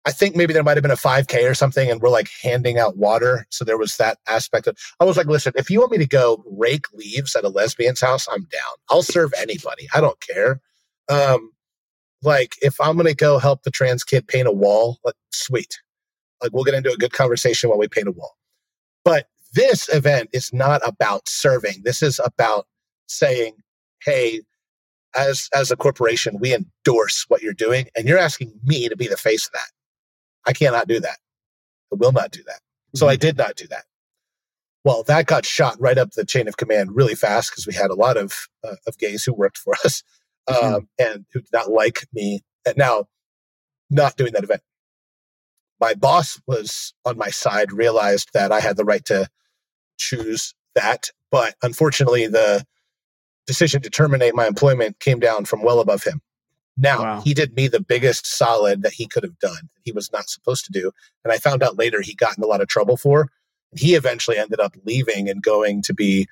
[0.06, 2.78] I think maybe there might have been a 5K or something, and we're like handing
[2.78, 3.48] out water.
[3.50, 4.78] So there was that aspect of.
[5.00, 8.02] I was like, listen, if you want me to go rake leaves at a lesbian's
[8.02, 8.76] house, I'm down.
[8.92, 9.88] I'll serve anybody.
[9.96, 10.62] I don't care.
[11.10, 11.52] Um,
[12.22, 15.80] like if I'm gonna go help the trans kid paint a wall, like sweet.
[16.42, 18.36] Like we'll get into a good conversation while we paint a wall.
[19.06, 21.84] But this event is not about serving.
[21.84, 22.68] This is about
[23.08, 23.56] saying,
[24.04, 24.42] hey,
[25.16, 29.08] as as a corporation, we endorse what you're doing, and you're asking me to be
[29.08, 29.72] the face of that.
[30.46, 31.20] I cannot do that.
[31.94, 32.60] I will not do that.
[32.94, 33.22] So I mm-hmm.
[33.22, 33.86] did not do that.
[34.84, 37.90] Well, that got shot right up the chain of command really fast because we had
[37.90, 40.04] a lot of uh, of gays who worked for us
[40.50, 40.76] mm-hmm.
[40.76, 42.42] um, and who did not like me.
[42.66, 43.06] And now,
[43.90, 44.62] not doing that event.
[45.80, 49.28] My boss was on my side, realized that I had the right to
[49.98, 52.66] choose that, but unfortunately, the
[53.46, 56.22] decision to terminate my employment came down from well above him.
[56.78, 57.22] Now, wow.
[57.22, 59.70] he did me the biggest solid that he could have done.
[59.84, 60.92] He was not supposed to do.
[61.24, 63.30] And I found out later he got in a lot of trouble for.
[63.78, 66.28] He eventually ended up leaving and going to be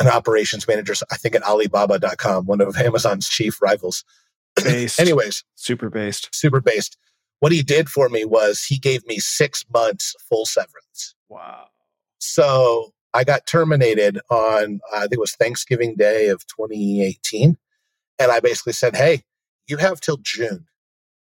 [0.00, 4.04] an operations manager, I think at Alibaba.com, one of Amazon's chief rivals.
[4.56, 5.00] Based.
[5.00, 6.28] Anyways, super based.
[6.34, 6.96] Super based.
[7.42, 11.16] What he did for me was he gave me six months full severance.
[11.28, 11.64] Wow.
[12.18, 17.56] So I got terminated on, I think it was Thanksgiving Day of 2018.
[18.20, 19.22] And I basically said, hey,
[19.66, 20.66] you have till June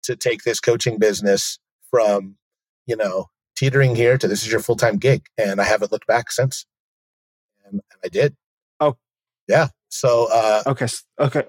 [0.03, 1.57] to take this coaching business
[1.89, 2.35] from,
[2.85, 5.25] you know, teetering here to this is your full time gig.
[5.39, 6.67] And I haven't looked back since.
[7.65, 8.35] And, and I did.
[8.79, 8.95] Oh,
[9.47, 9.69] yeah.
[9.89, 10.85] So, uh, okay.
[11.19, 11.45] Okay.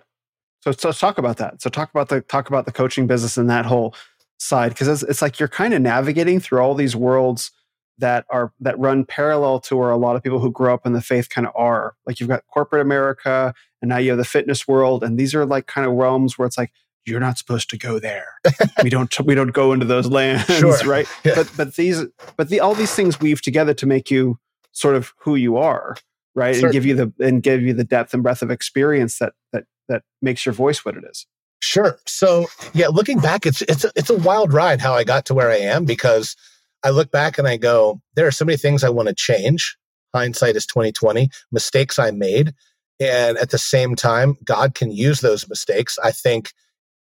[0.62, 1.60] So, so let's talk about that.
[1.60, 3.94] So talk about the, talk about the coaching business and that whole
[4.42, 4.74] side.
[4.76, 7.50] Cause it's, it's like you're kind of navigating through all these worlds
[7.98, 10.92] that are that run parallel to where a lot of people who grow up in
[10.92, 11.94] the faith kind of are.
[12.06, 15.46] Like you've got corporate America, and now you have the fitness world, and these are
[15.46, 16.72] like kind of realms where it's like
[17.06, 18.34] you're not supposed to go there.
[18.82, 20.76] we don't we don't go into those lands, sure.
[20.86, 21.06] right?
[21.24, 21.34] Yeah.
[21.36, 22.04] But but these
[22.36, 24.38] but the all these things weave together to make you
[24.72, 25.96] sort of who you are,
[26.34, 26.54] right?
[26.54, 26.66] Certainly.
[26.66, 29.64] And give you the and give you the depth and breadth of experience that that
[29.88, 31.26] that makes your voice what it is.
[31.62, 31.96] Sure.
[32.06, 35.34] So yeah, looking back, it's it's a, it's a wild ride how I got to
[35.34, 36.36] where I am because
[36.82, 39.76] I look back and I go, there are so many things I want to change.
[40.12, 42.52] Hindsight is 2020, mistakes I made.
[42.98, 45.98] And at the same time, God can use those mistakes.
[46.02, 46.52] I think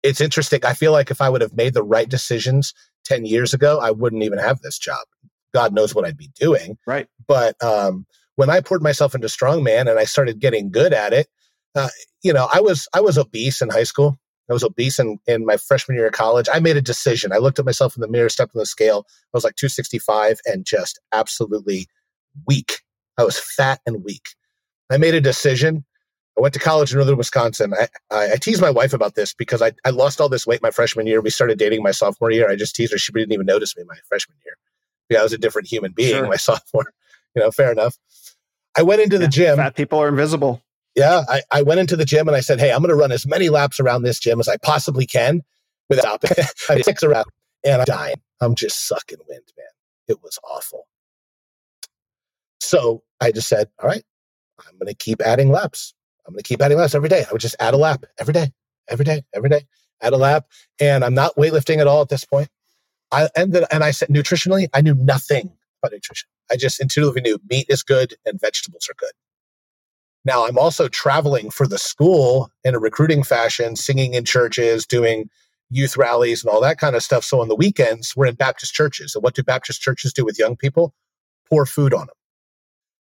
[0.04, 0.64] it's interesting.
[0.64, 2.72] I feel like if I would have made the right decisions
[3.04, 5.04] 10 years ago, I wouldn't even have this job.
[5.52, 6.78] God knows what I'd be doing.
[6.86, 7.08] Right.
[7.26, 8.06] But um,
[8.36, 11.26] when I poured myself into strongman and I started getting good at it,
[11.74, 11.88] uh,
[12.22, 14.16] you know, I was I was obese in high school.
[14.48, 16.48] I was obese in, in my freshman year of college.
[16.52, 17.32] I made a decision.
[17.32, 19.06] I looked at myself in the mirror, stepped on the scale.
[19.08, 21.88] I was like 265 and just absolutely
[22.46, 22.82] weak.
[23.18, 24.28] I was fat and weak.
[24.90, 25.84] I made a decision.
[26.38, 27.72] I went to college in northern Wisconsin.
[27.74, 30.62] I, I, I teased my wife about this because I, I lost all this weight
[30.62, 31.20] my freshman year.
[31.20, 32.48] We started dating my sophomore year.
[32.48, 32.98] I just teased her.
[32.98, 34.54] She didn't even notice me my freshman year
[35.08, 36.28] because I was a different human being sure.
[36.28, 36.92] my sophomore.
[37.34, 37.96] You know, fair enough.
[38.76, 39.56] I went into yeah, the gym.
[39.56, 40.62] Fat people are invisible
[40.96, 43.12] yeah, I, I went into the gym and I said, Hey, I'm going to run
[43.12, 45.42] as many laps around this gym as I possibly can
[45.90, 46.20] without
[46.70, 47.26] I six around
[47.64, 48.20] and I'm dying.
[48.40, 49.66] I'm just sucking wind, man.
[50.08, 50.86] It was awful.
[52.60, 54.02] So I just said, All right,
[54.66, 55.94] I'm going to keep adding laps.
[56.26, 57.24] I'm going to keep adding laps every day.
[57.28, 58.52] I would just add a lap every day,
[58.88, 59.66] every day, every day,
[60.02, 60.46] add a lap.
[60.80, 62.48] And I'm not weightlifting at all at this point.
[63.12, 66.28] I ended, and I said, nutritionally, I knew nothing about nutrition.
[66.50, 69.12] I just intuitively knew meat is good and vegetables are good.
[70.26, 75.30] Now I'm also traveling for the school in a recruiting fashion, singing in churches, doing
[75.70, 77.22] youth rallies and all that kind of stuff.
[77.22, 79.14] So on the weekends, we're in Baptist churches.
[79.14, 80.92] And what do Baptist churches do with young people?
[81.48, 82.16] Pour food on them.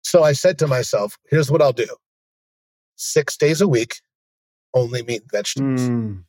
[0.01, 1.87] So I said to myself, here's what I'll do
[2.97, 4.01] six days a week,
[4.73, 5.81] only meat and vegetables.
[5.81, 6.23] Mm.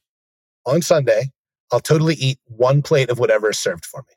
[0.64, 1.30] On Sunday,
[1.72, 4.14] I'll totally eat one plate of whatever is served for me.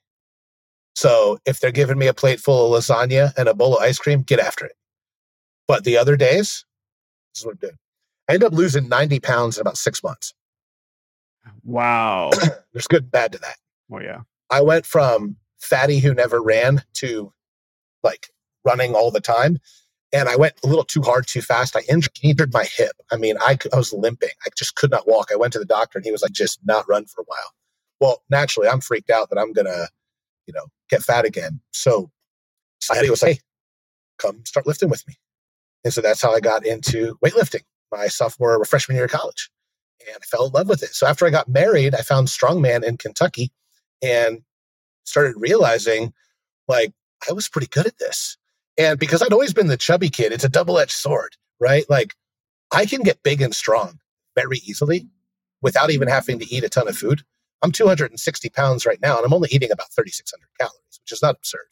[0.96, 3.98] So if they're giving me a plate full of lasagna and a bowl of ice
[3.98, 4.74] cream, get after it.
[5.68, 6.66] But the other days,
[7.34, 7.76] this is what I did.
[8.30, 10.34] I ended up losing 90 pounds in about six months.
[11.64, 12.32] Wow.
[12.74, 13.58] There's good and bad to that.
[13.92, 14.22] Oh, yeah.
[14.50, 17.34] I went from fatty who never ran to
[18.04, 18.30] like
[18.66, 19.58] running all the time.
[20.14, 21.76] And I went a little too hard, too fast.
[21.76, 22.94] I injured, injured my hip.
[23.12, 24.30] I mean, I, I was limping.
[24.46, 25.30] I just could not walk.
[25.32, 27.52] I went to the doctor and he was like, just not run for a while.
[28.00, 29.90] Well, naturally, I'm freaked out that I'm going to,
[30.46, 31.60] you know, get fat again.
[31.74, 32.10] So
[32.80, 33.42] society was like, hey,
[34.18, 35.16] come start lifting with me.
[35.84, 39.50] And so that's how I got into weightlifting my sophomore or freshman year of college.
[40.06, 40.94] And I fell in love with it.
[40.94, 43.52] So after I got married, I found Strongman in Kentucky
[44.02, 44.42] and
[45.06, 46.14] started realizing
[46.68, 46.92] like
[47.30, 48.38] I was pretty good at this.
[48.78, 51.86] And because I'd always been the chubby kid, it's a double edged sword, right?
[51.90, 52.14] Like
[52.72, 54.00] I can get big and strong
[54.36, 55.08] very easily
[55.62, 57.24] without even having to eat a ton of food.
[57.64, 61.36] I'm 260 pounds right now, and I'm only eating about 3,600 calories, which is not
[61.36, 61.66] absurd,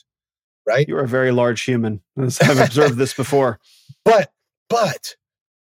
[0.68, 0.88] right?
[0.88, 2.02] You're a very large human.
[2.18, 3.60] I've observed this before.
[4.04, 4.32] But
[4.70, 5.16] but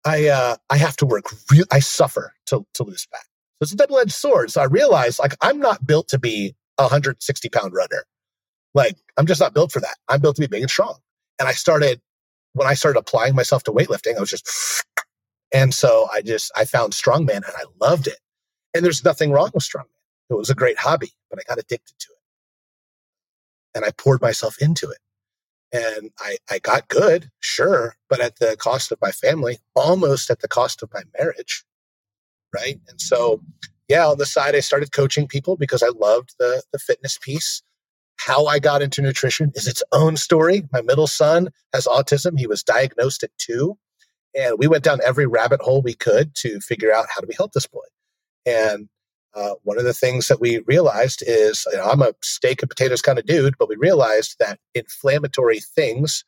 [0.05, 1.25] I uh, I have to work.
[1.51, 3.19] Re- I suffer to to lose fat.
[3.21, 4.51] So it's a double edged sword.
[4.51, 8.05] So I realized like I'm not built to be a 160 pound runner.
[8.73, 9.97] Like I'm just not built for that.
[10.07, 10.99] I'm built to be big and strong.
[11.37, 12.01] And I started
[12.53, 14.15] when I started applying myself to weightlifting.
[14.15, 14.85] I was just
[15.53, 18.19] and so I just I found strongman and I loved it.
[18.73, 19.87] And there's nothing wrong with strongman.
[20.29, 22.18] It was a great hobby, but I got addicted to it.
[23.75, 24.97] And I poured myself into it.
[25.71, 30.39] And I, I got good, sure, but at the cost of my family, almost at
[30.39, 31.63] the cost of my marriage.
[32.53, 32.79] Right.
[32.87, 33.41] And so,
[33.87, 37.61] yeah, on the side, I started coaching people because I loved the, the fitness piece.
[38.17, 40.63] How I got into nutrition is its own story.
[40.73, 42.37] My middle son has autism.
[42.37, 43.77] He was diagnosed at two.
[44.35, 47.35] And we went down every rabbit hole we could to figure out how do we
[47.35, 47.85] help this boy.
[48.45, 48.89] And
[49.35, 52.69] uh, one of the things that we realized is you know, I'm a steak and
[52.69, 56.25] potatoes kind of dude, but we realized that inflammatory things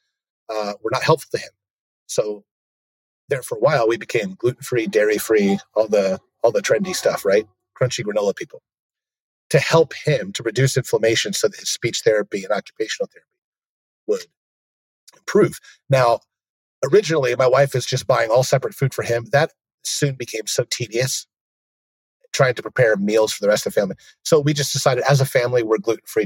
[0.50, 1.52] uh, were not helpful to him.
[2.08, 2.44] So
[3.30, 6.96] there for a while, we became gluten free, dairy free, all the all the trendy
[6.96, 7.48] stuff, right?
[7.80, 8.62] Crunchy granola people,
[9.50, 13.28] to help him to reduce inflammation, so that his speech therapy and occupational therapy
[14.08, 14.26] would
[15.18, 15.60] improve.
[15.90, 16.20] Now,
[16.84, 19.28] originally, my wife is just buying all separate food for him.
[19.32, 19.54] That
[19.84, 21.26] soon became so tedious
[22.34, 23.96] trying to prepare meals for the rest of the family.
[24.24, 26.26] So we just decided as a family, we're gluten free.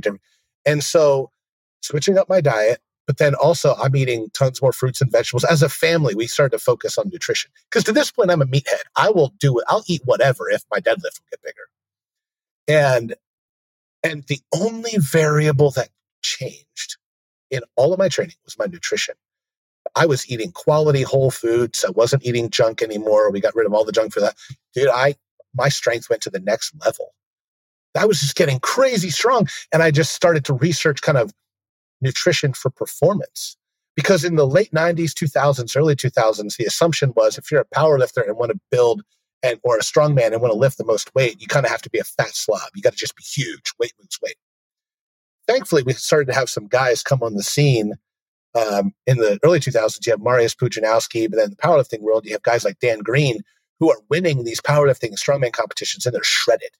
[0.65, 1.31] And so
[1.81, 5.43] switching up my diet, but then also I'm eating tons more fruits and vegetables.
[5.43, 7.51] As a family, we started to focus on nutrition.
[7.69, 8.81] Because to this point, I'm a meathead.
[8.95, 9.65] I will do it.
[9.67, 11.67] I'll eat whatever if my deadlift will get bigger.
[12.67, 13.15] And
[14.03, 15.89] and the only variable that
[16.21, 16.97] changed
[17.49, 19.15] in all of my training was my nutrition.
[19.95, 21.85] I was eating quality whole foods.
[21.85, 23.31] I wasn't eating junk anymore.
[23.31, 24.35] We got rid of all the junk for that.
[24.73, 25.15] Dude, I
[25.55, 27.13] my strength went to the next level.
[27.97, 29.47] I was just getting crazy strong.
[29.73, 31.33] And I just started to research kind of
[32.01, 33.57] nutrition for performance.
[33.95, 37.97] Because in the late 90s, 2000s, early 2000s, the assumption was if you're a power
[37.97, 39.03] lifter and want to build
[39.41, 41.71] and or a strong man and want to lift the most weight, you kind of
[41.71, 42.69] have to be a fat slob.
[42.75, 43.71] You got to just be huge.
[43.79, 44.35] Weight moves weight.
[45.47, 47.93] Thankfully, we started to have some guys come on the scene
[48.55, 50.05] um, in the early 2000s.
[50.05, 52.99] You have Marius Pudzianowski, but then in the powerlifting world, you have guys like Dan
[52.99, 53.41] Green
[53.79, 56.71] who are winning these powerlifting and strongman competitions and they're shredded.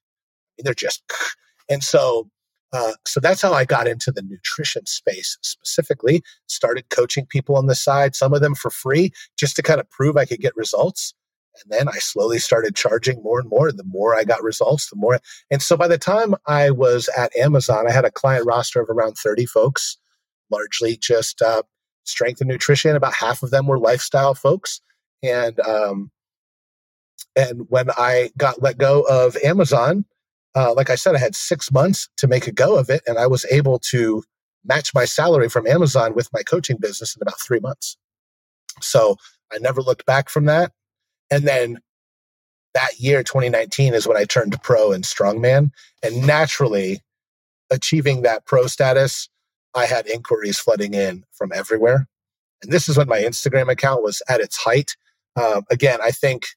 [0.58, 1.04] They're just,
[1.70, 2.30] and so,
[2.74, 6.24] uh, so that's how I got into the nutrition space specifically.
[6.48, 9.90] Started coaching people on the side, some of them for free, just to kind of
[9.90, 11.14] prove I could get results.
[11.64, 13.70] And then I slowly started charging more and more.
[13.70, 15.20] And the more I got results, the more.
[15.50, 18.90] And so by the time I was at Amazon, I had a client roster of
[18.90, 19.98] around 30 folks,
[20.52, 21.64] largely just uh,
[22.04, 22.96] strength and nutrition.
[22.96, 24.82] About half of them were lifestyle folks.
[25.24, 26.12] And um,
[27.36, 30.06] and when I got let go of Amazon,
[30.56, 33.18] uh, like I said, I had six months to make a go of it, and
[33.18, 34.24] I was able to
[34.64, 37.98] match my salary from Amazon with my coaching business in about three months.
[38.82, 39.18] So
[39.54, 40.72] I never looked back from that.
[41.30, 41.80] And then
[42.74, 45.72] that year, 2019, is when I turned pro in strongman.
[46.04, 47.02] And naturally,
[47.70, 49.30] achieving that pro status,
[49.74, 52.08] I had inquiries flooding in from everywhere.
[52.62, 54.96] And this is when my Instagram account was at its height.
[55.36, 56.48] Um, again, I think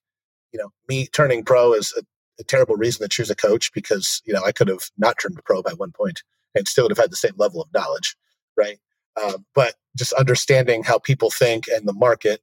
[0.52, 2.02] you know, me turning pro is a,
[2.40, 5.38] a, terrible reason to choose a coach because, you know, I could have not turned
[5.44, 6.22] pro by one point
[6.54, 8.16] and still would have had the same level of knowledge,
[8.56, 8.78] right?
[9.16, 12.40] Uh, but just understanding how people think and the market,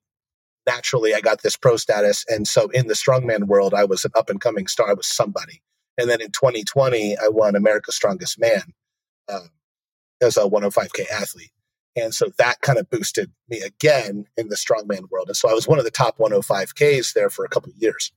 [0.67, 2.25] naturally, I got this pro status.
[2.27, 4.89] And so in the strongman world, I was an up and coming star.
[4.89, 5.61] I was somebody.
[5.97, 8.73] And then in 2020, I won America's Strongest Man
[9.29, 9.47] uh,
[10.21, 11.51] as a 105K athlete.
[11.95, 15.27] And so that kind of boosted me again in the strongman world.
[15.27, 18.11] And so I was one of the top 105Ks there for a couple of years.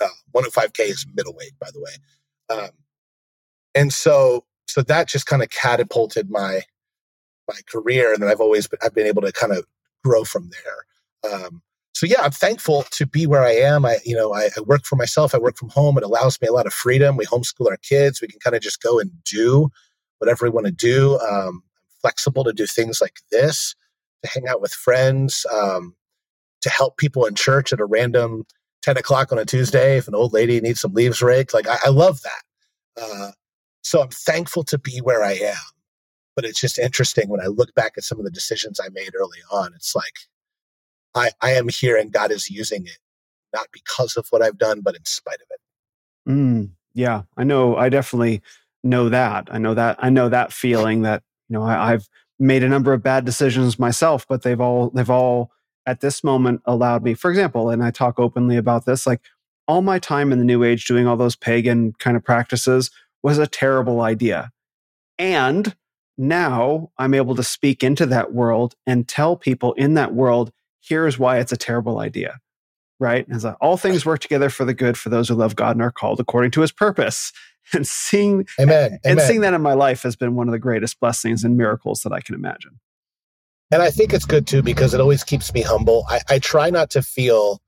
[0.00, 2.58] Uh, 105K is middleweight, by the way.
[2.58, 2.70] Um,
[3.74, 6.62] and so, so that just kind of catapulted my,
[7.48, 8.12] my career.
[8.12, 9.64] And then I've always been, I've been able to kind of
[10.04, 11.32] grow from there.
[11.32, 11.62] Um,
[11.94, 13.84] so yeah, I'm thankful to be where I am.
[13.84, 15.34] I, you know, I, I, work for myself.
[15.34, 15.98] I work from home.
[15.98, 17.16] It allows me a lot of freedom.
[17.16, 18.20] We homeschool our kids.
[18.20, 19.70] We can kind of just go and do
[20.18, 21.18] whatever we want to do.
[21.18, 21.62] Um,
[22.00, 23.74] flexible to do things like this,
[24.22, 25.94] to hang out with friends, um,
[26.62, 28.44] to help people in church at a random
[28.82, 31.54] 10 o'clock on a Tuesday if an old lady needs some leaves raked.
[31.54, 32.42] Like, I, I love that.
[33.00, 33.30] Uh,
[33.82, 35.56] so I'm thankful to be where I am.
[36.36, 39.10] But it's just interesting when I look back at some of the decisions I made
[39.18, 39.72] early on.
[39.74, 40.14] It's like,
[41.14, 42.98] I, I am here and God is using it,
[43.52, 46.30] not because of what I've done, but in spite of it.
[46.30, 47.76] Mm, yeah, I know.
[47.76, 48.42] I definitely
[48.84, 49.48] know that.
[49.50, 49.96] I know that.
[49.98, 52.08] I know that feeling that you know I, i've
[52.38, 55.50] made a number of bad decisions myself but they've all they've all
[55.86, 59.20] at this moment allowed me for example and i talk openly about this like
[59.68, 62.90] all my time in the New Age doing all those pagan kind of practices
[63.22, 64.50] was a terrible idea.
[65.18, 65.76] And
[66.16, 70.50] now I'm able to speak into that world and tell people in that world,
[70.80, 72.38] here's why it's a terrible idea.
[72.98, 73.28] Right?
[73.28, 75.92] Like, all things work together for the good for those who love God and are
[75.92, 77.32] called according to his purpose.
[77.74, 78.98] And seeing Amen.
[79.04, 79.26] and Amen.
[79.26, 82.12] seeing that in my life has been one of the greatest blessings and miracles that
[82.12, 82.80] I can imagine.
[83.70, 86.04] And I think it's good too because it always keeps me humble.
[86.08, 87.60] I, I try not to feel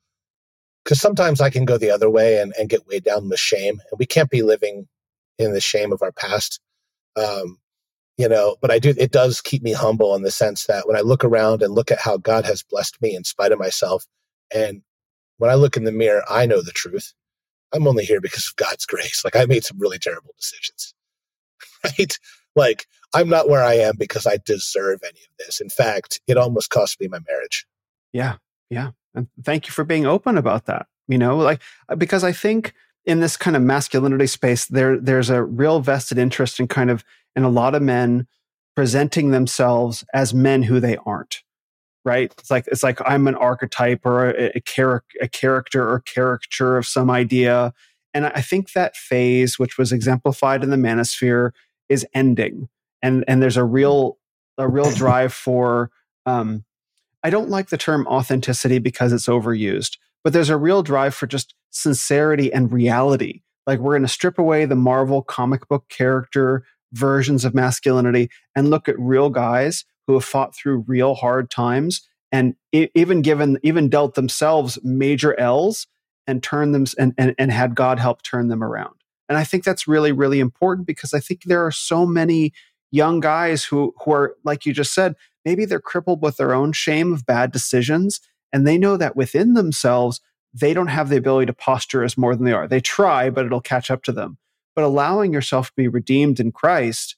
[0.85, 3.81] because sometimes I can go the other way and, and get weighed down with shame.
[3.91, 4.89] And we can't be living
[5.39, 6.61] in the shame of our past.
[7.17, 7.59] Um,
[8.17, 10.97] you know, but I do, it does keep me humble in the sense that when
[10.97, 14.05] I look around and look at how God has blessed me in spite of myself,
[14.55, 14.83] and
[15.39, 17.15] when I look in the mirror, I know the truth.
[17.73, 19.23] I'm only here because of God's grace.
[19.25, 20.95] Like I made some really terrible decisions,
[21.85, 22.19] right?
[22.57, 25.61] Like I'm not where I am because I deserve any of this.
[25.61, 27.67] In fact, it almost cost me my marriage.
[28.13, 28.37] Yeah.
[28.71, 28.91] Yeah.
[29.15, 30.87] And thank you for being open about that.
[31.09, 32.73] You know, like uh, because I think
[33.05, 37.05] in this kind of masculinity space, there there's a real vested interest in kind of
[37.35, 38.29] in a lot of men
[38.77, 41.43] presenting themselves as men who they aren't.
[42.05, 42.33] Right?
[42.39, 46.79] It's like it's like I'm an archetype or a, a, char- a character or caricature
[46.79, 47.75] of some idea.
[48.15, 51.51] And I think that phase, which was exemplified in the manosphere,
[51.89, 52.69] is ending.
[53.03, 54.17] And and there's a real
[54.57, 55.91] a real drive for
[56.27, 56.65] um,
[57.23, 61.27] I don't like the term authenticity because it's overused, but there's a real drive for
[61.27, 63.43] just sincerity and reality.
[63.67, 68.71] Like we're going to strip away the Marvel comic book character versions of masculinity and
[68.71, 73.89] look at real guys who have fought through real hard times and even given even
[73.89, 75.87] dealt themselves major L's
[76.27, 78.95] and turned them and, and, and had God help turn them around.
[79.29, 82.53] And I think that's really, really important because I think there are so many
[82.91, 85.15] young guys who who are, like you just said,
[85.45, 88.21] maybe they're crippled with their own shame of bad decisions
[88.53, 90.21] and they know that within themselves
[90.53, 93.47] they don't have the ability to posture as more than they are they try but
[93.47, 94.37] it'll catch up to them
[94.75, 97.17] but allowing yourself to be redeemed in christ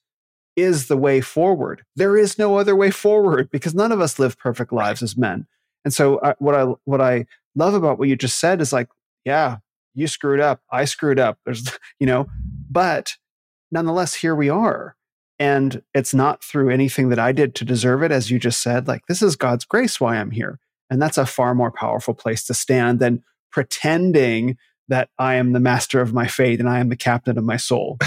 [0.56, 4.38] is the way forward there is no other way forward because none of us live
[4.38, 5.46] perfect lives as men
[5.84, 8.72] and so I, uh, what i what i love about what you just said is
[8.72, 8.88] like
[9.24, 9.58] yeah
[9.94, 12.28] you screwed up i screwed up there's you know
[12.70, 13.16] but
[13.70, 14.96] nonetheless here we are
[15.42, 18.86] and it's not through anything that I did to deserve it, as you just said.
[18.86, 20.60] Like, this is God's grace why I'm here.
[20.88, 24.56] And that's a far more powerful place to stand than pretending
[24.86, 27.56] that I am the master of my fate and I am the captain of my
[27.56, 27.98] soul.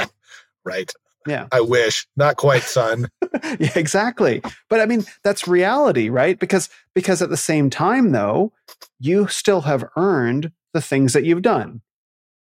[0.64, 0.92] right.
[1.26, 1.48] Yeah.
[1.52, 2.06] I wish.
[2.16, 3.08] Not quite, son.
[3.58, 4.42] yeah, exactly.
[4.68, 6.38] But I mean, that's reality, right?
[6.38, 8.52] Because because at the same time though,
[8.98, 11.80] you still have earned the things that you've done.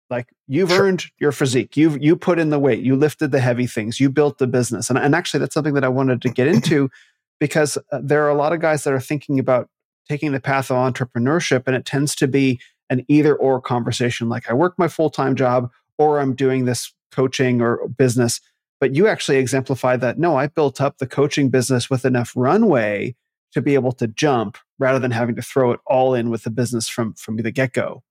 [0.10, 0.84] Like you've sure.
[0.84, 1.76] earned your physique.
[1.76, 2.84] You've you put in the weight.
[2.84, 4.00] You lifted the heavy things.
[4.00, 4.90] You built the business.
[4.90, 6.90] And, and actually, that's something that I wanted to get into
[7.40, 9.70] because uh, there are a lot of guys that are thinking about
[10.08, 14.30] taking the path of entrepreneurship, and it tends to be an either or conversation.
[14.30, 18.42] Like I work my full time job, or I'm doing this coaching or business.
[18.86, 20.20] But you actually exemplify that.
[20.20, 23.16] No, I built up the coaching business with enough runway
[23.54, 26.52] to be able to jump rather than having to throw it all in with the
[26.52, 28.04] business from from the get go.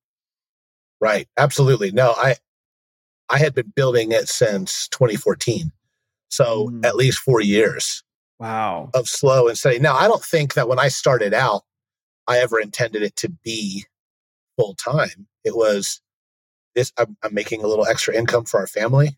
[1.01, 1.29] Right.
[1.39, 1.93] Absolutely.
[1.93, 2.35] No, I
[3.29, 5.71] I had been building it since 2014.
[6.29, 6.85] So mm.
[6.85, 8.03] at least four years.
[8.41, 8.91] Wow.
[8.95, 9.79] Of slow and steady.
[9.79, 11.63] Now I don't think that when I started out,
[12.27, 13.85] I ever intended it to be
[14.59, 15.29] full time.
[15.45, 16.01] It was
[16.75, 19.17] this I'm, I'm making a little extra income for our family.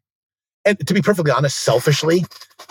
[0.66, 2.24] And to be perfectly honest, selfishly,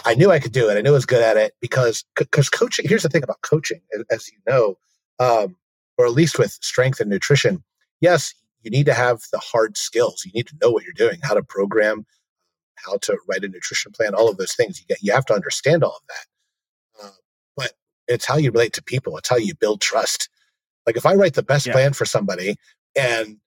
[0.04, 0.78] I knew I could do it.
[0.78, 2.88] I knew I was good at it because because coaching.
[2.88, 3.80] Here's the thing about coaching,
[4.12, 4.78] as you know,
[5.20, 5.56] um,
[5.98, 7.64] or at least with strength and nutrition.
[8.02, 10.24] Yes, you need to have the hard skills.
[10.26, 12.06] You need to know what you're doing, how to program,
[12.76, 14.80] how to write a nutrition plan, all of those things.
[14.80, 17.06] You get, you have to understand all of that.
[17.06, 17.12] Uh,
[17.56, 17.72] but
[18.10, 19.18] it's how you relate to people.
[19.18, 20.30] It's how you build trust.
[20.86, 21.74] Like if I write the best yeah.
[21.74, 22.58] plan for somebody
[22.96, 23.38] and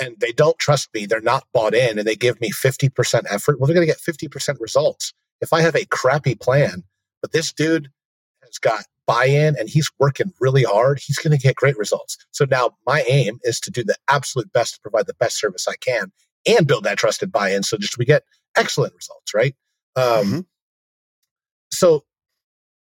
[0.00, 3.58] and they don't trust me, they're not bought in, and they give me 50% effort,
[3.58, 5.12] well, they're going to get 50% results.
[5.40, 6.82] If I have a crappy plan,
[7.22, 7.90] but this dude
[8.42, 12.18] has got buy in and he's working really hard, he's going to get great results.
[12.32, 15.66] So now my aim is to do the absolute best to provide the best service
[15.68, 16.10] I can
[16.46, 17.62] and build that trusted buy in.
[17.62, 18.24] So just we get
[18.56, 19.54] excellent results, right?
[19.94, 20.40] Um, mm-hmm.
[21.72, 22.04] So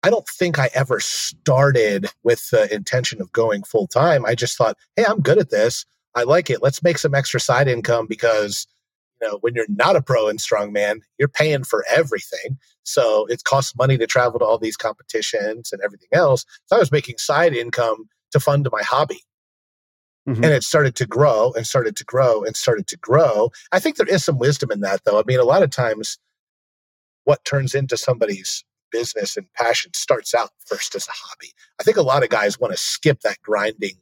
[0.02, 4.24] I don't think I ever started with the intention of going full time.
[4.24, 5.84] I just thought, hey, I'm good at this.
[6.14, 6.62] I like it.
[6.62, 8.66] Let's make some extra side income because
[9.20, 12.58] you know, when you're not a pro in strongman, you're paying for everything.
[12.84, 16.44] So it costs money to travel to all these competitions and everything else.
[16.66, 19.20] So I was making side income to fund my hobby.
[20.28, 20.44] Mm-hmm.
[20.44, 23.50] And it started to grow and started to grow and started to grow.
[23.72, 25.18] I think there is some wisdom in that, though.
[25.18, 26.18] I mean, a lot of times
[27.24, 31.52] what turns into somebody's business and passion starts out first as a hobby.
[31.80, 33.96] I think a lot of guys want to skip that grinding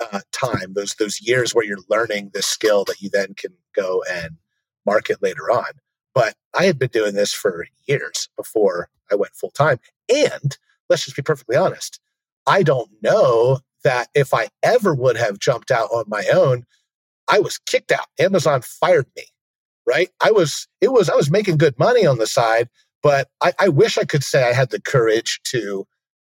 [0.00, 4.02] uh, time, those those years where you're learning this skill that you then can go
[4.10, 4.36] and
[4.84, 5.66] market later on.
[6.14, 9.78] But I had been doing this for years before I went full time.
[10.08, 10.56] And
[10.88, 12.00] let's just be perfectly honest,
[12.46, 16.64] I don't know that if I ever would have jumped out on my own,
[17.28, 18.06] I was kicked out.
[18.18, 19.24] Amazon fired me,
[19.86, 20.10] right?
[20.20, 22.68] I was, it was, I was making good money on the side,
[23.02, 25.86] but I, I wish I could say I had the courage to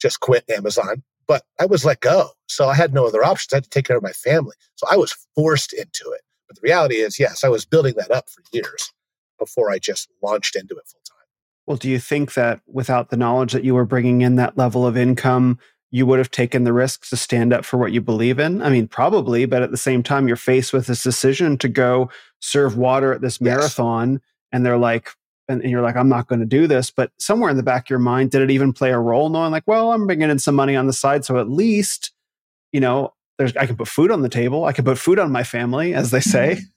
[0.01, 2.31] just quit Amazon, but I was let go.
[2.49, 3.53] So I had no other options.
[3.53, 4.57] I had to take care of my family.
[4.75, 6.23] So I was forced into it.
[6.49, 8.93] But the reality is, yes, I was building that up for years
[9.39, 11.27] before I just launched into it full time.
[11.69, 14.85] Well, do you think that without the knowledge that you were bringing in that level
[14.85, 15.61] of income,
[15.93, 18.61] you would have taken the risks to stand up for what you believe in?
[18.61, 22.11] I mean, probably, but at the same time, you're faced with this decision to go
[22.41, 24.21] serve water at this marathon,
[24.51, 25.11] and they're like,
[25.51, 26.91] and, you're like, I'm not going to do this.
[26.91, 29.51] But somewhere in the back of your mind, did it even play a role knowing,
[29.51, 32.13] like, well, I'm bringing in some money on the side, so at least,
[32.73, 35.33] you know, there's I can put food on the table, I can put food on
[35.33, 36.61] my family, as they say.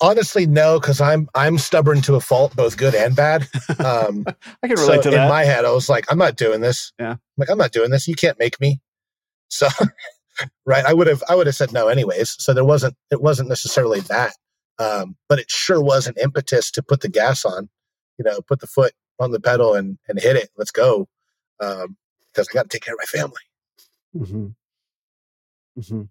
[0.00, 3.48] Honestly, no, because I'm I'm stubborn to a fault, both good and bad.
[3.78, 4.24] Um,
[4.62, 5.24] I can relate so to that.
[5.24, 6.92] In my head, I was like, I'm not doing this.
[6.98, 8.06] Yeah, I'm like I'm not doing this.
[8.06, 8.80] You can't make me.
[9.48, 9.68] So,
[10.66, 12.36] right, I would have I would have said no anyways.
[12.38, 14.34] So there wasn't it wasn't necessarily that,
[14.78, 17.68] um, but it sure was an impetus to put the gas on.
[18.18, 20.50] You know, put the foot on the pedal and and hit it.
[20.56, 21.08] Let's go,
[21.58, 21.96] because um,
[22.38, 23.42] I got to take care of my family.
[24.16, 24.46] Mm-hmm.
[25.80, 26.02] Mm-hmm.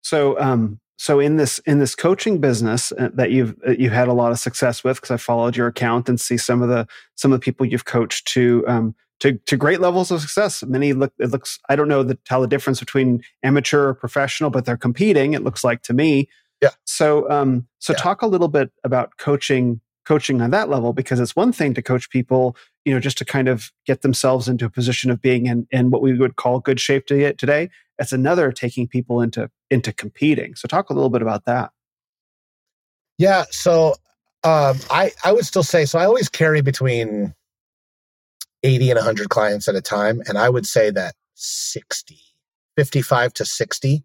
[0.00, 4.08] So, um, so in this in this coaching business uh, that you've uh, you've had
[4.08, 6.86] a lot of success with because I followed your account and see some of the
[7.14, 10.62] some of the people you've coached to um, to to great levels of success.
[10.64, 14.50] Many look it looks I don't know the, tell the difference between amateur or professional,
[14.50, 15.34] but they're competing.
[15.34, 16.28] It looks like to me.
[16.62, 16.70] Yeah.
[16.84, 17.98] So um so yeah.
[17.98, 21.82] talk a little bit about coaching coaching on that level because it's one thing to
[21.82, 25.46] coach people you know just to kind of get themselves into a position of being
[25.46, 27.68] in in what we would call good shape today
[27.98, 30.54] it's another taking people into into competing.
[30.54, 31.70] So talk a little bit about that.
[33.18, 33.44] Yeah.
[33.50, 33.94] So
[34.44, 35.98] um, I I would still say so.
[35.98, 37.34] I always carry between
[38.62, 42.18] eighty and hundred clients at a time, and I would say that 60,
[42.76, 44.04] 55 to sixty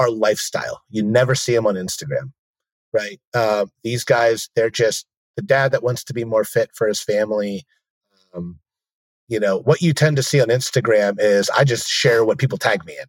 [0.00, 0.80] are lifestyle.
[0.88, 2.32] You never see them on Instagram,
[2.92, 3.20] right?
[3.34, 5.06] Uh, these guys, they're just
[5.36, 7.64] the dad that wants to be more fit for his family.
[8.34, 8.58] Um,
[9.28, 12.58] you know what you tend to see on Instagram is I just share what people
[12.58, 13.06] tag me in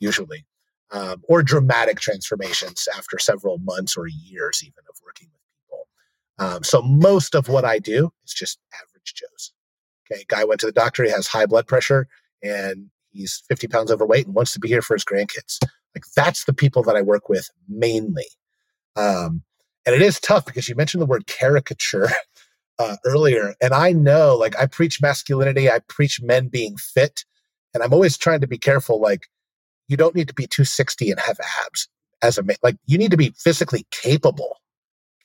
[0.00, 0.46] usually,
[0.90, 5.86] um, or dramatic transformations after several months or years even of working with people.
[6.38, 9.52] Um, so most of what I do is just average Joes.
[10.10, 12.08] Okay, guy went to the doctor, he has high blood pressure,
[12.42, 15.58] and he's 50 pounds overweight and wants to be here for his grandkids.
[15.94, 18.26] Like that's the people that I work with mainly.
[18.96, 19.42] Um,
[19.86, 22.08] and it is tough because you mentioned the word caricature
[22.78, 23.54] uh, earlier.
[23.62, 27.24] And I know, like, I preach masculinity, I preach men being fit.
[27.72, 29.00] And I'm always trying to be careful.
[29.00, 29.28] Like,
[29.90, 31.88] you don't need to be 260 and have abs
[32.22, 32.56] as a man.
[32.62, 34.58] Like you need to be physically capable.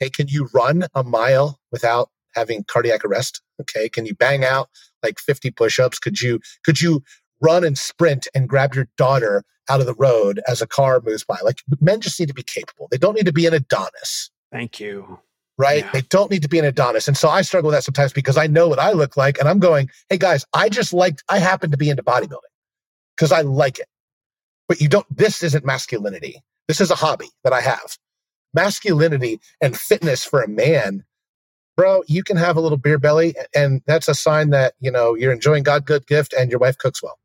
[0.01, 0.09] Okay.
[0.09, 3.41] Can you run a mile without having cardiac arrest?
[3.61, 3.87] Okay.
[3.87, 4.69] Can you bang out
[5.03, 5.99] like 50 push-ups?
[5.99, 7.03] Could you, could you
[7.41, 11.23] run and sprint and grab your daughter out of the road as a car moves
[11.23, 11.37] by?
[11.43, 12.87] Like men just need to be capable.
[12.91, 14.29] They don't need to be an Adonis.
[14.51, 15.19] Thank you.
[15.57, 15.85] Right?
[15.85, 15.91] Yeah.
[15.93, 17.07] They don't need to be an Adonis.
[17.07, 19.47] And so I struggle with that sometimes because I know what I look like and
[19.47, 22.39] I'm going, hey guys, I just like, I happen to be into bodybuilding
[23.15, 23.87] because I like it
[24.67, 26.41] but you don't, this isn't masculinity.
[26.67, 27.97] This is a hobby that I have.
[28.53, 31.03] Masculinity and fitness for a man,
[31.75, 35.15] bro, you can have a little beer belly and that's a sign that, you know,
[35.15, 37.19] you're enjoying God good gift and your wife cooks well.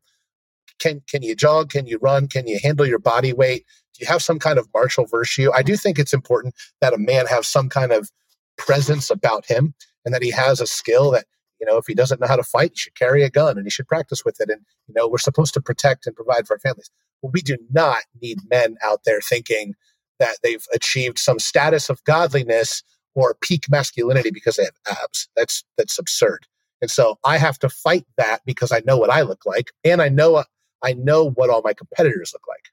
[0.81, 1.69] Can, can you jog?
[1.69, 2.27] Can you run?
[2.27, 3.65] Can you handle your body weight?
[3.93, 5.51] Do you have some kind of martial virtue?
[5.53, 8.09] I do think it's important that a man have some kind of
[8.57, 9.73] presence about him
[10.05, 11.25] and that he has a skill that
[11.59, 13.65] you know if he doesn't know how to fight he should carry a gun and
[13.65, 16.55] he should practice with it and you know we're supposed to protect and provide for
[16.55, 16.91] our families
[17.21, 19.73] we do not need men out there thinking
[20.19, 22.83] that they've achieved some status of godliness
[23.15, 25.27] or peak masculinity because they have abs.
[25.35, 26.45] That's that's absurd.
[26.81, 30.01] And so I have to fight that because I know what I look like, and
[30.01, 30.43] I know
[30.83, 32.69] I know what all my competitors look like.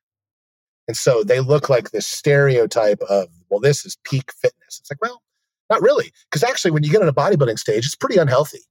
[0.87, 4.79] And so they look like this stereotype of, well, this is peak fitness.
[4.81, 5.23] It's like, well,
[5.69, 8.63] not really, because actually, when you get on a bodybuilding stage, it's pretty unhealthy.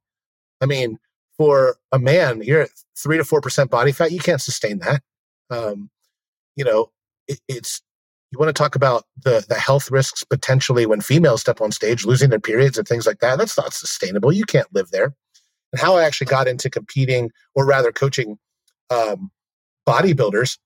[0.62, 0.98] I mean,
[1.38, 4.12] for a man, you're at three to four percent body fat.
[4.12, 5.04] You can't sustain that
[5.50, 5.90] um,
[6.56, 6.92] you know,
[7.28, 7.82] it, it's
[8.32, 12.06] you want to talk about the the health risks potentially when females step on stage,
[12.06, 13.38] losing their periods and things like that.
[13.38, 14.32] That's not sustainable.
[14.32, 15.16] You can't live there.
[15.74, 18.38] And how I actually got into competing, or rather coaching
[18.92, 19.32] um,
[19.88, 20.58] bodybuilders,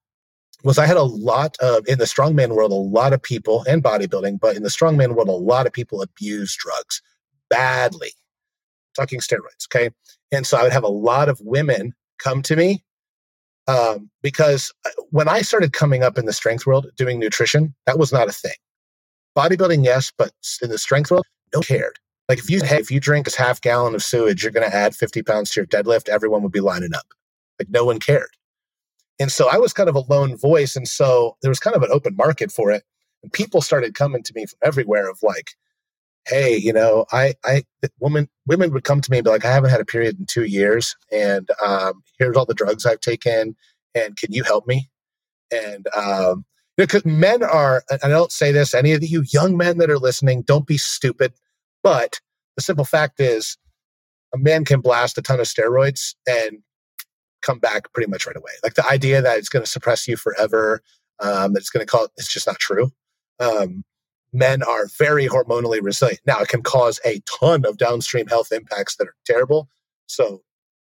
[0.64, 3.84] was I had a lot of in the strongman world, a lot of people and
[3.84, 7.02] bodybuilding, but in the strongman world, a lot of people abuse drugs
[7.50, 8.12] badly.
[8.96, 9.92] Talking steroids, okay.
[10.32, 12.80] And so I would have a lot of women come to me
[13.68, 18.00] Um, because uh, when I started coming up in the strength world doing nutrition, that
[18.00, 18.56] was not a thing.
[19.38, 20.32] Bodybuilding, yes, but
[20.62, 21.26] in the strength world,
[21.56, 22.00] no cared.
[22.30, 24.76] Like if you hey, if you drink this half gallon of sewage, you're going to
[24.76, 26.10] add 50 pounds to your deadlift.
[26.10, 27.08] Everyone would be lining up.
[27.60, 28.30] Like no one cared.
[29.20, 31.84] And so I was kind of a lone voice, and so there was kind of
[31.84, 32.84] an open market for it.
[33.22, 35.52] And people started coming to me from everywhere of like,
[36.28, 37.64] hey, you know, I, I,
[38.00, 40.26] women, women would come to me and be like, I haven't had a period in
[40.26, 43.56] two years, and um, here's all the drugs I've taken,
[43.94, 44.90] and can you help me?
[45.52, 46.46] And um,
[46.78, 50.42] because men are, I don't say this, any of you young men that are listening,
[50.42, 51.34] don't be stupid.
[51.84, 52.20] But
[52.56, 53.58] the simple fact is,
[54.34, 56.60] a man can blast a ton of steroids and
[57.42, 58.52] come back pretty much right away.
[58.64, 60.82] Like the idea that it's going to suppress you forever,
[61.20, 62.92] um, that it's going to cause, it's just not true.
[63.40, 63.84] Um,
[64.34, 66.22] men are very hormonally resilient.
[66.26, 69.70] Now, it can cause a ton of downstream health impacts that are terrible.
[70.08, 70.42] So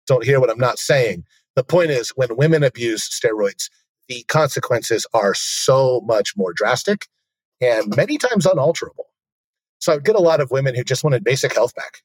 [0.06, 1.24] don't hear what I'm not saying.
[1.54, 3.68] The point is, when women abuse steroids,
[4.08, 7.06] the consequences are so much more drastic
[7.60, 9.06] and many times unalterable.
[9.78, 12.02] So I get a lot of women who just wanted basic health back.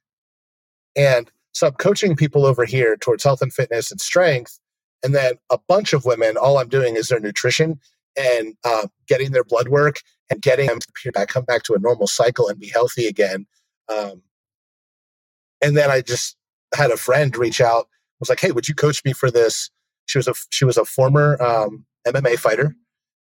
[0.95, 1.29] And
[1.65, 4.59] I'm coaching people over here towards health and fitness and strength.
[5.03, 7.79] And then a bunch of women, all I'm doing is their nutrition
[8.15, 11.79] and uh, getting their blood work and getting them to back, come back to a
[11.79, 13.47] normal cycle and be healthy again.
[13.89, 14.21] Um,
[15.63, 16.35] and then I just
[16.75, 17.87] had a friend reach out,
[18.19, 19.69] was like, "Hey, would you coach me for this?"
[20.05, 22.75] She was a she was a former um, MMA fighter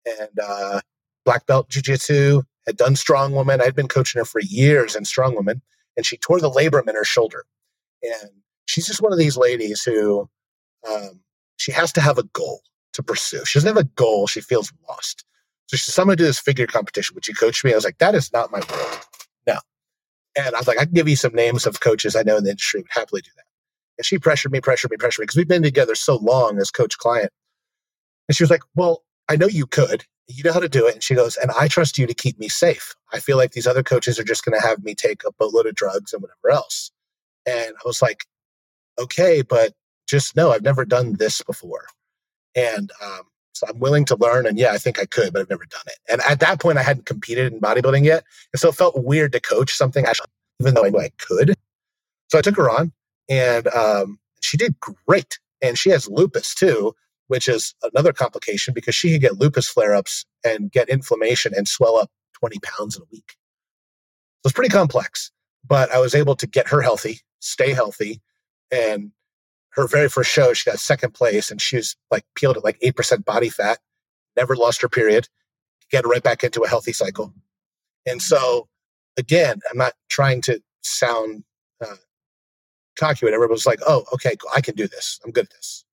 [0.05, 0.81] and uh,
[1.25, 2.43] black belt jujitsu.
[2.67, 3.63] Had done strong woman.
[3.63, 5.63] I'd been coaching her for years in strong woman,
[5.97, 7.45] and she tore the labrum in her shoulder.
[8.03, 8.31] And
[8.67, 10.29] she's just one of these ladies who
[10.89, 11.21] um,
[11.57, 12.63] she has to have a goal
[12.95, 13.45] to pursue.
[13.45, 14.27] She doesn't have a goal.
[14.27, 15.25] She feels lost.
[15.67, 17.15] So she said, I'm going to do this figure competition.
[17.15, 17.73] Would you coach me?
[17.73, 18.99] I was like, that is not my world.
[19.47, 19.59] No.
[20.37, 22.45] And I was like, I can give you some names of coaches I know in
[22.45, 23.45] the industry would happily do that.
[23.99, 26.71] And she pressured me, pressured me, pressured me because we've been together so long as
[26.71, 27.31] coach client.
[28.29, 30.05] And she was like, Well, I know you could.
[30.29, 30.95] You know how to do it.
[30.95, 32.95] And she goes, And I trust you to keep me safe.
[33.13, 35.67] I feel like these other coaches are just going to have me take a boatload
[35.67, 36.91] of drugs and whatever else.
[37.49, 38.25] And I was like,
[38.99, 39.73] Okay, but
[40.09, 41.87] just know I've never done this before.
[42.57, 43.23] And um,
[43.53, 44.47] so I'm willing to learn.
[44.47, 45.99] And yeah, I think I could, but I've never done it.
[46.09, 48.25] And at that point, I hadn't competed in bodybuilding yet.
[48.53, 50.27] And so it felt weird to coach something, actually,
[50.61, 51.55] even though I knew I could.
[52.29, 52.93] So I took her on
[53.29, 55.39] and um, she did great.
[55.63, 56.95] And she has lupus too,
[57.27, 61.67] which is another complication because she could get lupus flare ups and get inflammation and
[61.67, 63.35] swell up 20 pounds in a week.
[64.43, 65.33] So it's pretty complex,
[65.67, 68.21] but I was able to get her healthy, stay healthy,
[68.71, 69.13] and
[69.71, 72.81] her very first show, she got second place and she was like peeled at like
[72.81, 73.79] 8% body fat,
[74.37, 75.29] never lost her period,
[75.91, 77.33] get right back into a healthy cycle.
[78.07, 78.69] And so,
[79.17, 81.45] again, I'm not trying to sound
[81.85, 81.95] uh,
[82.99, 85.21] cocky, whatever, it was like, oh, okay, I can do this.
[85.25, 85.85] I'm good at this.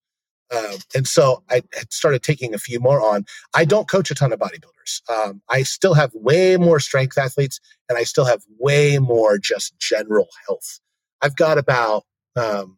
[0.55, 3.25] Um, and so I started taking a few more on.
[3.53, 5.01] I don't coach a ton of bodybuilders.
[5.09, 7.59] Um, I still have way more strength athletes
[7.89, 10.79] and I still have way more just general health.
[11.25, 12.03] I've got about
[12.35, 12.77] um,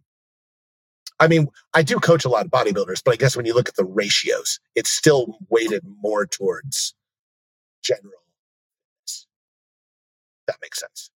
[1.20, 3.68] I mean, I do coach a lot of bodybuilders, but I guess when you look
[3.68, 6.94] at the ratios, it's still weighted more towards
[7.84, 8.22] general.
[10.48, 11.10] That makes sense.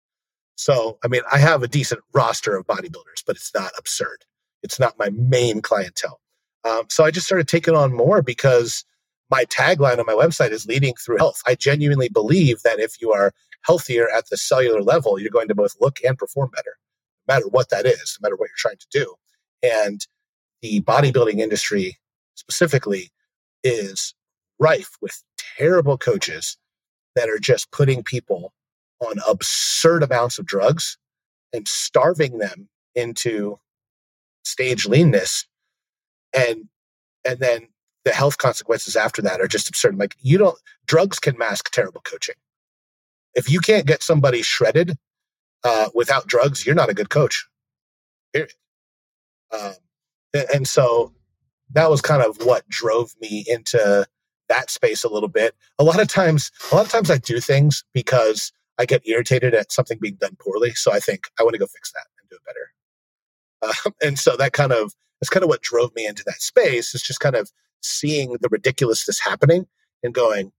[0.55, 4.25] So, I mean, I have a decent roster of bodybuilders, but it's not absurd.
[4.63, 6.19] It's not my main clientele.
[6.63, 8.83] Um, so I just started taking on more because
[9.29, 11.41] my tagline on my website is leading through health.
[11.47, 13.33] I genuinely believe that if you are
[13.63, 16.77] healthier at the cellular level, you're going to both look and perform better,
[17.27, 19.15] no matter what that is, no matter what you're trying to do.
[19.63, 20.05] And
[20.61, 21.97] the bodybuilding industry
[22.35, 23.11] specifically
[23.63, 24.13] is
[24.59, 25.23] rife with
[25.57, 26.57] terrible coaches
[27.15, 28.53] that are just putting people
[28.99, 30.97] on absurd amounts of drugs
[31.53, 33.59] and starving them into
[34.43, 35.45] stage leanness.
[36.33, 36.69] And
[37.25, 37.67] and then
[38.05, 39.97] the health consequences after that are just absurd.
[39.97, 40.57] Like you don't
[40.87, 42.35] drugs can mask terrible coaching.
[43.33, 44.97] If you can't get somebody shredded
[45.63, 47.47] uh, without drugs you're not a good coach
[48.33, 48.53] period
[49.51, 49.73] um,
[50.53, 51.13] and so
[51.73, 54.05] that was kind of what drove me into
[54.49, 55.55] that space a little bit.
[55.79, 59.53] A lot of times, a lot of times I do things because I get irritated
[59.53, 60.71] at something being done poorly.
[60.71, 62.71] So I think I want to go fix that and do it better.
[63.87, 66.93] Um, and so that kind of that's kind of what drove me into that space.
[66.93, 67.51] Is just kind of
[67.81, 69.67] seeing the ridiculousness happening
[70.03, 70.51] and going,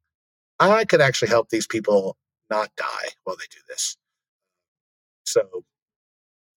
[0.58, 2.16] I could actually help these people
[2.50, 3.96] not die while they do this.
[5.24, 5.64] So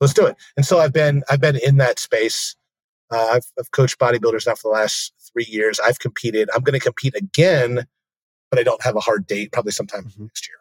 [0.01, 0.35] let's do it.
[0.57, 2.55] And so I've been I've been in that space.
[3.11, 5.79] Uh, I've, I've coached bodybuilders now for the last three years.
[5.79, 6.49] I've competed.
[6.55, 7.85] I'm going to compete again,
[8.49, 9.51] but I don't have a hard date.
[9.51, 10.23] Probably sometime mm-hmm.
[10.23, 10.57] next year.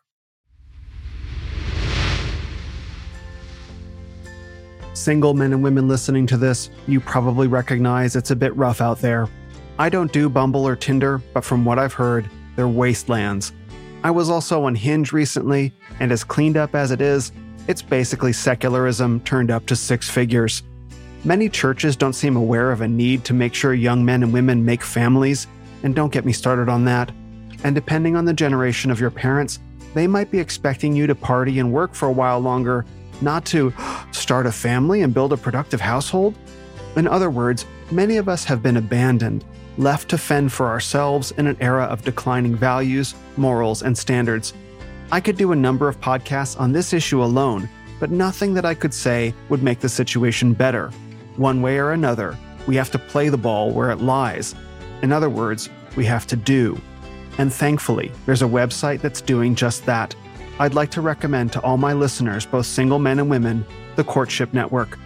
[4.93, 9.01] Single men and women listening to this, you probably recognize it's a bit rough out
[9.01, 9.29] there.
[9.77, 13.53] I don't do Bumble or Tinder, but from what I've heard, they're wastelands.
[14.05, 17.33] I was also on Hinge recently, and as cleaned up as it is,
[17.67, 20.63] it's basically secularism turned up to six figures.
[21.25, 24.65] Many churches don't seem aware of a need to make sure young men and women
[24.65, 25.47] make families,
[25.83, 27.11] and don't get me started on that.
[27.65, 29.59] And depending on the generation of your parents,
[29.95, 32.85] they might be expecting you to party and work for a while longer,
[33.23, 33.73] not to
[34.13, 36.35] start a family and build a productive household.
[36.97, 39.45] In other words, many of us have been abandoned,
[39.79, 44.53] left to fend for ourselves in an era of declining values, morals, and standards.
[45.15, 47.69] I could do a number of podcasts on this issue alone,
[48.01, 50.91] but nothing that I could say would make the situation better.
[51.37, 52.37] One way or another,
[52.67, 54.57] we have to play the ball where it lies.
[55.03, 56.81] In other words, we have to do.
[57.39, 60.17] And thankfully, there's a website that's doing just that.
[60.59, 63.65] I'd like to recommend to all my listeners, both single men and women,
[63.95, 64.99] the Courtship Network.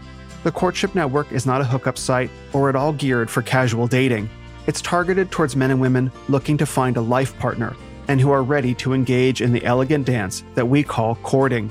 [0.43, 4.30] The Courtship Network is not a hookup site or at all geared for casual dating.
[4.66, 7.76] It's targeted towards men and women looking to find a life partner
[8.09, 11.70] and who are ready to engage in the elegant dance that we call courting.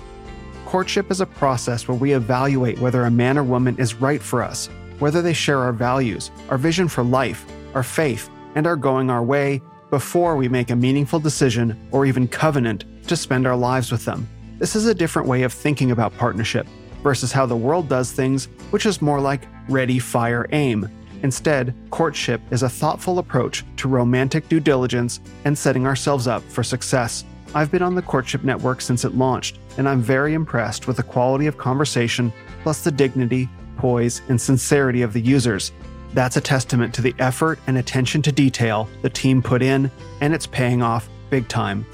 [0.66, 4.44] Courtship is a process where we evaluate whether a man or woman is right for
[4.44, 4.70] us,
[5.00, 9.24] whether they share our values, our vision for life, our faith, and are going our
[9.24, 14.04] way before we make a meaningful decision or even covenant to spend our lives with
[14.06, 14.28] them.
[14.60, 16.68] This is a different way of thinking about partnership
[17.04, 20.90] versus how the world does things, which is more like ready, fire, aim.
[21.24, 26.64] Instead, courtship is a thoughtful approach to romantic due diligence and setting ourselves up for
[26.64, 27.26] success.
[27.56, 31.04] I've been on the Courtship Network since it launched, and I'm very impressed with the
[31.04, 32.32] quality of conversation,
[32.64, 35.72] plus the dignity, poise, and sincerity of the users.
[36.14, 39.92] That's a testament to the effort and attention to detail the team put in,
[40.22, 41.86] and it's paying off big time,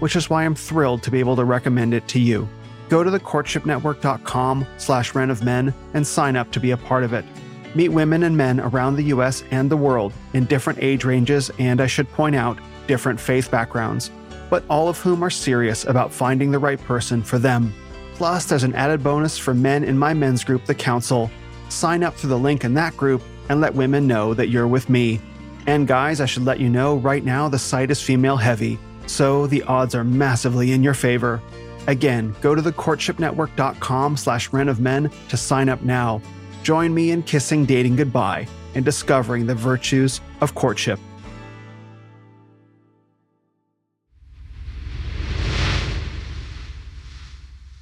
[0.00, 2.48] which is why I'm thrilled to be able to recommend it to you.
[2.88, 7.24] Go to thecourtshipnetwork.com slash men and sign up to be a part of it.
[7.74, 11.80] Meet women and men around the US and the world in different age ranges and,
[11.80, 14.10] I should point out, different faith backgrounds,
[14.50, 17.72] but all of whom are serious about finding the right person for them.
[18.14, 21.30] Plus, there's an added bonus for men in my men's group, The Council.
[21.70, 24.90] Sign up through the link in that group and let women know that you're with
[24.90, 25.20] me.
[25.66, 29.46] And guys, I should let you know right now the site is female heavy, so
[29.46, 31.40] the odds are massively in your favor.
[31.86, 36.20] Again, go to thecourtshipnetwork.com slash ren of men to sign up now.
[36.62, 40.98] Join me in kissing dating goodbye and discovering the virtues of courtship.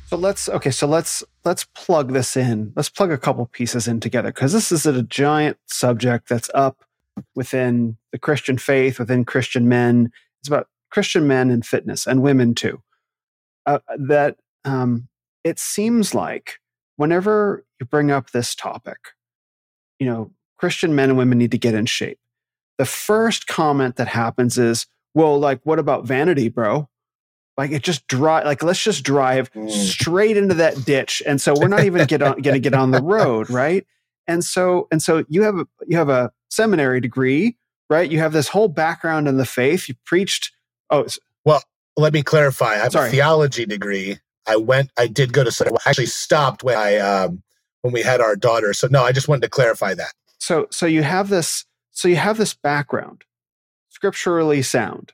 [0.07, 2.73] So let's okay, so let's let's plug this in.
[2.74, 6.82] Let's plug a couple pieces in together because this is a giant subject that's up
[7.36, 10.11] within the Christian faith, within Christian men.
[10.40, 12.82] It's about Christian men and fitness and women too.
[13.66, 15.07] Uh, that um,
[15.44, 16.60] it seems like
[17.01, 18.98] whenever you bring up this topic,
[19.98, 22.18] you know, Christian men and women need to get in shape.
[22.77, 26.90] The first comment that happens is, well, like, what about vanity, bro?
[27.56, 29.70] Like it just drive like let's just drive mm.
[29.70, 31.22] straight into that ditch.
[31.27, 33.86] And so we're not even get on, gonna get on the road, right?
[34.27, 37.56] And so and so you have a you have a seminary degree,
[37.90, 38.10] right?
[38.10, 39.89] You have this whole background in the faith.
[39.89, 40.52] You preached
[40.90, 41.06] oh
[41.44, 41.62] well,
[41.97, 42.74] let me clarify.
[42.74, 43.09] I have sorry.
[43.09, 44.18] a theology degree.
[44.51, 47.43] I went I did go to I actually stopped when I um
[47.82, 48.72] when we had our daughter.
[48.72, 50.12] So no, I just wanted to clarify that.
[50.39, 53.22] So so you have this so you have this background,
[53.90, 55.12] scripturally sound,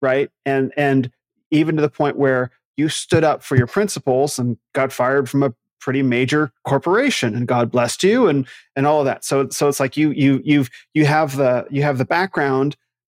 [0.00, 0.30] right?
[0.44, 1.10] And and
[1.50, 5.42] even to the point where you stood up for your principles and got fired from
[5.42, 9.24] a pretty major corporation and God blessed you and and all of that.
[9.24, 12.76] So so it's like you you you've you have the you have the background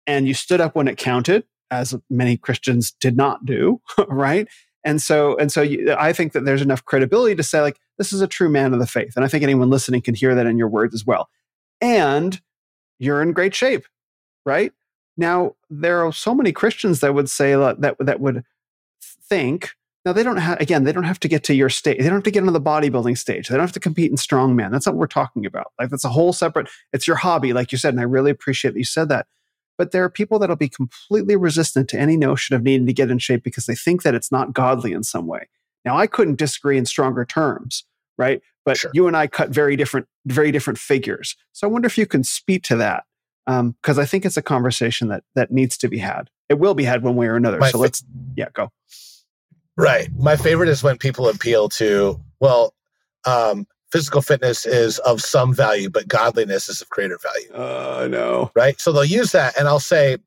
[0.07, 4.47] and you stood up when it counted as many Christians did not do, right?
[4.85, 8.11] And so and so you, I think that there's enough credibility to say like this
[8.11, 9.13] is a true man of the faith.
[9.15, 11.29] And I think anyone listening can hear that in your words as well.
[11.81, 12.39] And
[12.99, 13.85] you're in great shape,
[14.45, 14.73] right?
[15.15, 18.43] Now, there are so many Christians that would say that that would
[19.01, 19.71] think.
[20.05, 21.97] Now they don't have again, they don't have to get to your stage.
[21.99, 23.47] They don't have to get into the bodybuilding stage.
[23.47, 24.71] They don't have to compete in strongman.
[24.71, 25.67] That's not what we're talking about.
[25.79, 26.67] Like that's a whole separate.
[26.91, 29.27] It's your hobby, like you said, and I really appreciate that you said that.
[29.77, 33.09] But there are people that'll be completely resistant to any notion of needing to get
[33.09, 35.47] in shape because they think that it's not godly in some way.
[35.83, 37.83] Now, I couldn't disagree in stronger terms,
[38.17, 38.41] right?
[38.65, 38.91] But sure.
[38.93, 41.35] you and I cut very different, very different figures.
[41.51, 43.03] So I wonder if you can speak to that
[43.45, 46.29] because um, I think it's a conversation that that needs to be had.
[46.49, 47.57] It will be had one way or another.
[47.57, 48.03] My so fa- let's,
[48.37, 48.71] yeah, go.
[49.75, 50.09] Right.
[50.17, 52.73] My favorite is when people appeal to, well,
[53.25, 57.53] um, physical fitness is of some value, but godliness is of greater value.
[57.53, 58.51] Uh, no.
[58.55, 58.81] Right.
[58.81, 60.17] So they'll use that, and I'll say,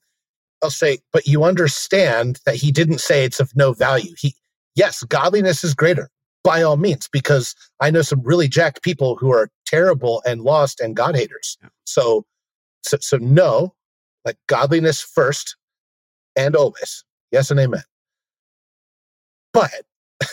[0.64, 4.14] I'll say, but you understand that he didn't say it's of no value.
[4.18, 4.34] He,
[4.76, 6.10] yes, godliness is greater
[6.44, 10.80] by all means, because I know some really jacked people who are terrible and lost
[10.80, 11.58] and God haters.
[11.86, 12.24] So
[12.84, 13.74] So, so no,
[14.26, 15.56] like godliness first
[16.36, 17.04] and always.
[17.32, 17.84] Yes and amen.
[19.52, 19.72] But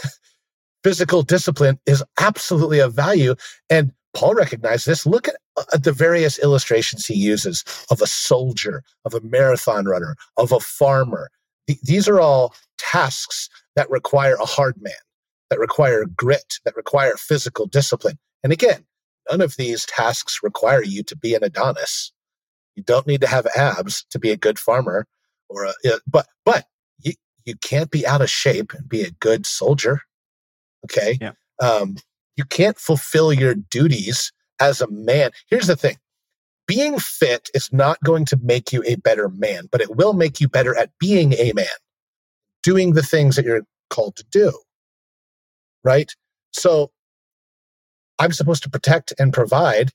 [0.84, 3.36] physical discipline is absolutely of value.
[3.70, 5.06] And Paul recognized this.
[5.06, 9.86] Look at, at uh, the various illustrations he uses of a soldier, of a marathon
[9.86, 11.30] runner, of a farmer.
[11.68, 14.94] Th- these are all tasks that require a hard man,
[15.50, 18.20] that require grit, that require physical discipline.
[18.44, 18.86] And again,
[19.32, 22.12] none of these tasks require you to be an Adonis.
[22.76, 25.08] You don't need to have abs to be a good farmer
[25.50, 25.74] or a,
[26.08, 26.66] but, but
[27.00, 27.14] you,
[27.46, 30.02] you can't be out of shape and be a good soldier.
[30.86, 31.18] Okay.
[31.22, 31.34] Yeah.
[31.62, 31.98] Um,
[32.36, 35.32] you can't fulfill your duties as a man.
[35.50, 35.98] Here's the thing
[36.68, 40.40] being fit is not going to make you a better man, but it will make
[40.40, 41.66] you better at being a man,
[42.64, 44.58] doing the things that you're called to do.
[45.84, 46.12] Right?
[46.52, 46.92] So
[48.20, 49.92] I'm supposed to protect and provide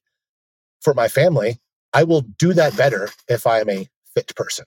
[0.83, 1.59] for my family.
[1.93, 4.67] I will do that better if I am a fit person.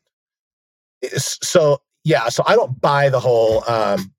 [1.18, 4.14] So, yeah, so I don't buy the whole, um,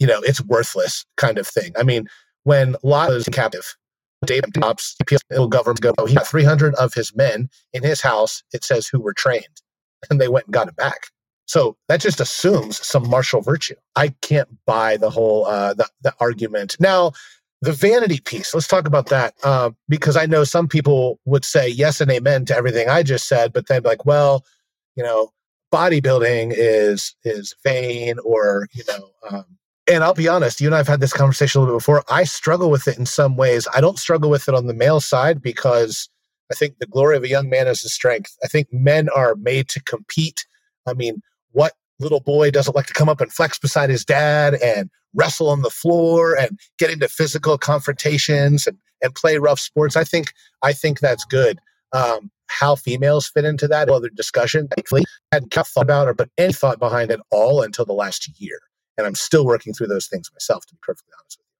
[0.00, 1.72] you know, it's worthless kind of thing.
[1.78, 2.08] I mean,
[2.42, 3.76] when Lot was captive,
[4.26, 4.96] David Dobbs,
[5.48, 9.00] government go, oh, he got 300 of his men in his house, it says, who
[9.00, 9.44] were trained.
[10.10, 11.08] And they went and got it back.
[11.46, 13.74] So that just assumes some martial virtue.
[13.96, 16.76] I can't buy the whole uh, the, the argument.
[16.80, 17.12] Now,
[17.62, 18.54] the vanity piece.
[18.54, 22.46] Let's talk about that uh, because I know some people would say yes and amen
[22.46, 24.44] to everything I just said, but then like, well,
[24.96, 25.32] you know,
[25.72, 29.44] bodybuilding is is vain, or you know, um,
[29.90, 32.04] and I'll be honest, you and I have had this conversation a little bit before.
[32.08, 33.66] I struggle with it in some ways.
[33.74, 36.08] I don't struggle with it on the male side because
[36.50, 38.36] I think the glory of a young man is his strength.
[38.44, 40.46] I think men are made to compete.
[40.86, 44.54] I mean, what little boy doesn't like to come up and flex beside his dad
[44.54, 49.96] and wrestle on the floor and get into physical confrontations and, and play rough sports?
[49.96, 51.58] I think I think that's good.
[51.92, 54.68] Um, how females fit into that other discussion.
[54.92, 55.02] I
[55.32, 58.60] hadn't thought about it, but any thought behind it all until the last year
[59.00, 60.66] and I'm still working through those things myself.
[60.66, 61.50] To be perfectly honest with you.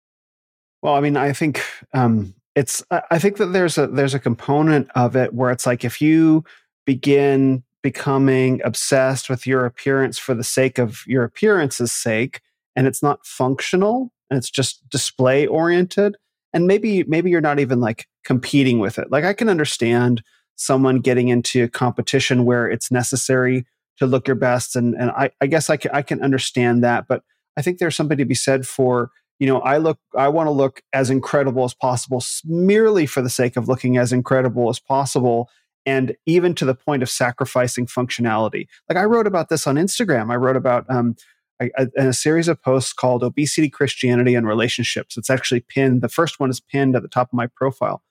[0.83, 1.62] Well, I mean, I think
[1.95, 2.83] um, it's.
[2.91, 6.45] I think that there's a there's a component of it where it's like if you
[6.87, 12.41] begin becoming obsessed with your appearance for the sake of your appearance's sake,
[12.77, 16.17] and it's not functional and it's just display oriented,
[16.53, 19.11] and maybe maybe you're not even like competing with it.
[19.11, 20.23] Like I can understand
[20.57, 23.65] someone getting into competition where it's necessary
[24.01, 24.74] to look your best.
[24.74, 27.06] And, and I, I guess I can, I can understand that.
[27.06, 27.22] But
[27.56, 30.52] I think there's something to be said for, you know, I look, I want to
[30.52, 35.48] look as incredible as possible, merely for the sake of looking as incredible as possible.
[35.86, 38.66] And even to the point of sacrificing functionality.
[38.89, 40.31] Like I wrote about this on Instagram.
[40.31, 41.16] I wrote about um,
[41.60, 45.16] a, a, series of posts called Obesity, Christianity, and Relationships.
[45.16, 46.02] It's actually pinned.
[46.02, 48.02] The first one is pinned at the top of my profile.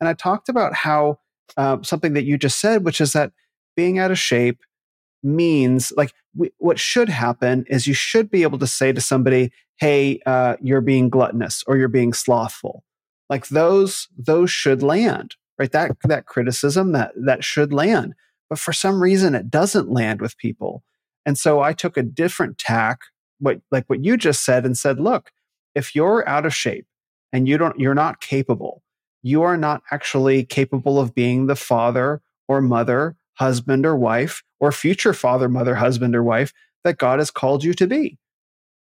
[0.00, 1.18] And I talked about how
[1.56, 3.32] uh, something that you just said, which is that
[3.76, 4.60] being out of shape
[5.22, 9.50] means like we, what should happen is you should be able to say to somebody
[9.78, 12.84] hey uh, you're being gluttonous or you're being slothful.
[13.28, 15.72] Like those those should land right?
[15.72, 18.14] That that criticism that that should land.
[18.48, 20.82] But for some reason it doesn't land with people.
[21.24, 23.00] And so i took a different tack
[23.38, 25.30] what like what you just said and said look
[25.74, 26.86] if you're out of shape
[27.32, 28.82] and you don't you're not capable
[29.22, 34.72] you are not actually capable of being the father or mother husband or wife or
[34.72, 36.52] future father, mother, husband, or wife
[36.84, 38.18] that God has called you to be.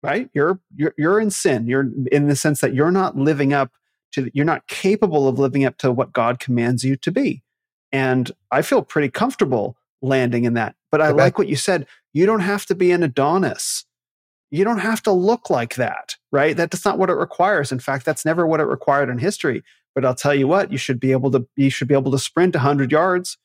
[0.03, 0.29] Right?
[0.33, 1.67] You're you're you're in sin.
[1.67, 3.73] You're in the sense that you're not living up
[4.13, 7.43] to you're not capable of living up to what God commands you to be.
[7.91, 10.77] And I feel pretty comfortable landing in that.
[10.93, 11.17] But I okay.
[11.17, 11.87] like what you said.
[12.13, 13.85] You don't have to be an Adonis.
[14.51, 16.57] You don't have to look like that, right?
[16.57, 17.71] That's not what it requires.
[17.71, 19.63] In fact, that's never what it required in history.
[19.95, 22.19] But I'll tell you what, you should be able to you should be able to
[22.19, 23.37] sprint 100 yards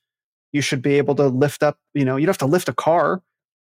[0.54, 2.74] you should be able to lift up, you know, you don't have to lift a
[2.74, 3.22] car,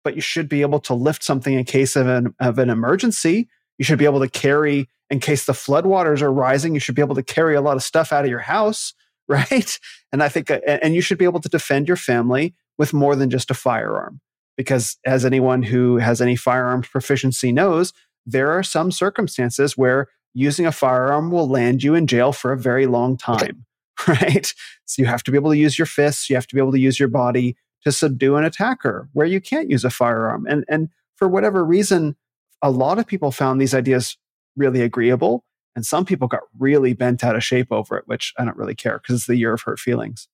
[0.03, 3.49] but you should be able to lift something in case of an, of an emergency.
[3.77, 7.01] You should be able to carry, in case the floodwaters are rising, you should be
[7.01, 8.93] able to carry a lot of stuff out of your house,
[9.27, 9.79] right?
[10.11, 13.15] And I think, uh, and you should be able to defend your family with more
[13.15, 14.21] than just a firearm.
[14.55, 17.91] Because as anyone who has any firearms proficiency knows,
[18.25, 22.57] there are some circumstances where using a firearm will land you in jail for a
[22.57, 23.65] very long time.
[24.07, 24.53] right?
[24.85, 26.71] So you have to be able to use your fists, you have to be able
[26.73, 30.45] to use your body to subdue an attacker where you can't use a firearm.
[30.49, 32.15] And and for whatever reason,
[32.61, 34.17] a lot of people found these ideas
[34.57, 35.45] really agreeable,
[35.75, 38.75] and some people got really bent out of shape over it, which I don't really
[38.75, 40.27] care because it's the year of hurt feelings.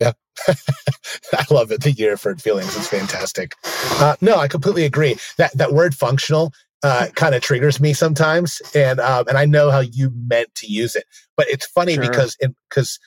[0.00, 0.12] Yeah,
[0.48, 1.82] I love it.
[1.82, 3.54] The year of hurt feelings is fantastic.
[3.64, 5.16] Uh, no, I completely agree.
[5.36, 6.52] That that word functional
[6.82, 10.66] uh, kind of triggers me sometimes, and um, and I know how you meant to
[10.66, 11.04] use it,
[11.36, 12.08] but it's funny sure.
[12.08, 12.36] because
[12.68, 12.98] because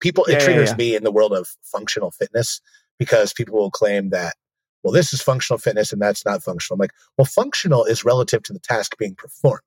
[0.00, 0.76] people yeah, it triggers yeah, yeah.
[0.76, 2.60] me in the world of functional fitness
[2.98, 4.34] because people will claim that
[4.82, 8.42] well this is functional fitness and that's not functional i'm like well functional is relative
[8.42, 9.60] to the task being performed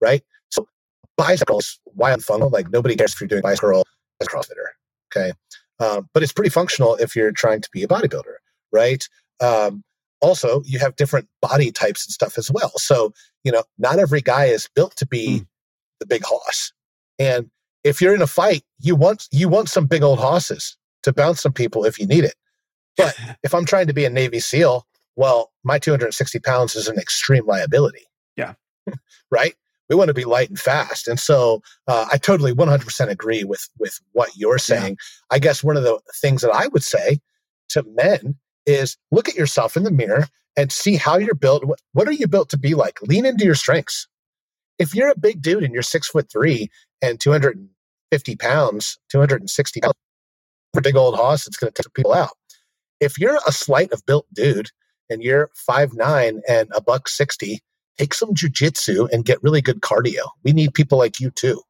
[0.00, 0.66] right so
[1.16, 3.84] bicycles why unfunctional like nobody cares if you're doing bicycle
[4.20, 4.66] as a crossfitter
[5.14, 5.32] okay
[5.78, 8.34] um, but it's pretty functional if you're trying to be a bodybuilder
[8.72, 9.08] right
[9.40, 9.82] um,
[10.20, 13.12] also you have different body types and stuff as well so
[13.44, 15.46] you know not every guy is built to be mm.
[15.98, 16.72] the big hoss
[17.18, 17.50] and
[17.84, 21.42] if you're in a fight, you want you want some big old hosses to bounce
[21.42, 22.34] some people if you need it.
[22.96, 24.86] But if I'm trying to be a Navy SEAL,
[25.16, 28.06] well, my 260 pounds is an extreme liability.
[28.36, 28.54] Yeah.
[29.30, 29.54] right.
[29.88, 33.68] We want to be light and fast, and so uh, I totally 100% agree with
[33.78, 34.96] with what you're saying.
[34.98, 35.36] Yeah.
[35.36, 37.18] I guess one of the things that I would say
[37.70, 40.26] to men is look at yourself in the mirror
[40.56, 41.64] and see how you're built.
[41.92, 43.00] What, are you built to be like?
[43.02, 44.06] Lean into your strengths.
[44.78, 46.68] If you're a big dude and you're six foot three
[47.02, 49.94] and 250 pounds, 260 pounds,
[50.72, 52.30] for big old hoss, it's going to take people out.
[53.00, 54.70] If you're a slight of built dude
[55.08, 57.60] and you're five nine and a buck 60,
[57.98, 60.28] take some jujitsu and get really good cardio.
[60.44, 61.60] We need people like you too.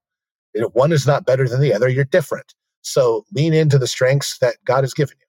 [0.55, 1.89] You know, one is not better than the other.
[1.89, 2.55] You're different.
[2.83, 5.27] So lean into the strengths that God has given you.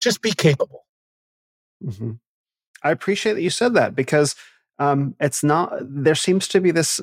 [0.00, 0.84] Just be capable.
[1.84, 2.12] Mm-hmm.
[2.82, 4.34] I appreciate that you said that because
[4.78, 7.00] um, it's not, there seems to be this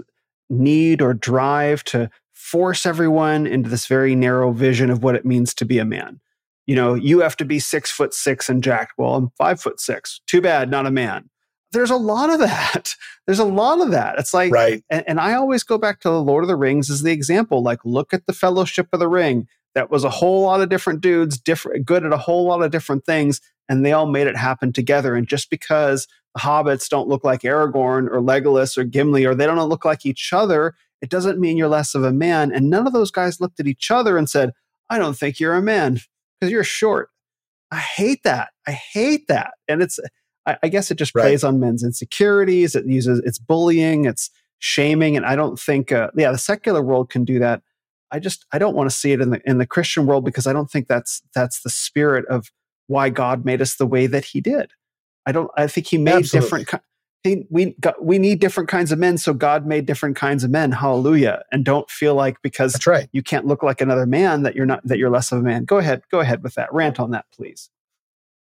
[0.49, 5.53] need or drive to force everyone into this very narrow vision of what it means
[5.56, 6.19] to be a man.
[6.65, 8.94] You know, you have to be six foot six and jacked.
[8.98, 10.22] Well, I'm five foot six.
[10.28, 11.30] Too bad, not a man.
[11.72, 12.94] There's a lot of that.
[13.26, 14.19] There's a lot of that.
[14.19, 14.84] It's like, right.
[14.90, 17.61] And, and I always go back to the Lord of the Rings as the example.
[17.61, 19.48] Like, look at the Fellowship of the Ring.
[19.77, 22.71] That was a whole lot of different dudes, different, good at a whole lot of
[22.71, 23.39] different things,
[23.69, 25.13] and they all made it happen together.
[25.13, 29.45] And just because the hobbits don't look like Aragorn or Legolas or Gimli or they
[29.45, 32.51] don't look like each other, it doesn't mean you're less of a man.
[32.51, 34.51] And none of those guys looked at each other and said,
[34.89, 35.99] I don't think you're a man
[36.39, 37.09] because you're short.
[37.69, 38.49] I hate that.
[38.65, 39.53] I hate that.
[39.67, 39.99] And it's,
[40.47, 41.21] I, I guess it just right.
[41.21, 42.75] plays on men's insecurities.
[42.75, 45.15] It uses, it's bullying, it's shaming.
[45.15, 47.61] And I don't think, uh, yeah, the secular world can do that.
[48.11, 50.47] I just, I don't want to see it in the, in the Christian world because
[50.47, 52.51] I don't think that's, that's the spirit of
[52.88, 54.71] why God made us the way that he did.
[55.25, 55.51] I don't.
[55.57, 56.63] I think he made Absolutely.
[56.63, 56.84] different.
[57.23, 60.51] He, we got, we need different kinds of men, so God made different kinds of
[60.51, 60.71] men.
[60.71, 61.43] Hallelujah!
[61.51, 63.09] And don't feel like because That's right.
[63.11, 65.65] you can't look like another man that you're not that you're less of a man.
[65.65, 67.69] Go ahead, go ahead with that rant on that, please.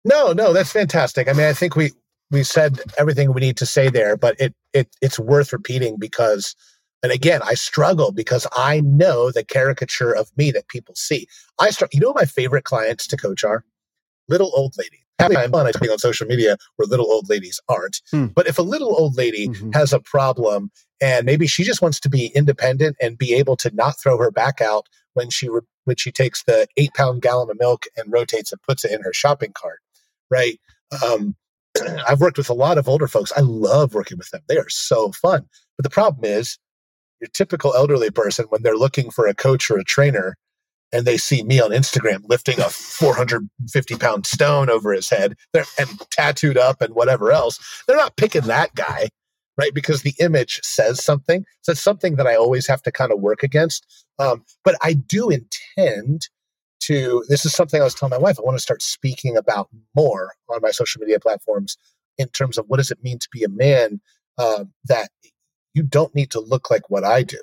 [0.05, 1.29] No, no, that's fantastic.
[1.29, 1.91] I mean, I think we
[2.31, 6.55] we said everything we need to say there, but it it it's worth repeating because,
[7.03, 11.29] and again, I struggle because I know the caricature of me that people see.
[11.61, 11.95] I start.
[11.95, 13.65] You know, my favorite clients to coach are
[14.29, 18.01] little old ladies having fun I think on social media where little old ladies aren't.
[18.11, 18.27] Hmm.
[18.27, 19.73] But if a little old lady mm-hmm.
[19.73, 20.71] has a problem
[21.01, 24.31] and maybe she just wants to be independent and be able to not throw her
[24.31, 28.13] back out when she re- when she takes the eight pound gallon of milk and
[28.13, 29.81] rotates and puts it in her shopping cart,
[30.31, 30.61] right?
[31.05, 31.35] Um,
[32.07, 33.33] I've worked with a lot of older folks.
[33.37, 34.43] I love working with them.
[34.49, 35.47] They are so fun.
[35.77, 36.59] But the problem is,
[37.21, 40.37] your typical elderly person, when they're looking for a coach or a trainer,
[40.93, 45.37] and they see me on Instagram lifting a 450 pound stone over his head
[45.79, 49.09] and tattooed up and whatever else, they're not picking that guy,
[49.57, 49.75] right?
[49.75, 51.45] Because the image says something.
[51.63, 54.07] So it's something that I always have to kind of work against.
[54.19, 56.29] Um, but I do intend
[56.81, 59.69] to, this is something I was telling my wife, I want to start speaking about
[59.95, 61.77] more on my social media platforms
[62.17, 64.01] in terms of what does it mean to be a man
[64.39, 65.11] um, that
[65.79, 67.39] you don't need to look like what I do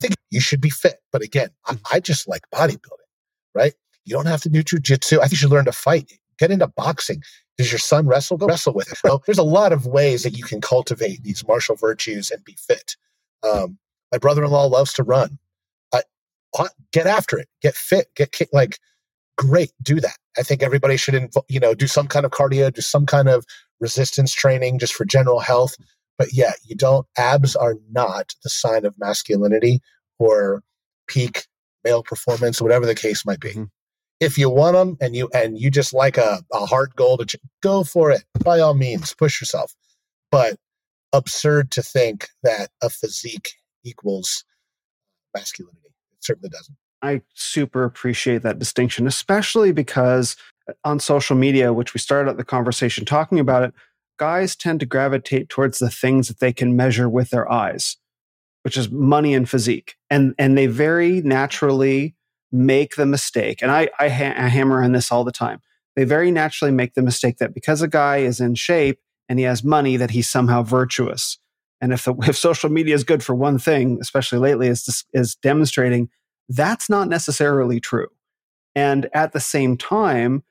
[0.00, 1.00] I think you should be fit.
[1.10, 1.80] But again, I, mm.
[1.92, 3.08] I just like bodybuilding,
[3.54, 3.72] right?
[4.04, 5.18] You don't have to do jujitsu.
[5.18, 6.12] I think you should learn to fight.
[6.38, 7.22] Get into boxing.
[7.56, 8.36] Does your son wrestle?
[8.36, 8.96] Go wrestle with him.
[9.04, 12.56] So there's a lot of ways that you can cultivate these martial virtues and be
[12.58, 12.94] fit.
[13.42, 13.78] Um,
[14.12, 15.38] my brother-in-law loves to run.
[15.92, 16.02] I,
[16.92, 17.48] get after it.
[17.60, 18.06] Get fit.
[18.14, 18.78] Get like
[19.36, 19.72] great.
[19.82, 20.16] Do that.
[20.38, 23.28] I think everybody should, inv- you know, do some kind of cardio, do some kind
[23.28, 23.44] of
[23.80, 25.74] resistance training just for general health.
[26.18, 29.80] But yeah, you don't, abs are not the sign of masculinity
[30.18, 30.62] or
[31.06, 31.46] peak
[31.84, 33.50] male performance, whatever the case might be.
[33.50, 33.64] Mm-hmm.
[34.20, 37.38] If you want them and you and you just like a, a heart goal to
[37.62, 39.72] go for it by all means, push yourself.
[40.32, 40.56] But
[41.12, 43.50] absurd to think that a physique
[43.84, 44.44] equals
[45.34, 45.94] masculinity.
[46.12, 46.76] It certainly doesn't.
[47.00, 50.36] I super appreciate that distinction, especially because
[50.84, 53.72] on social media, which we started the conversation talking about it,
[54.18, 57.96] guys tend to gravitate towards the things that they can measure with their eyes,
[58.62, 59.96] which is money and physique.
[60.10, 62.14] And, and they very naturally
[62.52, 63.62] make the mistake.
[63.62, 65.60] And I, I, ha- I hammer on this all the time.
[65.96, 69.44] They very naturally make the mistake that because a guy is in shape and he
[69.44, 71.38] has money, that he's somehow virtuous.
[71.80, 75.34] And if, the, if social media is good for one thing, especially lately, is, is
[75.36, 76.08] demonstrating
[76.48, 78.08] that's not necessarily true.
[78.74, 80.42] And at the same time,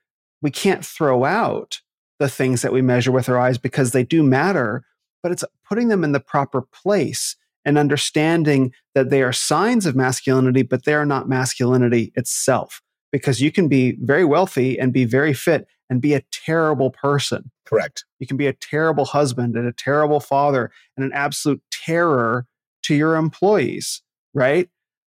[0.41, 1.81] we can't throw out
[2.19, 4.84] the things that we measure with our eyes because they do matter,
[5.22, 7.35] but it's putting them in the proper place
[7.65, 12.81] and understanding that they are signs of masculinity, but they are not masculinity itself.
[13.11, 17.52] Because you can be very wealthy and be very fit and be a terrible person.
[17.65, 18.06] Correct.
[18.19, 22.45] You can be a terrible husband and a terrible father and an absolute terror
[22.84, 24.02] to your employees,
[24.34, 24.69] right?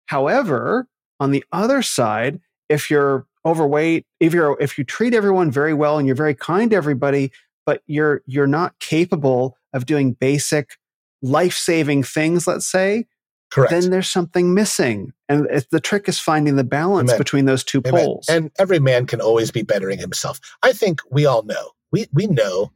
[0.06, 0.88] However,
[1.20, 5.98] on the other side, if you're overweight, if you're if you treat everyone very well
[5.98, 7.32] and you're very kind to everybody,
[7.66, 10.76] but you're you're not capable of doing basic
[11.22, 13.06] life-saving things, let's say,
[13.50, 13.70] Correct.
[13.70, 15.12] then there's something missing.
[15.28, 17.18] And the trick is finding the balance Amen.
[17.18, 18.04] between those two Amen.
[18.04, 18.26] poles.
[18.28, 20.40] And every man can always be bettering himself.
[20.62, 21.70] I think we all know.
[21.90, 22.72] We we know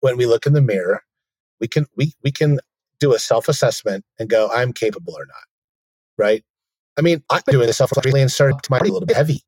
[0.00, 1.02] when we look in the mirror,
[1.60, 2.60] we can we we can
[3.00, 5.44] do a self-assessment and go, I'm capable or not.
[6.16, 6.44] Right?
[6.96, 9.16] I mean, I've been doing this self recently and started to my a little bit
[9.16, 9.42] heavy.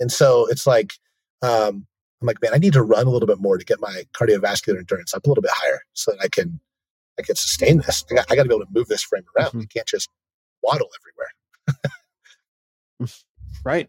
[0.00, 0.94] And so it's like,
[1.42, 1.86] um,
[2.20, 4.78] I'm like, man, I need to run a little bit more to get my cardiovascular
[4.78, 6.60] endurance up a little bit higher so that I can,
[7.18, 8.04] I can sustain this.
[8.10, 9.48] I got, I got to be able to move this frame around.
[9.48, 9.60] Mm-hmm.
[9.60, 10.08] You can't just
[10.62, 10.88] waddle
[13.00, 13.14] everywhere.
[13.64, 13.88] right.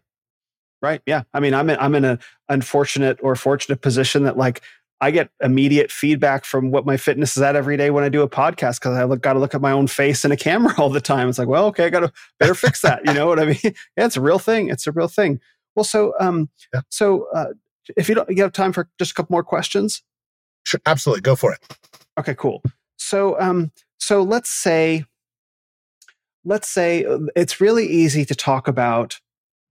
[0.80, 1.00] Right.
[1.06, 1.22] Yeah.
[1.32, 2.18] I mean, I'm in, I'm in an
[2.48, 4.62] unfortunate or fortunate position that like
[5.02, 8.22] I get immediate feedback from what my fitness is at every day when I do
[8.22, 10.74] a podcast because I look, got to look at my own face in a camera
[10.78, 11.28] all the time.
[11.28, 13.04] It's like, well, okay, I got to better fix that.
[13.04, 13.58] You know what I mean?
[13.64, 14.68] yeah, it's a real thing.
[14.68, 15.40] It's a real thing.
[15.74, 16.82] Well, so um, yeah.
[16.90, 17.52] so uh,
[17.96, 20.02] if you don't, you have time for just a couple more questions.
[20.64, 21.60] Sure, absolutely, go for it.
[22.18, 22.62] Okay, cool.
[22.96, 25.04] So um, so let's say
[26.44, 29.20] let's say uh, it's really easy to talk about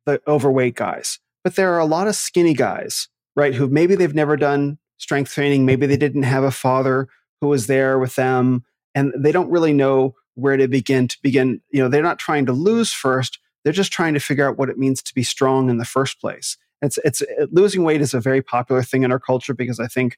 [0.05, 3.53] the overweight guys, but there are a lot of skinny guys, right?
[3.53, 5.65] Who maybe they've never done strength training.
[5.65, 7.07] Maybe they didn't have a father
[7.41, 8.63] who was there with them
[8.93, 11.61] and they don't really know where to begin to begin.
[11.71, 13.39] You know, they're not trying to lose first.
[13.63, 16.19] They're just trying to figure out what it means to be strong in the first
[16.19, 16.57] place.
[16.81, 19.87] It's, it's it, losing weight is a very popular thing in our culture because I
[19.87, 20.17] think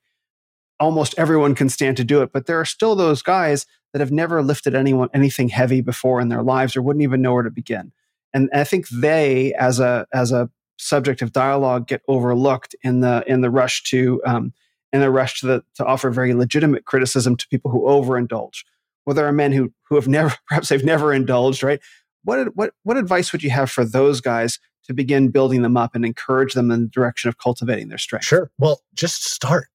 [0.79, 2.31] almost everyone can stand to do it.
[2.31, 6.29] But there are still those guys that have never lifted anyone anything heavy before in
[6.29, 7.91] their lives or wouldn't even know where to begin.
[8.33, 13.23] And I think they, as a as a subject of dialogue, get overlooked in the
[13.27, 14.53] in the rush to um,
[14.91, 18.63] in the rush to, the, to offer very legitimate criticism to people who overindulge.
[19.05, 21.79] Well, there are men who who have never, perhaps they've never indulged, right?
[22.23, 25.95] What what what advice would you have for those guys to begin building them up
[25.95, 28.25] and encourage them in the direction of cultivating their strength?
[28.25, 28.51] Sure.
[28.57, 29.67] Well, just start.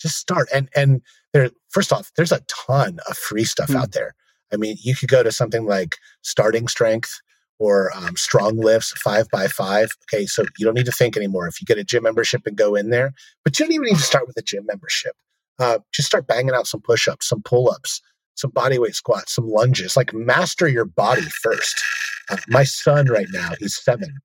[0.00, 0.48] Just start.
[0.54, 1.02] And and
[1.32, 3.76] there, first off, there's a ton of free stuff mm.
[3.76, 4.14] out there.
[4.52, 7.20] I mean, you could go to something like Starting Strength
[7.58, 9.90] or um, StrongLifts five by five.
[10.04, 11.48] Okay, so you don't need to think anymore.
[11.48, 13.12] If you get a gym membership and go in there,
[13.44, 15.14] but you don't even need to start with a gym membership.
[15.58, 18.02] Uh, just start banging out some push ups, some pull ups,
[18.36, 19.96] some body weight squats, some lunges.
[19.96, 21.82] Like master your body first.
[22.30, 24.18] Uh, my son right now, he's seven.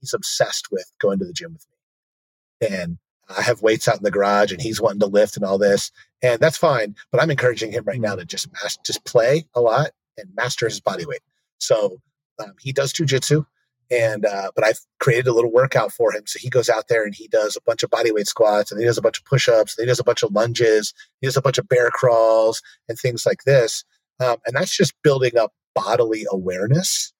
[0.00, 4.02] He's obsessed with going to the gym with me, and I have weights out in
[4.02, 5.92] the garage, and he's wanting to lift and all this,
[6.22, 6.96] and that's fine.
[7.12, 10.66] But I'm encouraging him right now to just master, just play a lot and master
[10.66, 11.20] his body weight.
[11.58, 12.00] So
[12.38, 13.44] um, he does jujitsu,
[13.90, 16.22] and uh, but I've created a little workout for him.
[16.26, 18.86] So he goes out there and he does a bunch of bodyweight squats, and he
[18.86, 21.36] does a bunch of push ups, and he does a bunch of lunges, he does
[21.36, 23.84] a bunch of bear crawls and things like this.
[24.20, 27.12] Um, and that's just building up bodily awareness.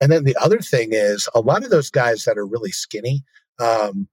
[0.00, 3.24] And then the other thing is a lot of those guys that are really skinny,
[3.58, 4.08] um,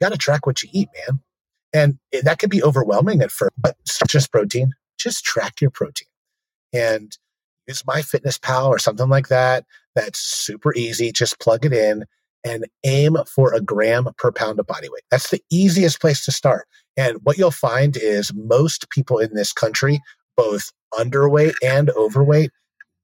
[0.00, 1.20] got to track what you eat, man.
[1.72, 4.72] And that can be overwhelming at first, but just protein.
[4.98, 6.08] Just track your protein.
[6.72, 7.16] And
[7.68, 9.64] use MyFitnessPal or something like that.
[9.94, 11.12] That's super easy.
[11.12, 12.04] Just plug it in
[12.44, 15.02] and aim for a gram per pound of body weight.
[15.10, 16.66] That's the easiest place to start.
[16.96, 20.00] And what you'll find is most people in this country,
[20.36, 22.50] both underweight and overweight,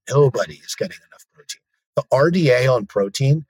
[0.09, 1.61] nobody is getting enough protein.
[1.97, 3.45] The RDA on protein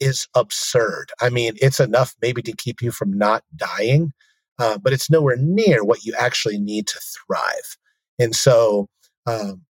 [0.00, 1.10] is absurd.
[1.20, 4.12] I mean, it's enough maybe to keep you from not dying,
[4.58, 7.76] uh, but it's nowhere near what you actually need to thrive.
[8.18, 8.88] And so,
[9.26, 9.62] um,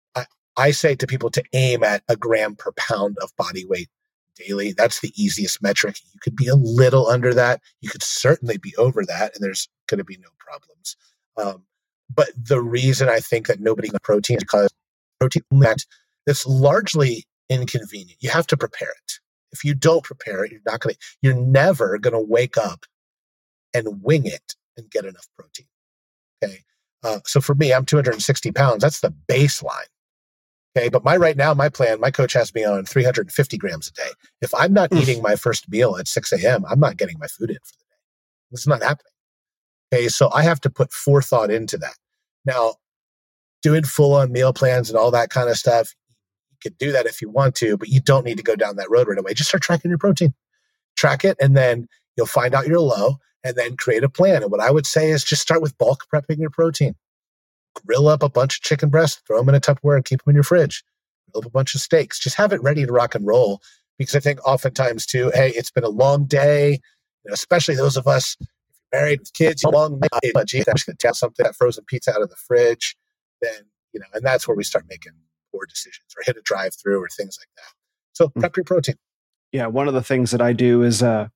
[0.57, 3.89] I say to people to aim at a gram per pound of body weight
[4.35, 4.73] daily.
[4.73, 5.97] That's the easiest metric.
[6.13, 7.61] You could be a little under that.
[7.81, 10.97] You could certainly be over that, and there's going to be no problems.
[11.37, 11.63] Um,
[12.13, 14.73] but the reason I think that nobody eats protein is because
[15.19, 15.85] protein that
[16.25, 18.17] it's largely inconvenient.
[18.19, 19.13] You have to prepare it.
[19.51, 21.01] If you don't prepare it, you're not going to.
[21.21, 22.85] You're never going to wake up
[23.73, 25.67] and wing it and get enough protein.
[26.43, 26.59] Okay.
[27.03, 28.81] Uh, so for me, I'm 260 pounds.
[28.81, 29.87] That's the baseline.
[30.77, 30.89] Okay.
[30.89, 34.09] But my right now, my plan, my coach has me on 350 grams a day.
[34.41, 37.49] If I'm not eating my first meal at 6 a.m., I'm not getting my food
[37.49, 37.95] in for the day.
[38.51, 39.11] It's not happening.
[39.93, 40.07] Okay.
[40.09, 41.95] So I have to put forethought into that.
[42.45, 42.75] Now,
[43.63, 45.93] doing full on meal plans and all that kind of stuff,
[46.51, 48.75] you could do that if you want to, but you don't need to go down
[48.77, 49.33] that road right away.
[49.33, 50.33] Just start tracking your protein.
[50.97, 54.43] track it, and then you'll find out your low and then create a plan.
[54.43, 56.95] And what I would say is just start with bulk prepping your protein.
[57.85, 60.31] Grill up a bunch of chicken breasts, throw them in a Tupperware and keep them
[60.31, 60.83] in your fridge.
[61.31, 62.19] Grill up a bunch of steaks.
[62.19, 63.61] Just have it ready to rock and roll.
[63.97, 67.97] Because I think oftentimes too, hey, it's been a long day, you know, especially those
[67.97, 68.37] of us
[68.93, 70.31] married with kids, long day.
[70.33, 72.95] But gee, I'm just going to tell something that frozen pizza out of the fridge.
[73.41, 73.63] Then,
[73.93, 75.13] you know, and that's where we start making
[75.51, 77.73] poor decisions or hit a drive through or things like that.
[78.13, 78.39] So hmm.
[78.39, 78.95] prep your protein.
[79.51, 81.29] Yeah, one of the things that I do is uh,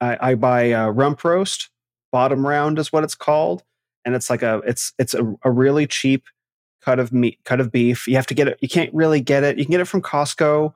[0.00, 1.70] I, I buy a rump roast,
[2.12, 3.62] bottom round is what it's called,
[4.04, 6.24] and it's like a it's it's a, a really cheap
[6.80, 8.06] cut of meat cut of beef.
[8.08, 8.58] You have to get it.
[8.60, 9.58] You can't really get it.
[9.58, 10.72] You can get it from Costco,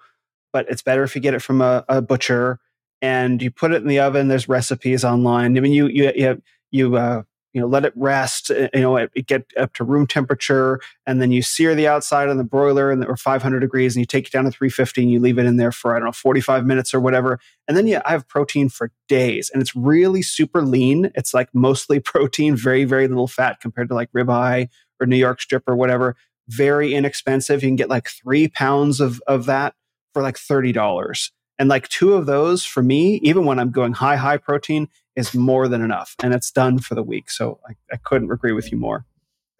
[0.53, 2.61] but it's better if you get it from a, a butcher.
[3.03, 4.29] And you put it in the oven.
[4.29, 5.57] There's recipes online.
[5.57, 7.23] I mean, you you you you uh,
[7.55, 10.81] you know let it rest uh, you know it, it, get up to room temperature
[11.07, 14.07] and then you sear the outside on the broiler and or 500 degrees and you
[14.07, 16.13] take it down to 350 and you leave it in there for i don't know
[16.13, 17.39] 45 minutes or whatever.
[17.67, 21.11] And then yeah i have protein for days and it's really super lean.
[21.15, 24.69] It's like mostly protein very very little fat compared to like ribeye
[25.01, 26.17] or new york strip or whatever.
[26.49, 27.63] Very inexpensive.
[27.63, 29.75] You can get like three pounds of of that
[30.13, 34.17] for like $30 and like two of those for me even when i'm going high
[34.17, 37.31] high protein is more than enough and it's done for the week.
[37.31, 39.05] So I, I couldn't agree with you more.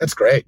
[0.01, 0.47] That's great.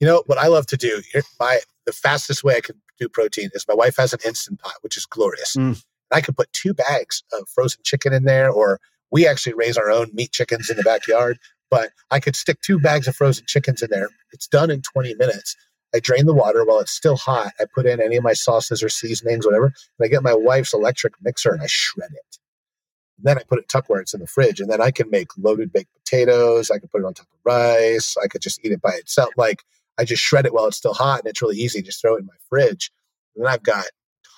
[0.00, 1.00] You know what I love to do?
[1.38, 4.74] My the fastest way I can do protein is my wife has an instant pot,
[4.82, 5.56] which is glorious.
[5.56, 5.82] Mm.
[6.10, 9.90] I could put two bags of frozen chicken in there, or we actually raise our
[9.90, 11.38] own meat chickens in the backyard.
[11.70, 14.08] But I could stick two bags of frozen chickens in there.
[14.32, 15.56] It's done in 20 minutes.
[15.94, 17.52] I drain the water while it's still hot.
[17.60, 20.74] I put in any of my sauces or seasonings, whatever, and I get my wife's
[20.74, 22.38] electric mixer and I shred it.
[23.18, 25.28] Then I put it tuck where it's in the fridge, and then I can make
[25.38, 26.70] loaded baked potatoes.
[26.70, 28.16] I can put it on top of rice.
[28.22, 29.30] I could just eat it by itself.
[29.36, 29.62] Like
[29.98, 31.82] I just shred it while it's still hot, and it's really easy.
[31.82, 32.90] Just throw it in my fridge,
[33.34, 33.86] and then I've got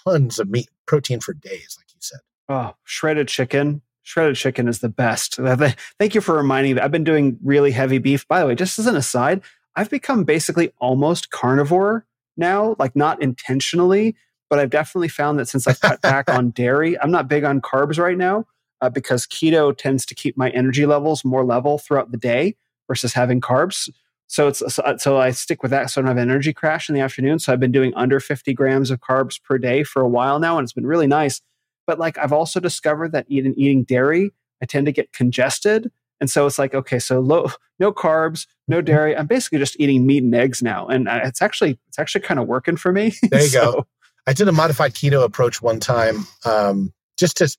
[0.07, 2.21] tons of meat protein for days, like you said.
[2.49, 3.83] Oh, shredded chicken.
[4.03, 5.37] Shredded chicken is the best.
[5.99, 6.81] Thank you for reminding me.
[6.81, 8.29] I've been doing really heavy beef.
[8.29, 9.41] By the way, just as an aside,
[9.77, 12.07] I've become basically almost carnivore
[12.37, 14.15] now, like not intentionally,
[14.51, 17.63] but I've definitely found that since I've cut back on dairy, I'm not big on
[17.63, 18.45] carbs right now
[18.85, 22.55] uh, because keto tends to keep my energy levels more level throughout the day
[22.87, 23.91] versus having carbs.
[24.27, 26.95] So it's so, so I stick with that so I don't have energy crash in
[26.95, 27.39] the afternoon.
[27.39, 30.59] So I've been doing under 50 grams of carbs per day for a while now,
[30.59, 31.41] and it's been really nice.
[31.87, 34.33] But like I've also discovered that eating eating dairy,
[34.63, 35.91] I tend to get congested.
[36.21, 37.49] And so it's like, okay, so low,
[37.79, 38.85] no carbs, no mm-hmm.
[38.85, 39.17] dairy.
[39.17, 42.41] I'm basically just eating meat and eggs now, and uh, it's actually it's actually kind
[42.41, 43.15] of working for me.
[43.31, 43.73] There you so.
[43.73, 43.87] go.
[44.27, 47.55] I did a modified keto approach one time, um, just to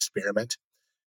[0.00, 0.56] experiment.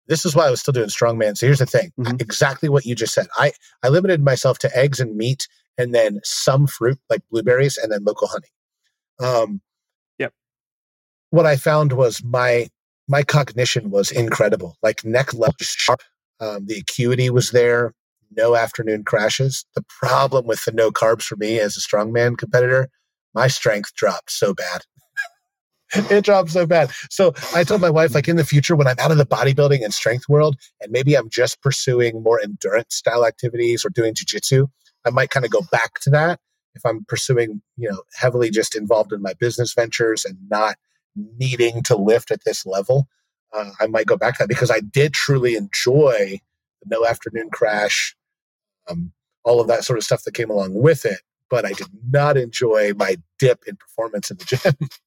[0.06, 1.36] This is why I was still doing strongman.
[1.36, 2.16] So here's the thing mm-hmm.
[2.20, 3.26] exactly what you just said.
[3.36, 3.52] I,
[3.82, 8.04] I limited myself to eggs and meat and then some fruit like blueberries and then
[8.04, 8.48] local honey.
[9.18, 9.60] Um,
[10.18, 10.32] yep.
[11.30, 12.68] What I found was my
[13.08, 14.76] my cognition was incredible.
[14.82, 16.02] Like neck level sharp.
[16.40, 17.92] Um, the acuity was there.
[18.36, 19.64] No afternoon crashes.
[19.74, 22.88] The problem with the no carbs for me as a strongman competitor,
[23.34, 24.82] my strength dropped so bad.
[25.94, 26.90] It dropped so bad.
[27.10, 29.84] So I told my wife, like in the future, when I'm out of the bodybuilding
[29.84, 34.68] and strength world, and maybe I'm just pursuing more endurance style activities or doing jujitsu,
[35.04, 36.40] I might kind of go back to that.
[36.74, 40.76] If I'm pursuing, you know, heavily just involved in my business ventures and not
[41.14, 43.08] needing to lift at this level,
[43.52, 46.40] uh, I might go back to that because I did truly enjoy
[46.82, 48.14] the no afternoon crash,
[48.88, 49.12] um,
[49.44, 51.20] all of that sort of stuff that came along with it.
[51.48, 54.88] But I did not enjoy my dip in performance in the gym.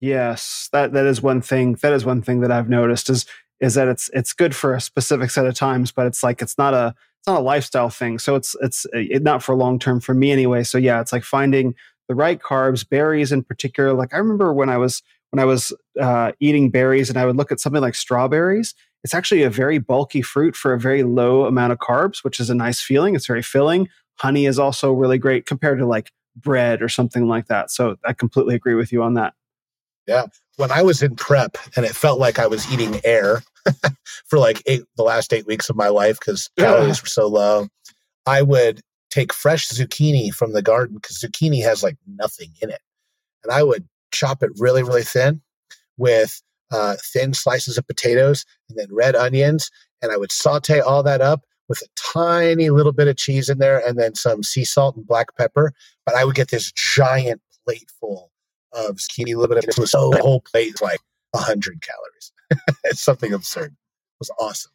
[0.00, 1.74] Yes, that that is one thing.
[1.82, 3.26] That is one thing that I've noticed is
[3.60, 6.56] is that it's it's good for a specific set of times, but it's like it's
[6.56, 8.18] not a it's not a lifestyle thing.
[8.18, 10.62] So it's it's uh, it, not for long term for me anyway.
[10.62, 11.74] So yeah, it's like finding
[12.08, 13.92] the right carbs, berries in particular.
[13.92, 17.36] Like I remember when I was when I was uh, eating berries, and I would
[17.36, 18.74] look at something like strawberries.
[19.02, 22.50] It's actually a very bulky fruit for a very low amount of carbs, which is
[22.50, 23.14] a nice feeling.
[23.16, 23.88] It's very filling.
[24.16, 27.70] Honey is also really great compared to like bread or something like that.
[27.70, 29.34] So I completely agree with you on that.
[30.08, 30.26] Yeah.
[30.56, 33.42] When I was in prep and it felt like I was eating air
[34.26, 37.68] for like eight, the last eight weeks of my life because calories were so low,
[38.26, 38.80] I would
[39.10, 42.80] take fresh zucchini from the garden because zucchini has like nothing in it.
[43.44, 45.42] And I would chop it really, really thin
[45.98, 46.40] with
[46.72, 49.70] uh, thin slices of potatoes and then red onions.
[50.00, 53.58] And I would saute all that up with a tiny little bit of cheese in
[53.58, 55.72] there and then some sea salt and black pepper.
[56.06, 58.30] But I would get this giant plate full
[58.72, 61.00] of zucchini, bit of so the whole plate is like
[61.34, 62.32] hundred calories.
[62.84, 63.72] it's something absurd.
[63.72, 64.72] It was awesome.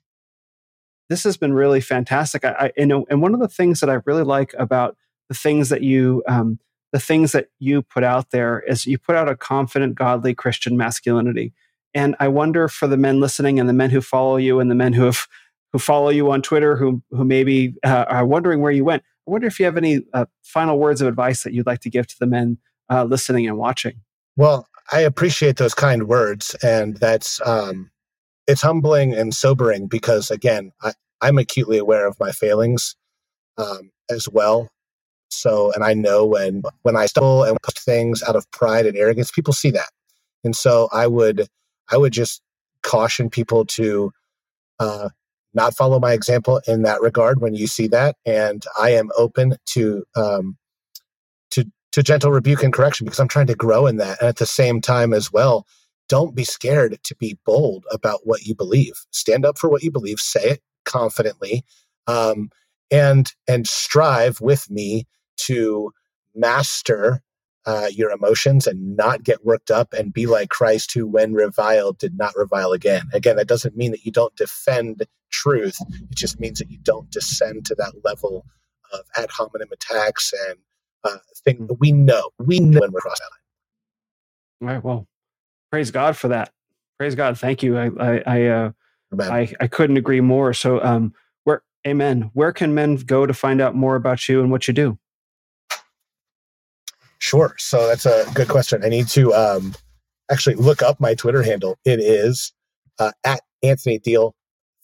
[1.09, 2.45] This has been really fantastic.
[2.45, 4.95] I, I know, and one of the things that I really like about
[5.29, 6.59] the things that you um,
[6.91, 10.77] the things that you put out there is you put out a confident, godly Christian
[10.77, 11.51] masculinity.
[11.95, 14.75] And I wonder for the men listening and the men who follow you and the
[14.75, 15.27] men who have
[15.71, 19.03] who follow you on Twitter who who maybe uh, are wondering where you went.
[19.27, 21.89] I wonder if you have any uh, final words of advice that you'd like to
[21.89, 22.57] give to the men
[22.89, 24.01] uh, listening and watching.
[24.35, 27.91] Well, I appreciate those kind words, and that's um,
[28.47, 32.95] it's humbling and sobering because again, I, I'm acutely aware of my failings
[33.57, 34.69] um, as well.
[35.29, 38.97] So, and I know when when I stumble and post things out of pride and
[38.97, 39.89] arrogance, people see that,
[40.43, 41.47] and so I would
[41.91, 42.41] I would just
[42.83, 44.11] caution people to
[44.79, 45.09] uh,
[45.53, 49.55] not follow my example in that regard when you see that, and I am open
[49.67, 50.57] to um,
[51.93, 54.45] to gentle rebuke and correction because I'm trying to grow in that, and at the
[54.45, 55.65] same time as well,
[56.09, 58.93] don't be scared to be bold about what you believe.
[59.11, 60.19] Stand up for what you believe.
[60.19, 61.63] Say it confidently,
[62.07, 62.49] um,
[62.91, 65.07] and and strive with me
[65.37, 65.91] to
[66.35, 67.21] master
[67.65, 71.97] uh, your emotions and not get worked up and be like Christ, who, when reviled,
[71.97, 73.03] did not revile again.
[73.13, 75.77] Again, that doesn't mean that you don't defend truth.
[76.09, 78.45] It just means that you don't descend to that level
[78.91, 80.57] of ad hominem attacks and
[81.03, 82.29] uh, things that we know.
[82.39, 83.25] We know when we're crossing
[84.61, 84.69] that line.
[84.69, 84.83] All right.
[84.83, 85.07] Well,
[85.71, 86.51] praise God for that.
[86.97, 87.37] Praise God.
[87.37, 87.77] Thank you.
[87.77, 88.71] I I I, uh,
[89.19, 90.53] I, I couldn't agree more.
[90.53, 91.13] So, um,
[91.43, 92.31] where, Amen.
[92.33, 94.97] Where can men go to find out more about you and what you do?
[97.19, 97.55] Sure.
[97.57, 98.83] So that's a good question.
[98.83, 99.73] I need to um,
[100.31, 101.77] actually look up my Twitter handle.
[101.85, 102.53] It is
[102.99, 104.33] uh, at Anthony Diehl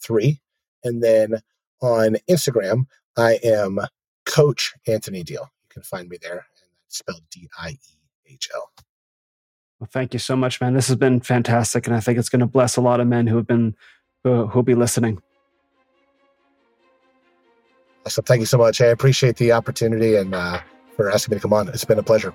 [0.02, 0.40] three,
[0.84, 1.40] and then
[1.82, 2.84] on Instagram
[3.16, 3.80] I am
[4.26, 5.48] Coach Anthony Diehl.
[5.70, 8.70] Can find me there, and that's spelled D I E H L.
[9.78, 10.74] Well, thank you so much, man.
[10.74, 13.26] This has been fantastic, and I think it's going to bless a lot of men
[13.26, 13.74] who have been
[14.24, 15.22] who will be listening.
[18.04, 18.24] Awesome.
[18.24, 18.80] Thank you so much.
[18.80, 20.34] I appreciate the opportunity and.
[20.34, 20.60] Uh,
[21.00, 21.68] for asking me to come on.
[21.68, 22.34] It's been a pleasure.